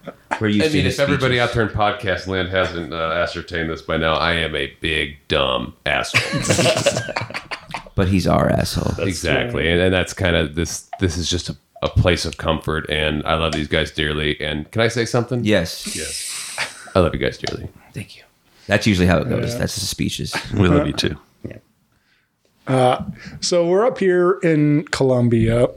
we're 0.42 0.48
used 0.48 0.66
I 0.66 0.74
mean, 0.74 0.86
his 0.86 0.96
if 0.96 1.00
everybody 1.00 1.40
out 1.40 1.54
there 1.54 1.64
in 1.64 1.70
podcast 1.70 2.28
land 2.28 2.50
hasn't 2.50 2.94
uh, 2.94 2.98
ascertained 2.98 3.70
this 3.70 3.82
by 3.82 3.98
now, 3.98 4.16
I 4.16 4.34
am 4.34 4.56
a 4.56 4.68
big 4.82 5.18
dumb 5.28 5.74
asshole. 5.86 6.42
but 7.96 8.08
he's 8.08 8.28
our 8.28 8.50
asshole. 8.50 8.94
exactly, 9.06 9.70
and, 9.70 9.80
and 9.82 9.94
that's 9.94 10.14
kind 10.14 10.36
of 10.36 10.56
this. 10.56 10.90
This 11.00 11.18
is 11.18 11.30
just 11.30 11.50
a, 11.50 11.58
a 11.82 11.90
place 11.90 12.26
of 12.26 12.38
comfort, 12.38 12.90
and 12.90 13.26
I 13.26 13.36
love 13.36 13.54
these 13.54 13.68
guys 13.68 13.92
dearly. 13.92 14.40
And 14.42 14.70
can 14.72 14.82
I 14.82 14.88
say 14.90 15.06
something? 15.06 15.44
Yes, 15.44 15.96
Yes, 15.96 16.58
I 16.96 17.00
love 17.00 17.14
you 17.14 17.20
guys 17.20 17.38
dearly. 17.38 17.70
thank 17.94 18.18
you. 18.18 18.24
That's 18.68 18.88
usually 18.88 19.08
how 19.08 19.20
it 19.20 19.30
goes. 19.30 19.58
That's 19.58 19.76
the 19.76 19.86
speeches. 19.86 20.34
We 20.54 20.68
love 20.68 20.88
you 20.88 20.94
too. 20.94 21.16
Yeah. 21.48 21.58
Uh, 22.68 23.04
so 23.40 23.68
we're 23.68 23.86
up 23.86 24.00
here 24.00 24.40
in 24.42 24.86
Columbia, 24.86 25.68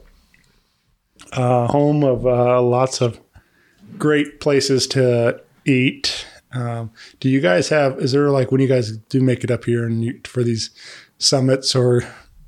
uh, 1.32 1.66
home 1.66 2.02
of 2.02 2.26
uh, 2.26 2.62
lots 2.62 3.02
of 3.02 3.20
great 3.96 4.40
places 4.40 4.86
to 4.88 5.40
eat. 5.64 6.26
Um, 6.52 6.90
do 7.20 7.28
you 7.28 7.40
guys 7.40 7.68
have? 7.68 7.98
Is 7.98 8.12
there 8.12 8.30
like 8.30 8.50
when 8.50 8.60
you 8.60 8.68
guys 8.68 8.96
do 8.96 9.20
make 9.20 9.44
it 9.44 9.50
up 9.50 9.64
here 9.64 9.84
and 9.86 10.04
you, 10.04 10.20
for 10.24 10.42
these 10.42 10.70
summits 11.18 11.74
or 11.74 12.02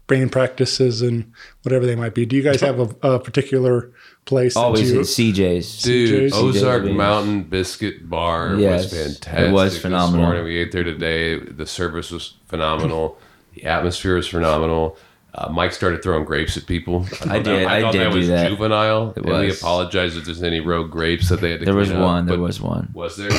band 0.07 0.33
practices 0.33 1.03
and 1.03 1.31
whatever 1.63 1.87
they 1.87 1.97
might 1.97 2.15
be? 2.15 2.25
Do 2.27 2.35
you 2.37 2.43
guys 2.43 2.61
have 2.63 2.81
a, 2.81 3.15
a 3.15 3.21
particular 3.21 3.93
place? 4.25 4.55
that 4.55 4.61
Always 4.61 4.91
you, 4.91 5.01
at 5.01 5.07
CJ's. 5.07 5.83
Dude, 5.83 6.33
CJ's? 6.33 6.33
Ozark 6.35 6.83
CJ's. 6.85 6.97
Mountain 6.97 7.43
Biscuit 7.45 8.09
Bar 8.09 8.55
Yes, 8.57 8.85
was 8.85 8.93
fantastic. 8.93 9.17
it 9.19 9.25
fantastic. 9.27 9.53
was 9.55 9.73
this 9.75 9.83
phenomenal. 9.83 10.25
morning. 10.27 10.45
We 10.45 10.57
ate 10.59 10.73
there 10.73 10.85
today. 10.85 11.39
The 11.39 11.67
service 11.67 12.11
was 12.11 12.35
phenomenal. 12.47 13.19
the 13.55 13.65
atmosphere 13.65 14.15
was 14.17 14.29
phenomenal. 14.29 14.97
Uh, 15.35 15.49
Mike 15.51 15.73
started 15.73 16.03
throwing 16.03 16.25
grapes 16.25 16.57
at 16.57 16.67
people. 16.67 17.07
I 17.29 17.39
did- 17.39 17.65
I 17.67 17.81
thought 17.83 17.93
did 17.93 18.01
that 18.03 18.11
do 18.11 18.17
was 18.19 18.29
that. 18.29 18.49
juvenile. 18.49 19.11
It 19.11 19.19
and 19.19 19.27
we 19.27 19.47
was. 19.47 19.59
apologize 19.61 20.17
if 20.17 20.25
there's 20.25 20.43
any 20.43 20.61
rogue 20.61 20.91
grapes 20.91 21.29
that 21.29 21.41
they 21.41 21.51
had 21.53 21.61
to 21.61 21.67
There 21.67 21.75
was 21.75 21.89
clean 21.89 22.01
up, 22.01 22.07
one. 22.07 22.27
There 22.27 22.39
was 22.39 22.61
one. 22.61 22.91
Was 22.93 23.17
there? 23.17 23.31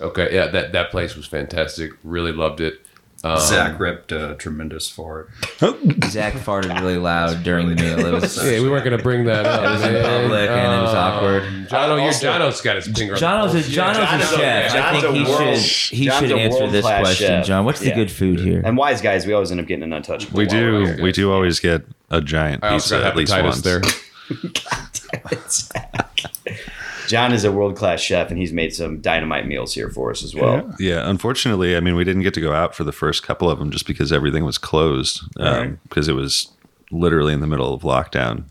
Okay, 0.00 0.34
yeah, 0.34 0.48
that, 0.48 0.72
that 0.72 0.90
place 0.90 1.16
was 1.16 1.26
fantastic. 1.26 1.92
Really 2.04 2.32
loved 2.32 2.60
it. 2.60 2.84
Um, 3.24 3.40
Zach 3.40 3.80
ripped 3.80 4.12
a 4.12 4.36
tremendous 4.36 4.88
fart. 4.88 5.28
Zach 6.08 6.34
farted 6.34 6.72
really 6.80 6.98
loud 6.98 7.42
during 7.42 7.68
the 7.68 7.74
meal. 7.74 7.98
It 8.06 8.12
was, 8.12 8.36
Yeah, 8.36 8.60
we 8.60 8.70
weren't 8.70 8.84
going 8.84 8.96
to 8.96 9.02
bring 9.02 9.24
that 9.24 9.44
up. 9.44 9.60
It 9.64 9.70
was 9.70 9.82
in 9.82 10.02
public 10.04 10.48
and 10.50 10.72
it 10.78 10.82
was 10.82 10.94
Oh, 10.94 10.98
awkward. 10.98 11.42
Jono, 11.68 11.96
your 11.96 12.00
Also- 12.02 12.26
Jono's 12.32 12.60
got 12.60 12.76
his 12.76 12.86
finger 12.86 13.14
on 13.14 13.18
Jono's 13.20 13.52
the 13.54 13.58
a 13.58 13.62
pulse. 13.62 13.74
Jono's 13.74 13.96
John's 13.96 14.22
a 14.22 14.34
a- 14.34 14.38
chef. 14.38 14.70
I 14.70 14.78
John's 14.78 15.02
think 15.02 15.04
a 15.04 15.18
he 15.18 15.24
world- 15.24 15.58
should 15.58 15.98
he 15.98 16.04
John's 16.04 16.18
should 16.28 16.30
a 16.30 16.40
answer 16.40 16.66
this 16.70 16.84
world-class 16.84 17.00
question, 17.00 17.26
chef. 17.26 17.46
John. 17.46 17.64
What's 17.64 17.80
the 17.80 17.88
Yeah. 17.88 17.94
good 17.96 18.10
food 18.12 18.38
here? 18.38 18.62
And 18.64 18.76
wise 18.76 19.00
guys, 19.00 19.26
we 19.26 19.32
always 19.32 19.50
end 19.50 19.60
up 19.60 19.66
getting 19.66 19.82
an 19.82 19.92
untouchable. 19.92 20.38
We 20.38 20.46
while 20.46 20.54
we're 20.54 20.80
do. 20.80 20.86
here. 20.92 21.02
We 21.02 21.10
do 21.10 21.32
always 21.32 21.58
get 21.58 21.82
a 22.10 22.20
giant 22.20 22.62
I 22.62 22.68
also 22.68 22.98
pizza 22.98 22.98
got 23.00 23.06
at 23.08 23.16
least 23.16 23.32
hepatitis 23.32 23.44
once. 23.44 23.62
there. 23.62 23.82
John 27.08 27.32
is 27.32 27.44
a 27.44 27.50
world 27.50 27.76
class 27.76 28.00
chef, 28.00 28.30
and 28.30 28.38
he's 28.38 28.52
made 28.52 28.72
some 28.74 29.00
dynamite 29.00 29.46
meals 29.46 29.74
here 29.74 29.90
for 29.90 30.10
us 30.10 30.22
as 30.22 30.34
well. 30.34 30.72
Yeah, 30.78 31.08
unfortunately, 31.08 31.76
I 31.76 31.80
mean, 31.80 31.96
we 31.96 32.04
didn't 32.04 32.22
get 32.22 32.34
to 32.34 32.40
go 32.40 32.52
out 32.52 32.74
for 32.74 32.84
the 32.84 32.92
first 32.92 33.22
couple 33.22 33.50
of 33.50 33.58
them 33.58 33.70
just 33.70 33.86
because 33.86 34.12
everything 34.12 34.44
was 34.44 34.58
closed 34.58 35.22
Right. 35.38 35.82
because 35.84 36.06
it 36.08 36.14
was 36.14 36.52
literally 36.90 37.32
in 37.32 37.40
the 37.40 37.46
middle 37.46 37.74
of 37.74 37.82
lockdown. 37.82 38.44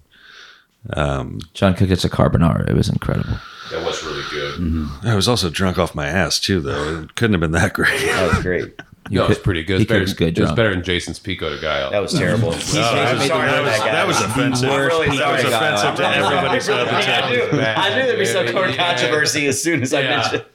John 1.53 1.73
cooked 1.75 1.91
us 1.91 2.03
a 2.05 2.09
carbonara. 2.09 2.69
It 2.69 2.75
was 2.75 2.89
incredible. 2.89 3.37
That 3.71 3.83
was 3.85 4.01
really 4.03 4.23
good. 4.29 4.59
Mm-hmm. 4.59 5.07
I 5.07 5.15
was 5.15 5.27
also 5.27 5.49
drunk 5.49 5.77
off 5.77 5.93
my 5.93 6.07
ass 6.07 6.39
too, 6.39 6.61
though. 6.61 7.01
It 7.01 7.15
couldn't 7.15 7.33
have 7.33 7.41
been 7.41 7.51
that 7.51 7.73
great. 7.73 7.99
That 8.01 8.33
was 8.33 8.41
great. 8.43 8.79
No, 9.09 9.25
it 9.25 9.29
was 9.29 9.39
pretty 9.39 9.63
good. 9.63 9.77
he 9.77 9.83
It's 9.83 9.89
better, 9.89 10.05
good 10.13 10.37
it 10.37 10.41
was 10.41 10.51
better 10.51 10.71
than 10.71 10.83
Jason's 10.83 11.19
Pico 11.19 11.49
de 11.49 11.61
Gallo. 11.61 11.91
That 11.91 12.01
was 12.01 12.13
terrible. 12.13 12.51
I'm 12.53 12.59
sorry, 12.59 12.95
that 12.95 13.63
was, 13.63 13.77
that 13.79 14.07
was 14.07 14.21
offensive. 14.21 14.69
I'm 14.69 14.85
really 14.87 15.17
that 15.17 15.31
was 15.31 15.41
sorry, 15.41 15.53
offensive 15.53 15.95
to 15.95 16.07
everybody 16.07 16.59
sub 16.59 16.87
I 16.89 17.01
table. 17.01 17.29
knew, 17.57 17.61
I 17.61 17.89
knew 17.95 18.05
there'd 18.07 18.19
be 18.19 18.25
some 18.25 18.45
Yeah, 18.47 18.67
yeah. 18.69 18.75
controversy 18.75 19.47
as 19.47 19.61
soon 19.61 19.81
as 19.81 19.93
I 19.93 20.01
Yeah. 20.01 20.17
mentioned. 20.17 20.45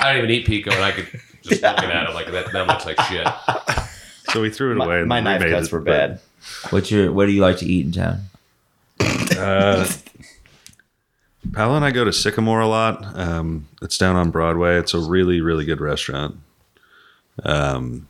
I 0.00 0.08
don't 0.12 0.18
even 0.18 0.30
eat 0.30 0.46
pico, 0.46 0.70
and 0.72 0.84
I 0.84 0.90
could 0.92 1.08
just 1.42 1.62
looking 1.62 1.90
at 1.90 2.08
it 2.10 2.14
like 2.14 2.30
that. 2.32 2.52
That 2.52 2.66
looks 2.66 2.84
like 2.84 3.00
shit. 3.02 3.26
So 4.30 4.42
we 4.42 4.50
threw 4.50 4.72
it 4.72 4.76
away. 4.76 4.86
My, 4.86 4.98
and 4.98 5.08
my 5.08 5.20
knife 5.20 5.40
remade 5.40 5.54
cuts 5.54 5.68
it, 5.68 5.72
were 5.72 5.80
bad. 5.80 6.20
What's 6.70 6.90
your 6.90 7.12
what 7.12 7.26
do 7.26 7.32
you 7.32 7.40
like 7.40 7.56
to 7.58 7.66
eat 7.66 7.86
in 7.86 7.92
town? 7.92 8.20
Uh, 9.38 9.88
Paolo 11.52 11.76
and 11.76 11.84
I 11.84 11.90
go 11.92 12.04
to 12.04 12.12
Sycamore 12.12 12.60
a 12.60 12.66
lot. 12.66 13.04
Um, 13.16 13.68
it's 13.80 13.96
down 13.96 14.16
on 14.16 14.30
Broadway. 14.30 14.76
It's 14.78 14.92
a 14.94 14.98
really, 15.00 15.40
really 15.40 15.64
good 15.64 15.80
restaurant. 15.80 16.36
Um, 17.44 18.08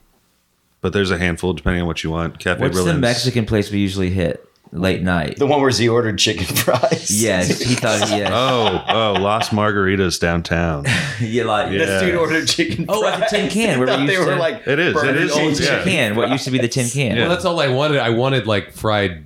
but 0.80 0.92
there's 0.92 1.10
a 1.10 1.18
handful 1.18 1.52
depending 1.52 1.82
on 1.82 1.88
what 1.88 2.02
you 2.04 2.10
want. 2.10 2.38
Cafe 2.38 2.60
What's 2.60 2.82
the 2.84 2.94
Mexican 2.94 3.46
place 3.46 3.70
we 3.70 3.78
usually 3.78 4.10
hit 4.10 4.44
late 4.70 5.02
night? 5.02 5.36
The 5.38 5.46
one 5.46 5.60
where 5.60 5.70
Z 5.70 5.88
ordered 5.88 6.18
chicken 6.18 6.44
fries. 6.56 7.22
Yes, 7.22 7.60
he 7.60 7.74
thought 7.74 8.00
yes. 8.10 8.30
Oh, 8.32 8.84
oh, 8.88 9.12
Las 9.20 9.48
Margaritas 9.48 10.20
downtown. 10.20 10.84
you 11.20 11.44
like 11.44 11.70
This 11.70 11.88
Yeah. 11.88 12.00
dude 12.08 12.14
ordered 12.16 12.46
chicken 12.48 12.86
Oh, 12.88 13.04
at 13.06 13.18
the 13.20 13.26
tin 13.36 13.50
can, 13.50 13.74
I 13.74 13.78
where 13.78 13.86
we 13.86 13.92
thought 13.92 14.06
they 14.06 14.12
used 14.14 14.28
were 14.28 14.36
like 14.36 14.66
It 14.66 14.78
is, 14.78 14.92
it 14.92 14.94
burning 14.94 15.22
is, 15.24 15.32
old 15.32 15.54
tin 15.56 15.66
yeah. 15.66 15.84
can. 15.84 16.16
What 16.16 16.30
used 16.30 16.44
to 16.44 16.50
be 16.50 16.58
the 16.58 16.68
tin 16.68 16.88
can? 16.88 17.16
Well, 17.16 17.28
that's 17.28 17.44
all 17.44 17.58
I 17.60 17.68
wanted. 17.68 17.98
I 17.98 18.10
wanted 18.10 18.46
like 18.46 18.72
fried. 18.72 19.24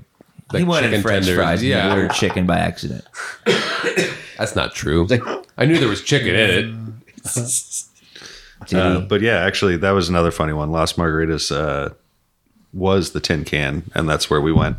Like 0.53 0.61
he 0.61 0.65
wanted 0.65 0.89
chicken 0.89 1.03
French 1.03 1.27
tenders. 1.27 1.43
fries. 1.43 1.63
Yeah, 1.65 1.77
Yeah, 1.77 1.95
he 1.95 2.01
ordered 2.03 2.15
chicken 2.15 2.47
by 2.47 2.59
accident. 2.59 3.05
that's 4.39 4.55
not 4.57 4.75
true. 4.75 5.07
I 5.59 5.65
knew 5.67 5.79
there 5.79 5.89
was 5.89 6.03
chicken 6.03 6.35
in 6.35 6.51
it. 6.51 7.83
Did 8.67 8.79
Uh, 8.79 9.01
he? 9.01 9.07
but 9.07 9.21
yeah, 9.21 9.39
actually, 9.45 9.77
that 9.79 9.91
was 9.93 10.09
another 10.09 10.31
funny 10.31 10.53
one. 10.53 10.71
Las 10.71 10.95
Margaritas 10.95 11.55
uh, 11.55 11.91
was 12.73 13.13
the 13.13 13.21
tin 13.21 13.45
can, 13.45 13.85
and 13.95 14.09
that's 14.09 14.29
where 14.31 14.41
we 14.41 14.53
went 14.53 14.77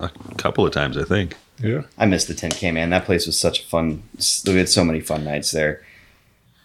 a 0.00 0.10
couple 0.38 0.66
of 0.66 0.72
times, 0.72 0.96
I 0.98 1.04
think. 1.04 1.36
Yeah. 1.58 1.82
I 1.96 2.04
missed 2.04 2.28
the 2.28 2.34
Tin 2.34 2.50
Can, 2.50 2.74
man. 2.74 2.90
That 2.90 3.06
place 3.06 3.26
was 3.26 3.38
such 3.38 3.60
a 3.60 3.66
fun. 3.66 4.02
We 4.46 4.56
had 4.56 4.68
so 4.68 4.84
many 4.84 5.00
fun 5.00 5.24
nights 5.24 5.52
there. 5.52 5.82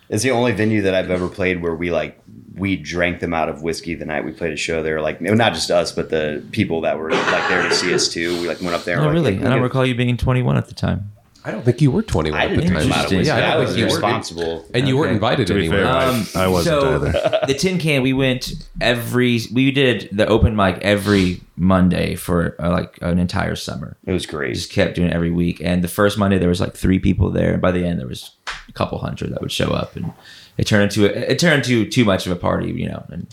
It's 0.09 0.21
the 0.21 0.32
only 0.32 0.51
venue 0.51 0.82
that 0.82 0.93
I've 0.93 1.09
ever 1.09 1.29
played 1.29 1.61
where 1.61 1.73
we 1.73 1.91
like 1.91 2.19
we 2.57 2.75
drank 2.75 3.21
them 3.21 3.34
out 3.34 3.47
of 3.47 3.61
whiskey 3.63 3.95
the 3.95 4.03
night 4.05 4.25
we 4.25 4.34
played 4.34 4.51
a 4.51 4.57
show 4.57 4.84
there. 4.84 4.99
Like 4.99 5.21
not 5.21 5.53
just 5.53 5.71
us, 5.71 5.93
but 5.93 6.09
the 6.09 6.43
people 6.51 6.82
that 6.82 6.99
were 6.99 7.09
like 7.11 7.47
there 7.47 7.63
to 7.69 7.73
see 7.73 7.93
us 7.93 8.09
too. 8.09 8.38
We 8.41 8.49
like 8.49 8.59
went 8.59 8.73
up 8.75 8.84
there. 8.84 8.97
and 8.97 9.05
Oh, 9.05 9.07
like, 9.07 9.13
really? 9.13 9.38
like, 9.38 9.45
I 9.45 9.49
don't 9.49 9.61
recall 9.61 9.86
you 9.86 9.95
being 9.95 10.17
21 10.17 10.57
at 10.57 10.67
the 10.67 10.73
time. 10.73 11.13
I 11.44 11.52
don't 11.52 11.64
think 11.64 11.82
you 11.82 11.89
were 11.92 12.04
21 12.04 12.39
I 12.39 12.44
at 12.46 12.50
the 12.50 12.56
didn't 12.58 12.70
drink 12.72 12.82
time. 12.82 12.89
them 12.89 13.00
out 13.00 13.06
of 13.06 13.12
whiskey. 13.18 13.28
Yeah, 13.28 13.36
I 13.36 13.39
I 13.39 13.52
don't 13.54 13.60
was 13.62 13.70
think 13.70 13.80
you 13.80 13.86
were. 13.86 13.92
responsible. 13.94 14.66
And 14.74 14.88
you 14.88 14.98
weren't 14.98 15.12
invited 15.14 15.48
To 15.48 15.54
be 15.56 15.60
anywhere. 15.62 15.86
fair, 15.86 16.10
Um, 16.10 16.26
I, 16.36 16.44
I 16.44 16.48
wasn't 16.48 16.82
so 16.82 16.96
either. 16.96 17.39
the 17.48 17.54
tin 17.56 17.80
can 17.80 18.02
we 18.04 18.14
went 18.14 18.52
every 18.80 19.39
we 19.54 19.72
did 19.72 20.10
the 20.12 20.28
open 20.28 20.56
mic 20.56 20.78
every 20.82 21.42
monday 21.56 22.16
for 22.16 22.56
uh, 22.60 22.70
like 22.70 22.98
an 23.02 23.18
entire 23.20 23.56
summer 23.56 23.98
It 24.06 24.12
was 24.12 24.26
great. 24.26 24.54
just 24.56 24.72
kept 24.72 24.96
doing 24.96 25.10
it 25.10 25.14
every 25.14 25.32
week 25.32 25.62
and 25.64 25.84
the 25.84 25.88
first 25.88 26.18
monday 26.18 26.38
there 26.38 26.50
was 26.50 26.60
like 26.62 26.76
three 26.76 27.00
people 27.00 27.30
there 27.32 27.54
and 27.54 27.62
by 27.62 27.72
the 27.72 27.86
end 27.86 28.00
there 28.00 28.08
was 28.08 28.32
a 28.70 28.72
couple 28.74 28.98
hundred 29.00 29.32
that 29.32 29.42
would 29.42 29.52
show 29.52 29.70
up 29.72 29.96
and 29.96 30.12
it 30.58 30.66
turned 30.68 30.84
into 30.84 31.06
it 31.06 31.39
turned 31.39 31.66
into 31.66 31.89
too 31.89 32.04
much 32.06 32.26
of 32.26 32.32
a 32.32 32.36
party, 32.36 32.70
you 32.72 32.88
know. 32.88 33.04
And 33.10 33.26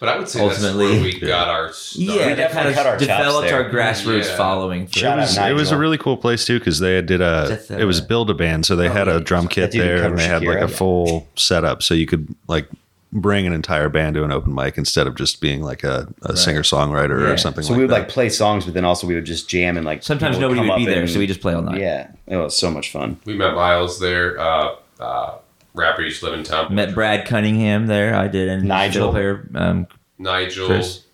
But 0.00 0.08
I 0.08 0.18
would 0.18 0.28
say 0.28 0.40
Ultimately- 0.40 0.86
that's 0.88 1.02
where 1.02 1.20
we 1.20 1.20
got 1.28 1.48
our 1.48 1.72
start. 1.74 2.02
yeah, 2.18 2.28
that 2.28 2.36
definitely 2.36 2.52
kind 2.54 2.68
of 2.70 2.74
cut 2.74 2.86
our 2.86 2.96
developed 2.96 3.52
our 3.52 3.68
grassroots 3.70 4.28
Yeah. 4.28 4.36
following. 4.36 4.86
For 4.86 4.98
It 5.06 5.16
was, 5.16 5.36
it 5.36 5.52
was 5.54 5.70
a 5.72 5.76
really 5.76 5.98
cool 5.98 6.16
place 6.16 6.46
too 6.46 6.58
because 6.58 6.78
they 6.80 7.02
did 7.02 7.20
a 7.20 7.44
Just, 7.48 7.70
it 7.70 7.84
was 7.84 8.00
build 8.00 8.30
a 8.30 8.34
band 8.34 8.64
so 8.64 8.74
they 8.76 8.88
had 8.88 9.08
a 9.08 9.20
drum 9.20 9.46
kit 9.46 9.72
That 9.72 9.72
dude 9.72 9.82
who 9.82 9.86
there 9.88 9.96
and 9.96 10.04
covered 10.04 10.18
they 10.18 10.26
had 10.26 10.42
like 10.44 10.58
a 10.64 10.68
full 10.68 11.28
setup 11.36 11.82
so 11.82 11.92
you 11.92 12.06
could 12.06 12.34
like 12.48 12.66
bring 13.12 13.46
an 13.46 13.52
entire 13.52 13.88
band 13.90 14.14
to 14.14 14.22
an 14.24 14.30
open 14.32 14.54
mic 14.54 14.78
instead 14.78 15.06
of 15.06 15.16
just 15.16 15.40
being 15.40 15.62
like 15.62 15.82
a, 15.84 16.08
a 16.22 16.34
singer 16.36 16.62
songwriter 16.62 17.20
Yeah. 17.20 17.32
or 17.32 17.36
something 17.36 17.62
So 17.64 17.72
like 17.72 17.76
we 17.78 17.82
would 17.84 17.90
that. 17.90 17.98
like 18.00 18.08
play 18.08 18.28
songs, 18.30 18.64
but 18.64 18.72
then 18.72 18.84
also 18.86 19.06
we 19.06 19.14
would 19.16 19.26
just 19.26 19.48
jam 19.50 19.76
and 19.76 19.84
like 19.84 20.02
Sometimes 20.02 20.38
nobody 20.38 20.60
come 20.60 20.68
would 20.68 20.76
be 20.76 20.86
there, 20.86 21.00
and- 21.02 21.10
so 21.10 21.18
we 21.18 21.26
just 21.26 21.40
play 21.42 21.52
all 21.52 21.60
night. 21.62 21.80
Yeah, 21.80 22.06
it 22.28 22.36
was 22.36 22.56
so 22.56 22.70
much 22.70 22.90
fun. 22.92 23.18
We 23.26 23.34
met 23.34 23.54
Miles 23.54 23.98
there. 24.00 24.38
Uh, 24.40 24.76
uh, 25.00 25.32
rapper 25.74 26.02
used 26.02 26.20
to 26.20 26.26
live 26.26 26.34
in 26.34 26.44
town. 26.44 26.74
Met 26.74 26.94
Brad 26.94 27.26
Cunningham 27.26 27.86
there. 27.86 28.14
I 28.14 28.28
did, 28.28 28.48
and 28.48 28.64
Nigel. 28.64 29.12
fiddle 29.12 29.12
player. 29.12 29.48
Um, 29.54 29.86
Nigel, 30.18 30.66
Chris. 30.66 31.04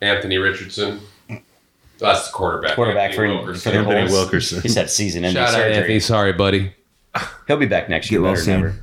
Anthony 0.00 0.38
Richardson. 0.38 1.00
That's 1.98 2.28
the 2.28 2.32
quarterback. 2.32 2.76
Quarterback 2.76 3.14
for, 3.14 3.24
Anthony 3.24 3.38
for 3.40 3.44
Wilkerson. 3.46 3.72
the 3.72 3.78
Anthony 3.78 4.00
Bulls. 4.02 4.12
Wilkerson. 4.12 4.60
He's 4.62 4.74
had 4.74 4.88
season-ending 4.88 5.42
Shout 5.42 5.54
out. 5.54 5.60
Anthony. 5.60 6.00
Sorry, 6.00 6.32
buddy. 6.32 6.72
He'll 7.48 7.56
be 7.56 7.66
back 7.66 7.88
next 7.88 8.10
year, 8.10 8.20
Get 8.20 8.24
well 8.24 8.46
better 8.46 8.82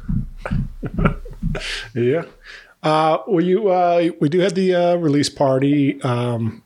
than 0.84 1.16
Yeah. 1.96 2.24
Uh, 2.84 3.20
well, 3.28 3.44
you 3.44 3.70
uh, 3.70 4.10
we 4.20 4.30
do 4.30 4.40
have 4.40 4.54
the 4.54 4.76
uh, 4.76 4.96
release 4.96 5.30
party, 5.30 6.00
um, 6.02 6.62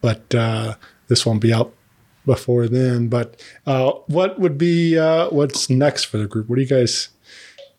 but 0.00 0.34
uh, 0.34 0.74
this 1.08 1.26
won't 1.26 1.40
be 1.42 1.52
out 1.52 1.74
before 2.24 2.68
then. 2.68 3.08
But 3.08 3.42
uh, 3.66 3.92
what 4.06 4.38
would 4.38 4.56
be 4.56 4.96
uh, 4.96 5.28
what's 5.30 5.68
next 5.68 6.04
for 6.04 6.16
the 6.18 6.26
group? 6.26 6.48
What 6.48 6.56
do 6.56 6.62
you 6.62 6.68
guys 6.68 7.08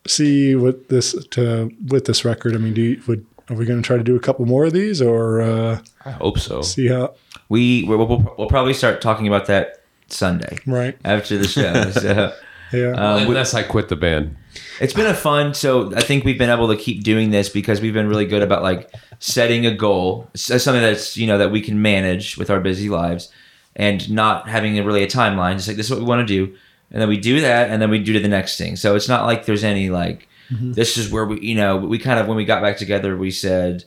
see 0.07 0.55
with 0.55 0.87
this 0.89 1.13
to 1.31 1.71
with 1.87 2.05
this 2.05 2.25
record? 2.25 2.55
I 2.55 2.57
mean, 2.57 2.73
do 2.73 2.81
you, 2.81 3.01
would 3.07 3.25
are 3.49 3.55
we 3.55 3.65
going 3.65 3.81
to 3.81 3.85
try 3.85 3.97
to 3.97 4.03
do 4.03 4.15
a 4.15 4.19
couple 4.19 4.45
more 4.45 4.65
of 4.65 4.73
these 4.73 5.01
or 5.01 5.41
uh, 5.41 5.79
I 6.05 6.11
hope 6.11 6.39
so. 6.39 6.61
see 6.61 6.87
how? 6.87 7.13
we 7.49 7.83
we'll, 7.83 8.05
we'll, 8.07 8.35
we'll 8.37 8.47
probably 8.47 8.73
start 8.73 9.01
talking 9.01 9.27
about 9.27 9.47
that 9.47 9.83
Sunday 10.07 10.57
Right. 10.65 10.97
after 11.03 11.37
the 11.37 11.47
show. 11.47 11.91
so, 11.91 12.33
Yeah. 12.71 12.91
um, 12.93 13.27
Unless 13.27 13.53
I 13.53 13.63
quit 13.63 13.89
the 13.89 13.95
band. 13.97 14.35
it's 14.79 14.93
been 14.93 15.05
a 15.07 15.13
fun. 15.13 15.53
So 15.53 15.93
I 15.95 16.01
think 16.01 16.23
we've 16.23 16.37
been 16.37 16.49
able 16.49 16.69
to 16.69 16.77
keep 16.77 17.03
doing 17.03 17.31
this 17.31 17.49
because 17.49 17.81
we've 17.81 17.93
been 17.93 18.07
really 18.07 18.25
good 18.25 18.41
about 18.43 18.63
like 18.63 18.89
setting 19.19 19.65
a 19.65 19.75
goal, 19.75 20.29
s- 20.35 20.63
something 20.63 20.81
that's 20.81 21.17
you 21.17 21.27
know 21.27 21.37
that 21.37 21.51
we 21.51 21.59
can 21.61 21.81
manage 21.81 22.37
with 22.37 22.49
our 22.49 22.59
busy 22.61 22.87
lives, 22.89 23.29
and 23.75 24.09
not 24.09 24.47
having 24.47 24.79
a, 24.79 24.83
really 24.83 25.03
a 25.03 25.07
timeline. 25.07 25.55
Just 25.55 25.67
like 25.67 25.77
this 25.77 25.87
is 25.87 25.91
what 25.91 25.99
we 25.99 26.05
want 26.05 26.25
to 26.27 26.33
do, 26.47 26.55
and 26.93 27.01
then 27.01 27.09
we 27.09 27.17
do 27.17 27.41
that, 27.41 27.69
and 27.69 27.81
then 27.81 27.89
we 27.89 27.99
do 27.99 28.17
the 28.19 28.27
next 28.27 28.57
thing. 28.57 28.75
So 28.75 28.95
it's 28.95 29.09
not 29.09 29.25
like 29.25 29.45
there's 29.45 29.63
any 29.63 29.89
like 29.89 30.27
this 30.61 30.97
is 30.97 31.11
where 31.11 31.25
we 31.25 31.39
you 31.41 31.55
know 31.55 31.77
we 31.77 31.97
kind 31.97 32.19
of 32.19 32.27
when 32.27 32.37
we 32.37 32.45
got 32.45 32.61
back 32.61 32.77
together 32.77 33.17
we 33.17 33.31
said. 33.31 33.83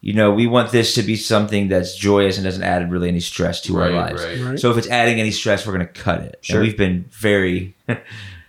You 0.00 0.12
know, 0.12 0.32
we 0.32 0.46
want 0.46 0.70
this 0.70 0.92
to 0.96 1.02
be 1.02 1.16
something 1.16 1.68
that's 1.68 1.96
joyous 1.96 2.36
and 2.36 2.44
doesn't 2.44 2.62
add 2.62 2.92
really 2.92 3.08
any 3.08 3.20
stress 3.20 3.62
to 3.62 3.80
our 3.80 3.88
lives. 3.88 4.22
right. 4.22 4.38
Right. 4.38 4.60
So 4.60 4.70
if 4.70 4.76
it's 4.76 4.88
adding 4.88 5.18
any 5.18 5.30
stress, 5.30 5.66
we're 5.66 5.72
going 5.72 5.86
to 5.86 5.92
cut 5.94 6.20
it. 6.20 6.40
Sure. 6.42 6.56
And 6.56 6.66
we've 6.66 6.76
been 6.76 7.06
very, 7.10 7.74
I, 7.88 7.96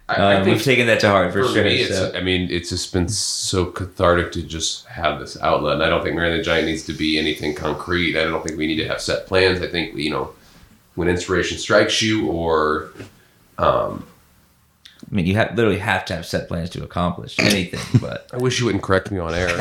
I 0.07 0.35
um, 0.35 0.43
think 0.43 0.57
we've 0.57 0.65
taken 0.65 0.87
that 0.87 0.99
to 0.99 1.09
heart 1.09 1.31
for, 1.31 1.43
for 1.43 1.53
sure. 1.53 1.63
me, 1.63 1.77
it's, 1.77 1.95
so. 1.95 2.11
I 2.13 2.21
mean, 2.21 2.51
it's 2.51 2.71
just 2.71 2.91
been 2.91 3.07
so 3.07 3.67
cathartic 3.67 4.33
to 4.33 4.43
just 4.43 4.85
have 4.87 5.21
this 5.21 5.39
outlet. 5.41 5.75
And 5.75 5.83
I 5.83 5.87
don't 5.87 6.03
think 6.03 6.15
Mary 6.15 6.29
and 6.29 6.37
the 6.37 6.43
Giant 6.43 6.67
needs 6.67 6.83
to 6.87 6.93
be 6.93 7.17
anything 7.17 7.55
concrete. 7.55 8.17
I 8.17 8.25
don't 8.25 8.43
think 8.45 8.57
we 8.57 8.67
need 8.67 8.75
to 8.83 8.87
have 8.89 8.99
set 8.99 9.25
plans. 9.25 9.61
I 9.61 9.67
think, 9.67 9.95
you 9.95 10.09
know, 10.09 10.33
when 10.95 11.07
inspiration 11.07 11.57
strikes 11.57 12.01
you 12.01 12.27
or 12.27 12.91
um, 13.57 14.05
I 15.09 15.15
mean, 15.15 15.25
you 15.25 15.35
have 15.35 15.55
literally 15.55 15.79
have 15.79 16.05
to 16.05 16.15
have 16.15 16.25
set 16.25 16.47
plans 16.47 16.69
to 16.71 16.83
accomplish 16.83 17.37
anything, 17.39 17.81
but 18.01 18.29
I 18.33 18.37
wish 18.37 18.59
you 18.59 18.65
wouldn't 18.65 18.83
correct 18.83 19.11
me 19.11 19.19
on 19.19 19.33
air. 19.33 19.47
but 19.47 19.57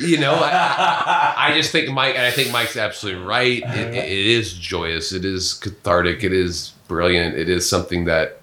you 0.00 0.18
know, 0.18 0.34
I, 0.34 1.34
I 1.36 1.52
just 1.54 1.72
think 1.72 1.90
Mike, 1.90 2.14
and 2.14 2.24
I 2.24 2.30
think 2.30 2.52
Mike's 2.52 2.76
absolutely 2.76 3.24
right. 3.24 3.62
It, 3.64 3.94
it 3.94 4.26
is 4.26 4.52
joyous. 4.52 5.12
It 5.12 5.24
is 5.24 5.54
cathartic. 5.54 6.22
It 6.22 6.32
is 6.32 6.74
brilliant. 6.86 7.36
It 7.36 7.48
is 7.48 7.68
something 7.68 8.04
that 8.04 8.40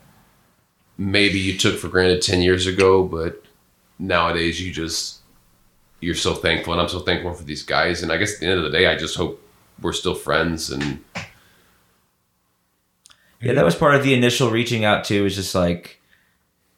maybe 0.97 1.39
you 1.39 1.57
took 1.57 1.79
for 1.79 1.87
granted 1.87 2.21
ten 2.21 2.41
years 2.41 2.67
ago, 2.67 3.03
but 3.03 3.41
nowadays 3.99 4.61
you 4.61 4.73
just 4.73 5.19
you're 6.01 6.15
so 6.15 6.33
thankful, 6.33 6.73
and 6.73 6.81
I'm 6.81 6.89
so 6.89 6.99
thankful 6.99 7.33
for 7.33 7.43
these 7.43 7.63
guys. 7.63 8.03
And 8.03 8.11
I 8.11 8.17
guess 8.17 8.33
at 8.35 8.39
the 8.41 8.47
end 8.47 8.59
of 8.59 8.65
the 8.65 8.77
day, 8.77 8.87
I 8.87 8.95
just 8.95 9.15
hope 9.15 9.41
we're 9.81 9.93
still 9.93 10.15
friends 10.15 10.69
and 10.71 10.99
yeah, 13.41 13.53
that 13.53 13.65
was 13.65 13.75
part 13.75 13.95
of 13.95 14.03
the 14.03 14.13
initial 14.13 14.49
reaching 14.49 14.85
out 14.85 15.03
to. 15.05 15.23
Was 15.23 15.35
just 15.35 15.53
like 15.53 16.01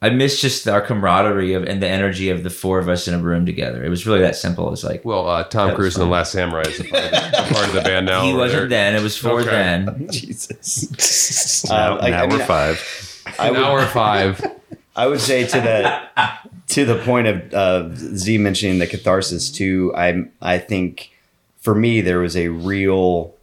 I 0.02 0.10
miss 0.10 0.42
just 0.42 0.68
our 0.68 0.82
camaraderie 0.82 1.54
of 1.54 1.64
and 1.64 1.82
the 1.82 1.88
energy 1.88 2.30
of 2.30 2.44
the 2.44 2.50
four 2.50 2.80
of 2.80 2.90
us 2.90 3.08
in 3.08 3.14
a 3.14 3.20
room 3.20 3.46
together. 3.46 3.84
It 3.84 3.90
was 3.90 4.06
really 4.06 4.20
that 4.22 4.36
simple. 4.36 4.74
It's 4.74 4.84
like 4.84 5.06
well, 5.06 5.28
uh, 5.28 5.44
Tom 5.46 5.76
Cruise 5.76 5.96
and 5.96 6.04
the. 6.06 6.10
Last 6.10 6.32
Samurai 6.34 6.64
is 6.64 6.80
a 6.80 6.84
part 6.84 7.04
of 7.06 7.12
the, 7.12 7.18
a 7.50 7.54
part 7.54 7.68
of 7.68 7.74
the 7.74 7.82
band 7.82 8.06
now. 8.08 8.24
he 8.24 8.34
wasn't 8.34 8.70
there. 8.70 8.92
then; 8.92 8.96
it 8.96 9.02
was 9.04 9.16
for 9.18 9.40
Okay. 9.42 9.50
then. 9.50 10.08
Jesus. 10.12 11.70
now, 11.70 11.94
Um, 11.98 12.00
I- 12.02 12.10
now 12.10 12.24
I 12.24 12.28
we're 12.28 12.46
five. 12.46 13.24
I 13.40 13.48
An 13.48 13.54
would, 13.54 13.64
hour 13.64 13.86
five. 13.86 14.44
I 14.96 15.06
would 15.08 15.22
say 15.22 15.46
to 15.46 15.62
the 15.62 16.02
to 16.70 16.86
the 16.86 16.98
point 17.04 17.28
of 17.28 17.54
uh, 17.54 17.96
Z 17.96 18.40
mentioning 18.40 18.80
the 18.80 18.88
catharsis 18.88 19.52
too. 19.52 19.94
I 19.96 20.26
I 20.42 20.58
think 20.58 21.12
for 21.60 21.76
me 21.76 22.02
there 22.02 22.20
was 22.20 22.36
a 22.36 22.48
real 22.50 23.34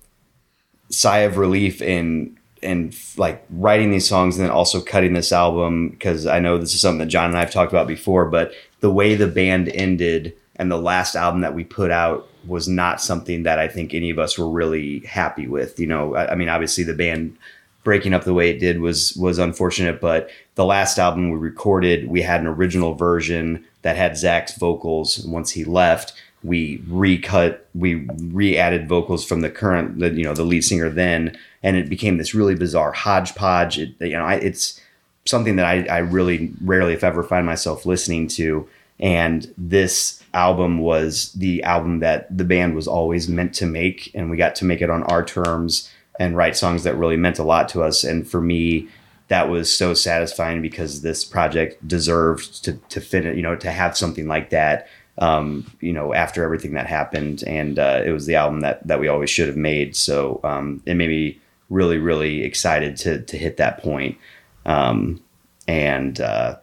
sigh 0.91 1.21
of 1.21 1.37
relief 1.37 1.83
in 1.83 2.37
in 2.63 2.93
like 3.19 3.45
writing 3.51 3.91
these 3.91 4.09
songs 4.09 4.37
and 4.37 4.45
then 4.45 4.51
also 4.51 4.81
cutting 4.81 5.13
this 5.13 5.33
album 5.33 5.91
because 5.91 6.27
I 6.27 6.41
know 6.41 6.57
this 6.57 6.75
is 6.75 6.81
something 6.81 7.01
that 7.01 7.07
John 7.07 7.27
and 7.27 7.37
I 7.37 7.41
have 7.41 7.53
talked 7.53 7.73
about 7.73 7.87
before, 7.87 8.25
but 8.25 8.53
the 8.81 8.91
way 8.91 9.15
the 9.15 9.27
band 9.27 9.69
ended 9.69 10.35
and 10.57 10.71
the 10.71 10.79
last 10.79 11.15
album 11.15 11.43
that 11.43 11.55
we 11.55 11.65
put 11.65 11.91
out 11.91 12.27
was 12.47 12.67
not 12.67 13.03
something 13.03 13.43
that 13.43 13.59
I 13.59 13.69
think 13.69 13.93
any 13.93 14.11
of 14.11 14.19
us 14.19 14.39
were 14.39 14.49
really 14.49 15.01
happy 15.01 15.47
with. 15.47 15.79
You 15.79 15.87
know, 15.87 16.15
I, 16.15 16.33
I 16.33 16.35
mean, 16.37 16.49
obviously 16.49 16.85
the 16.85 16.95
band 16.95 17.37
breaking 17.83 18.15
up 18.15 18.25
the 18.25 18.35
way 18.35 18.49
it 18.49 18.59
did 18.59 18.81
was 18.81 19.15
was 19.17 19.39
unfortunate, 19.39 20.01
but 20.01 20.31
the 20.55 20.65
last 20.65 20.99
album 20.99 21.31
we 21.31 21.37
recorded, 21.37 22.09
we 22.09 22.23
had 22.23 22.41
an 22.41 22.47
original 22.47 22.95
version 22.95 23.65
that 23.83 23.97
had 23.97 24.17
Zach's 24.17 24.57
vocals. 24.57 25.19
Once 25.27 25.51
he 25.51 25.65
left, 25.65 26.15
we 26.45 26.83
recut, 26.87 27.67
we 27.75 28.07
re-added 28.19 28.89
vocals 28.89 29.25
from 29.25 29.41
the 29.41 29.51
current, 29.51 29.99
the, 29.99 30.11
you 30.11 30.25
know, 30.25 30.35
the 30.35 30.45
lead 30.45 30.63
singer 30.63 30.91
then, 30.91 31.37
and 31.63 31.77
it 31.77 31.89
became 31.89 32.19
this 32.19 32.35
really 32.35 32.55
bizarre 32.55 32.93
hodgepodge. 32.93 33.79
It, 33.79 33.95
you 34.01 34.11
know, 34.11 34.25
I, 34.25 34.35
it's 34.35 34.81
something 35.25 35.57
that 35.57 35.65
I, 35.65 35.85
I 35.87 35.99
really 35.99 36.53
rarely, 36.63 36.93
if 36.93 37.03
ever, 37.03 37.23
find 37.23 37.47
myself 37.47 37.87
listening 37.87 38.29
to. 38.29 38.69
And 39.01 39.53
this 39.57 40.23
album 40.35 40.79
was 40.79 41.33
the 41.33 41.63
album 41.63 42.01
that 42.01 42.37
the 42.37 42.45
band 42.45 42.75
was 42.75 42.87
always 42.87 43.29
meant 43.29 43.55
to 43.55 43.67
make, 43.67 44.11
and 44.15 44.31
we 44.31 44.37
got 44.37 44.55
to 44.57 44.65
make 44.65 44.83
it 44.83 44.91
on 44.91 45.03
our 45.05 45.25
terms 45.25 45.91
and 46.21 46.37
write 46.37 46.57
songs 46.57 46.85
that 46.85 46.97
really 46.97 47.17
meant 47.17 47.39
a 47.39 47.43
lot 47.43 47.69
to 47.71 47.83
us. 47.83 48.05
And 48.05 48.29
for 48.29 48.41
me, 48.41 48.89
that 49.29 49.49
was 49.49 49.75
so 49.75 49.95
satisfying 49.95 50.61
because 50.61 51.01
this 51.01 51.25
project 51.25 51.89
deserved 51.89 52.63
to 52.65 52.75
to 52.91 53.01
fit, 53.01 53.25
you 53.35 53.43
know, 53.43 53.57
to 53.57 53.71
have 53.71 53.97
something 53.97 54.29
like 54.29 54.51
that. 54.51 54.87
Um, 55.19 55.71
you 55.81 55.93
know, 55.93 56.13
after 56.13 56.43
everything 56.43 56.73
that 56.75 56.87
happened, 56.87 57.45
and 57.47 57.79
uh, 57.79 58.03
it 58.05 58.11
was 58.11 58.27
the 58.27 58.35
album 58.35 58.61
that 58.61 58.87
that 58.87 58.99
we 58.99 59.09
always 59.09 59.31
should 59.31 59.47
have 59.47 59.57
made. 59.57 59.95
So 59.95 60.41
um, 60.43 60.83
it 60.87 60.95
made 60.95 61.09
me 61.09 61.41
really, 61.71 61.99
really 61.99 62.43
excited 62.43 62.97
to 62.99 63.23
to 63.23 63.39
hit 63.39 63.57
that 63.59 63.79
point. 63.79 64.19
Um, 64.67 65.21
and 65.69 66.21
uh, 66.21 66.57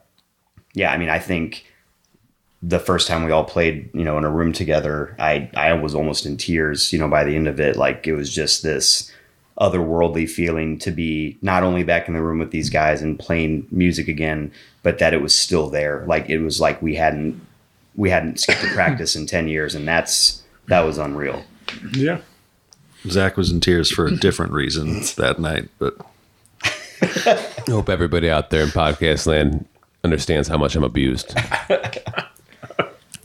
yeah, 0.73 0.91
I 0.91 0.97
mean, 0.97 1.09
I 1.09 1.19
think 1.19 1.65
the 2.61 2.79
first 2.79 3.07
time 3.07 3.23
we 3.23 3.31
all 3.31 3.43
played, 3.43 3.89
you 3.93 4.03
know, 4.03 4.17
in 4.17 4.23
a 4.23 4.29
room 4.29 4.53
together, 4.53 5.15
I 5.19 5.49
I 5.55 5.73
was 5.73 5.95
almost 5.95 6.25
in 6.25 6.37
tears, 6.37 6.93
you 6.93 6.99
know, 6.99 7.07
by 7.07 7.23
the 7.23 7.35
end 7.35 7.47
of 7.47 7.59
it. 7.59 7.75
Like 7.75 8.07
it 8.07 8.13
was 8.13 8.33
just 8.33 8.63
this 8.63 9.11
otherworldly 9.59 10.29
feeling 10.29 10.77
to 10.79 10.91
be 10.91 11.37
not 11.41 11.63
only 11.63 11.83
back 11.83 12.07
in 12.07 12.13
the 12.13 12.21
room 12.21 12.39
with 12.39 12.51
these 12.51 12.69
guys 12.69 13.01
and 13.01 13.19
playing 13.19 13.67
music 13.71 14.07
again, 14.07 14.51
but 14.81 14.97
that 14.99 15.13
it 15.13 15.21
was 15.21 15.37
still 15.37 15.69
there. 15.69 16.03
Like 16.07 16.29
it 16.29 16.39
was 16.39 16.59
like 16.59 16.81
we 16.81 16.95
hadn't 16.95 17.39
we 17.95 18.09
hadn't 18.09 18.39
skipped 18.39 18.63
a 18.63 18.67
practice 18.73 19.15
in 19.15 19.25
ten 19.25 19.47
years, 19.47 19.75
and 19.75 19.87
that's 19.87 20.43
that 20.67 20.81
was 20.81 20.97
unreal. 20.97 21.43
Yeah. 21.93 22.21
Zach 23.07 23.35
was 23.35 23.51
in 23.51 23.59
tears 23.59 23.91
for 23.91 24.05
a 24.05 24.15
different 24.15 24.51
reason 24.51 25.01
that 25.17 25.39
night, 25.39 25.69
but 25.79 25.97
I 26.63 27.63
hope 27.67 27.89
everybody 27.89 28.29
out 28.29 28.51
there 28.51 28.63
in 28.63 28.69
podcast 28.69 29.25
land 29.25 29.65
understands 30.03 30.47
how 30.47 30.57
much 30.57 30.75
I'm 30.75 30.83
abused. 30.83 31.35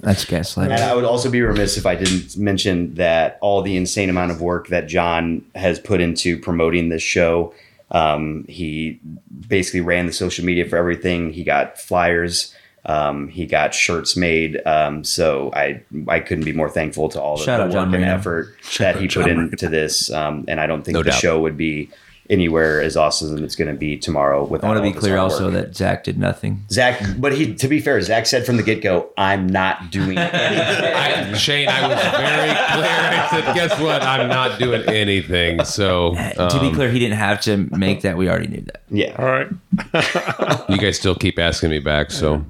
That's 0.00 0.24
gaslighting. 0.24 0.70
And 0.70 0.84
I 0.84 0.94
would 0.94 1.04
also 1.04 1.30
be 1.30 1.40
remiss 1.40 1.76
if 1.76 1.86
I 1.86 1.94
didn't 1.94 2.36
mention 2.36 2.94
that 2.94 3.38
all 3.40 3.62
the 3.62 3.76
insane 3.76 4.08
amount 4.08 4.30
of 4.30 4.40
work 4.40 4.68
that 4.68 4.86
John 4.86 5.44
has 5.54 5.80
put 5.80 6.00
into 6.00 6.38
promoting 6.38 6.90
this 6.90 7.02
show. 7.02 7.52
Um, 7.90 8.44
he 8.48 9.00
basically 9.48 9.80
ran 9.80 10.06
the 10.06 10.12
social 10.12 10.44
media 10.44 10.68
for 10.68 10.76
everything. 10.76 11.32
He 11.32 11.44
got 11.44 11.78
flyers. 11.78 12.54
Um, 12.86 13.28
he 13.28 13.46
got 13.46 13.74
shirts 13.74 14.16
made. 14.16 14.64
Um, 14.66 15.02
so 15.04 15.50
I 15.54 15.82
I 16.08 16.20
couldn't 16.20 16.44
be 16.44 16.52
more 16.52 16.70
thankful 16.70 17.08
to 17.10 17.20
all 17.20 17.36
the, 17.36 17.44
Shout 17.44 17.58
the 17.58 17.64
out 17.64 17.68
work 17.68 17.72
John 17.74 17.82
and 17.94 18.02
Marino. 18.04 18.14
effort 18.14 18.54
that 18.78 18.96
he 18.96 19.06
John 19.08 19.24
put 19.24 19.32
Marino. 19.34 19.50
into 19.50 19.68
this. 19.68 20.10
Um, 20.12 20.44
and 20.48 20.60
I 20.60 20.66
don't 20.66 20.84
think 20.84 20.94
No 20.94 21.02
the 21.02 21.10
doubt. 21.10 21.18
show 21.20 21.40
would 21.40 21.56
be 21.56 21.90
anywhere 22.28 22.82
as 22.82 22.96
awesome 22.96 23.32
as 23.36 23.40
it's 23.40 23.54
going 23.54 23.70
to 23.72 23.78
be 23.78 23.96
tomorrow. 23.96 24.44
With 24.44 24.64
I 24.64 24.66
want 24.66 24.78
to 24.78 24.82
be 24.82 24.90
clear 24.92 25.16
also 25.16 25.48
that 25.50 25.76
Zach 25.76 26.02
did 26.02 26.18
nothing. 26.18 26.64
Zach, 26.72 27.00
but 27.18 27.32
he 27.32 27.54
to 27.54 27.68
be 27.68 27.78
fair, 27.78 28.00
Zach 28.00 28.26
said 28.26 28.44
from 28.44 28.56
the 28.56 28.64
get 28.64 28.82
go, 28.82 29.10
"I'm 29.16 29.46
not 29.46 29.90
doing 29.92 30.18
anything." 30.18 30.94
I, 30.94 31.32
Shane, 31.34 31.68
I 31.68 31.86
was 31.86 32.00
very 32.00 32.48
clear. 32.48 32.90
I 32.90 33.28
said, 33.30 33.54
"Guess 33.54 33.80
what? 33.80 34.02
I'm 34.02 34.28
not 34.28 34.58
doing 34.58 34.82
anything." 34.88 35.64
So, 35.64 36.14
to 36.16 36.58
be 36.60 36.66
um, 36.68 36.74
clear, 36.74 36.90
he 36.90 36.98
didn't 36.98 37.18
have 37.18 37.40
to 37.42 37.56
make 37.76 38.00
that. 38.02 38.16
We 38.16 38.28
already 38.28 38.48
knew 38.48 38.62
that. 38.62 38.82
yeah. 38.90 39.14
All 39.18 39.24
right. 39.26 40.68
you 40.68 40.78
guys 40.78 40.98
still 40.98 41.14
keep 41.14 41.38
asking 41.38 41.70
me 41.70 41.78
back. 41.78 42.10
So, 42.10 42.44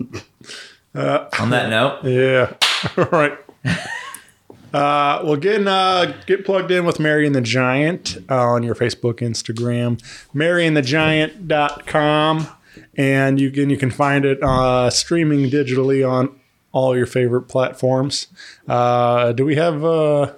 On 0.94 1.50
that 1.50 1.70
note, 1.70 1.98
Yeah. 2.04 2.52
All 2.96 3.04
right. 3.10 3.38
Uh, 4.72 5.22
well, 5.24 5.36
get 5.36 5.66
uh, 5.66 6.12
get 6.26 6.44
plugged 6.44 6.70
in 6.70 6.84
with 6.84 6.98
Mary 6.98 7.26
and 7.26 7.34
the 7.34 7.40
Giant 7.40 8.18
uh, 8.28 8.36
on 8.36 8.62
your 8.64 8.74
Facebook, 8.74 9.14
Instagram, 9.20 10.00
maryandthegiant.com. 10.34 12.48
And 12.96 13.40
you 13.40 13.50
can 13.50 13.70
you 13.70 13.76
can 13.76 13.90
find 13.90 14.24
it 14.24 14.42
uh, 14.42 14.90
streaming 14.90 15.48
digitally 15.50 16.08
on 16.08 16.38
all 16.72 16.96
your 16.96 17.06
favorite 17.06 17.42
platforms. 17.42 18.26
Uh, 18.68 19.32
do 19.32 19.44
we 19.44 19.54
have 19.56 19.84
uh, 19.84 20.32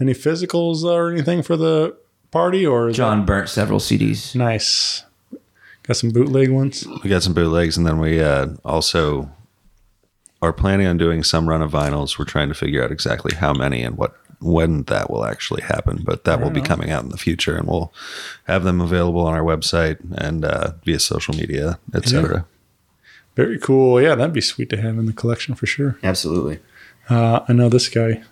any 0.00 0.12
physicals 0.12 0.84
or 0.84 1.10
anything 1.10 1.42
for 1.42 1.56
the 1.56 1.96
party? 2.30 2.66
Or 2.66 2.90
John 2.92 3.24
burnt 3.24 3.48
several 3.48 3.80
CDs. 3.80 4.34
nice. 4.34 5.04
Got 5.86 5.96
some 5.96 6.10
bootleg 6.10 6.50
ones. 6.50 6.86
We 7.04 7.10
got 7.10 7.22
some 7.22 7.34
bootlegs, 7.34 7.76
and 7.76 7.86
then 7.86 7.98
we 7.98 8.20
uh, 8.20 8.48
also 8.64 9.30
are 10.42 10.52
planning 10.52 10.86
on 10.86 10.96
doing 10.98 11.22
some 11.22 11.48
run 11.48 11.62
of 11.62 11.70
vinyls. 11.70 12.18
We're 12.18 12.24
trying 12.24 12.48
to 12.48 12.54
figure 12.54 12.82
out 12.82 12.90
exactly 12.90 13.36
how 13.36 13.52
many 13.52 13.82
and 13.82 13.96
what 13.96 14.16
when 14.40 14.82
that 14.84 15.10
will 15.10 15.24
actually 15.24 15.62
happen, 15.62 16.02
but 16.04 16.24
that 16.24 16.40
will 16.40 16.50
be 16.50 16.60
coming 16.60 16.90
out 16.90 17.02
in 17.02 17.08
the 17.10 17.16
future, 17.16 17.56
and 17.56 17.66
we'll 17.66 17.92
have 18.44 18.64
them 18.64 18.80
available 18.80 19.22
on 19.22 19.34
our 19.34 19.42
website 19.42 19.98
and 20.18 20.44
uh, 20.44 20.72
via 20.84 20.98
social 20.98 21.34
media, 21.34 21.78
etc. 21.94 22.46
Very 23.34 23.58
cool. 23.58 24.00
Yeah, 24.00 24.14
that'd 24.14 24.34
be 24.34 24.40
sweet 24.40 24.68
to 24.70 24.76
have 24.76 24.98
in 24.98 25.06
the 25.06 25.12
collection 25.12 25.54
for 25.54 25.66
sure. 25.66 25.98
Absolutely. 26.02 26.58
Uh, 27.08 27.40
I 27.48 27.52
know 27.52 27.68
this 27.68 27.88
guy 27.88 28.22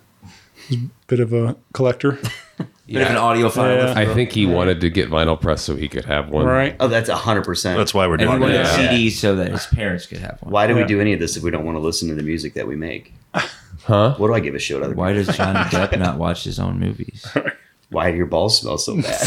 is 0.69 0.77
a 0.77 0.89
bit 1.07 1.19
of 1.19 1.33
a 1.33 1.55
collector, 1.73 2.19
Bit 2.87 3.01
of 3.01 3.09
an 3.09 3.15
audiophile. 3.15 3.93
Yeah. 3.95 3.99
I 3.99 4.13
think 4.13 4.31
he 4.31 4.45
wanted 4.45 4.81
to 4.81 4.89
get 4.91 5.09
vinyl 5.09 5.39
press 5.41 5.63
so 5.63 5.75
he 5.75 5.87
could 5.87 6.05
have 6.05 6.29
one. 6.29 6.45
right? 6.45 6.75
Oh, 6.79 6.87
that's 6.87 7.09
hundred 7.09 7.43
percent. 7.43 7.77
That's 7.79 7.93
why 7.93 8.05
we're 8.05 8.13
And 8.13 8.21
he 8.21 8.27
doing 8.27 8.41
wanted 8.41 8.55
it. 8.61 8.65
Yeah. 8.65 8.89
CDs 8.91 9.11
so 9.13 9.35
that 9.37 9.51
his 9.51 9.65
parents 9.67 10.05
could 10.05 10.19
have 10.19 10.37
one. 10.41 10.51
Why 10.51 10.67
do 10.67 10.75
Yeah. 10.75 10.81
we 10.83 10.87
do 10.87 11.01
any 11.01 11.13
of 11.13 11.19
this 11.19 11.35
if 11.35 11.41
we 11.43 11.49
don't 11.51 11.65
want 11.65 11.75
to 11.77 11.81
listen 11.81 12.07
to 12.09 12.15
the 12.15 12.21
music 12.23 12.53
that 12.53 12.67
we 12.67 12.75
make? 12.75 13.13
Huh? 13.33 14.15
What 14.17 14.27
do 14.27 14.33
I 14.33 14.39
give 14.39 14.55
a 14.55 14.59
shit? 14.59 14.81
Other 14.81 14.93
Why 14.95 15.13
does 15.13 15.27
Johnny 15.35 15.59
Depp 15.69 15.97
not 15.99 16.17
watch 16.17 16.43
his 16.43 16.59
own 16.59 16.79
movies? 16.79 17.25
Why 17.95 18.11
do 18.11 18.17
your 18.17 18.25
balls 18.25 18.59
smell 18.59 18.77
so 18.77 19.01
bad? 19.01 19.21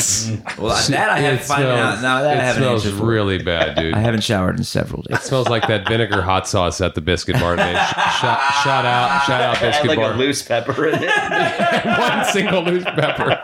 Well, 0.58 0.76
that 0.88 1.08
I 1.10 1.18
have 1.20 1.34
It 1.40 1.42
finding 1.44 1.70
out 1.70 2.02
now. 2.02 2.20
That 2.20 2.32
I 2.36 2.40
it 2.40 2.40
haven't 2.40 2.62
smells 2.62 2.84
answered 2.84 2.98
for. 2.98 3.06
really 3.06 3.42
bad, 3.42 3.76
dude. 3.76 3.94
I 3.94 4.00
haven't 4.00 4.20
showered 4.22 4.58
in 4.58 4.64
several 4.64 5.02
days. 5.02 5.16
It 5.18 5.22
smells 5.22 5.48
like 5.48 5.66
that 5.68 5.88
vinegar 5.88 6.20
hot 6.20 6.46
sauce 6.46 6.80
at 6.82 6.94
the 6.94 7.00
Biscuit 7.00 7.36
Bar 7.40 7.56
today. 7.56 7.72
Sh- 7.72 7.94
shout, 8.20 8.40
shout 8.62 8.84
out, 8.84 9.22
shout 9.24 9.40
out 9.40 9.56
Add 9.62 9.62
Biscuit 9.62 9.86
like 9.88 9.98
Bar. 9.98 10.12
a 10.12 10.16
loose 10.16 10.42
pepper 10.42 10.86
in 10.88 11.00
it. 11.02 11.84
One 11.98 12.24
single 12.26 12.62
loose 12.62 12.84
pepper. 12.84 13.40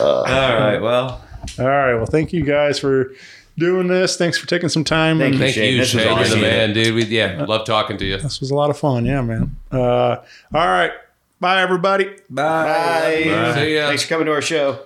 All 0.00 0.24
right. 0.24 0.78
Well, 0.78 1.24
All 1.58 1.66
right. 1.66 1.94
Well, 1.94 2.06
thank 2.06 2.32
you 2.32 2.44
guys 2.44 2.78
for 2.78 3.12
doing 3.58 3.88
this. 3.88 4.16
Thanks 4.16 4.38
for 4.38 4.46
taking 4.46 4.68
some 4.68 4.84
time. 4.84 5.18
Thank 5.18 5.32
and 5.32 5.34
you. 5.34 5.40
Thank 5.46 5.54
Shane, 5.54 5.72
you, 5.74 5.78
this 5.80 5.92
was 5.94 6.02
Shane. 6.04 6.16
You're 6.18 6.28
the 6.28 6.36
man, 6.36 6.72
dude. 6.72 6.94
We, 6.94 7.04
yeah, 7.06 7.44
love 7.48 7.66
talking 7.66 7.98
to 7.98 8.04
you. 8.04 8.18
This 8.18 8.38
was 8.40 8.50
a 8.50 8.54
lot 8.54 8.70
of 8.70 8.78
fun. 8.78 9.04
Yeah, 9.04 9.22
man. 9.22 9.56
Uh, 9.72 10.16
all 10.54 10.66
right. 10.68 10.92
Bye, 11.40 11.62
everybody. 11.62 12.04
bye. 12.28 13.24
Bye. 13.24 13.54
See 13.54 13.74
ya. 13.76 13.86
Thanks 13.86 14.02
for 14.02 14.08
coming 14.08 14.26
to 14.26 14.32
our 14.32 14.42
show. 14.42 14.80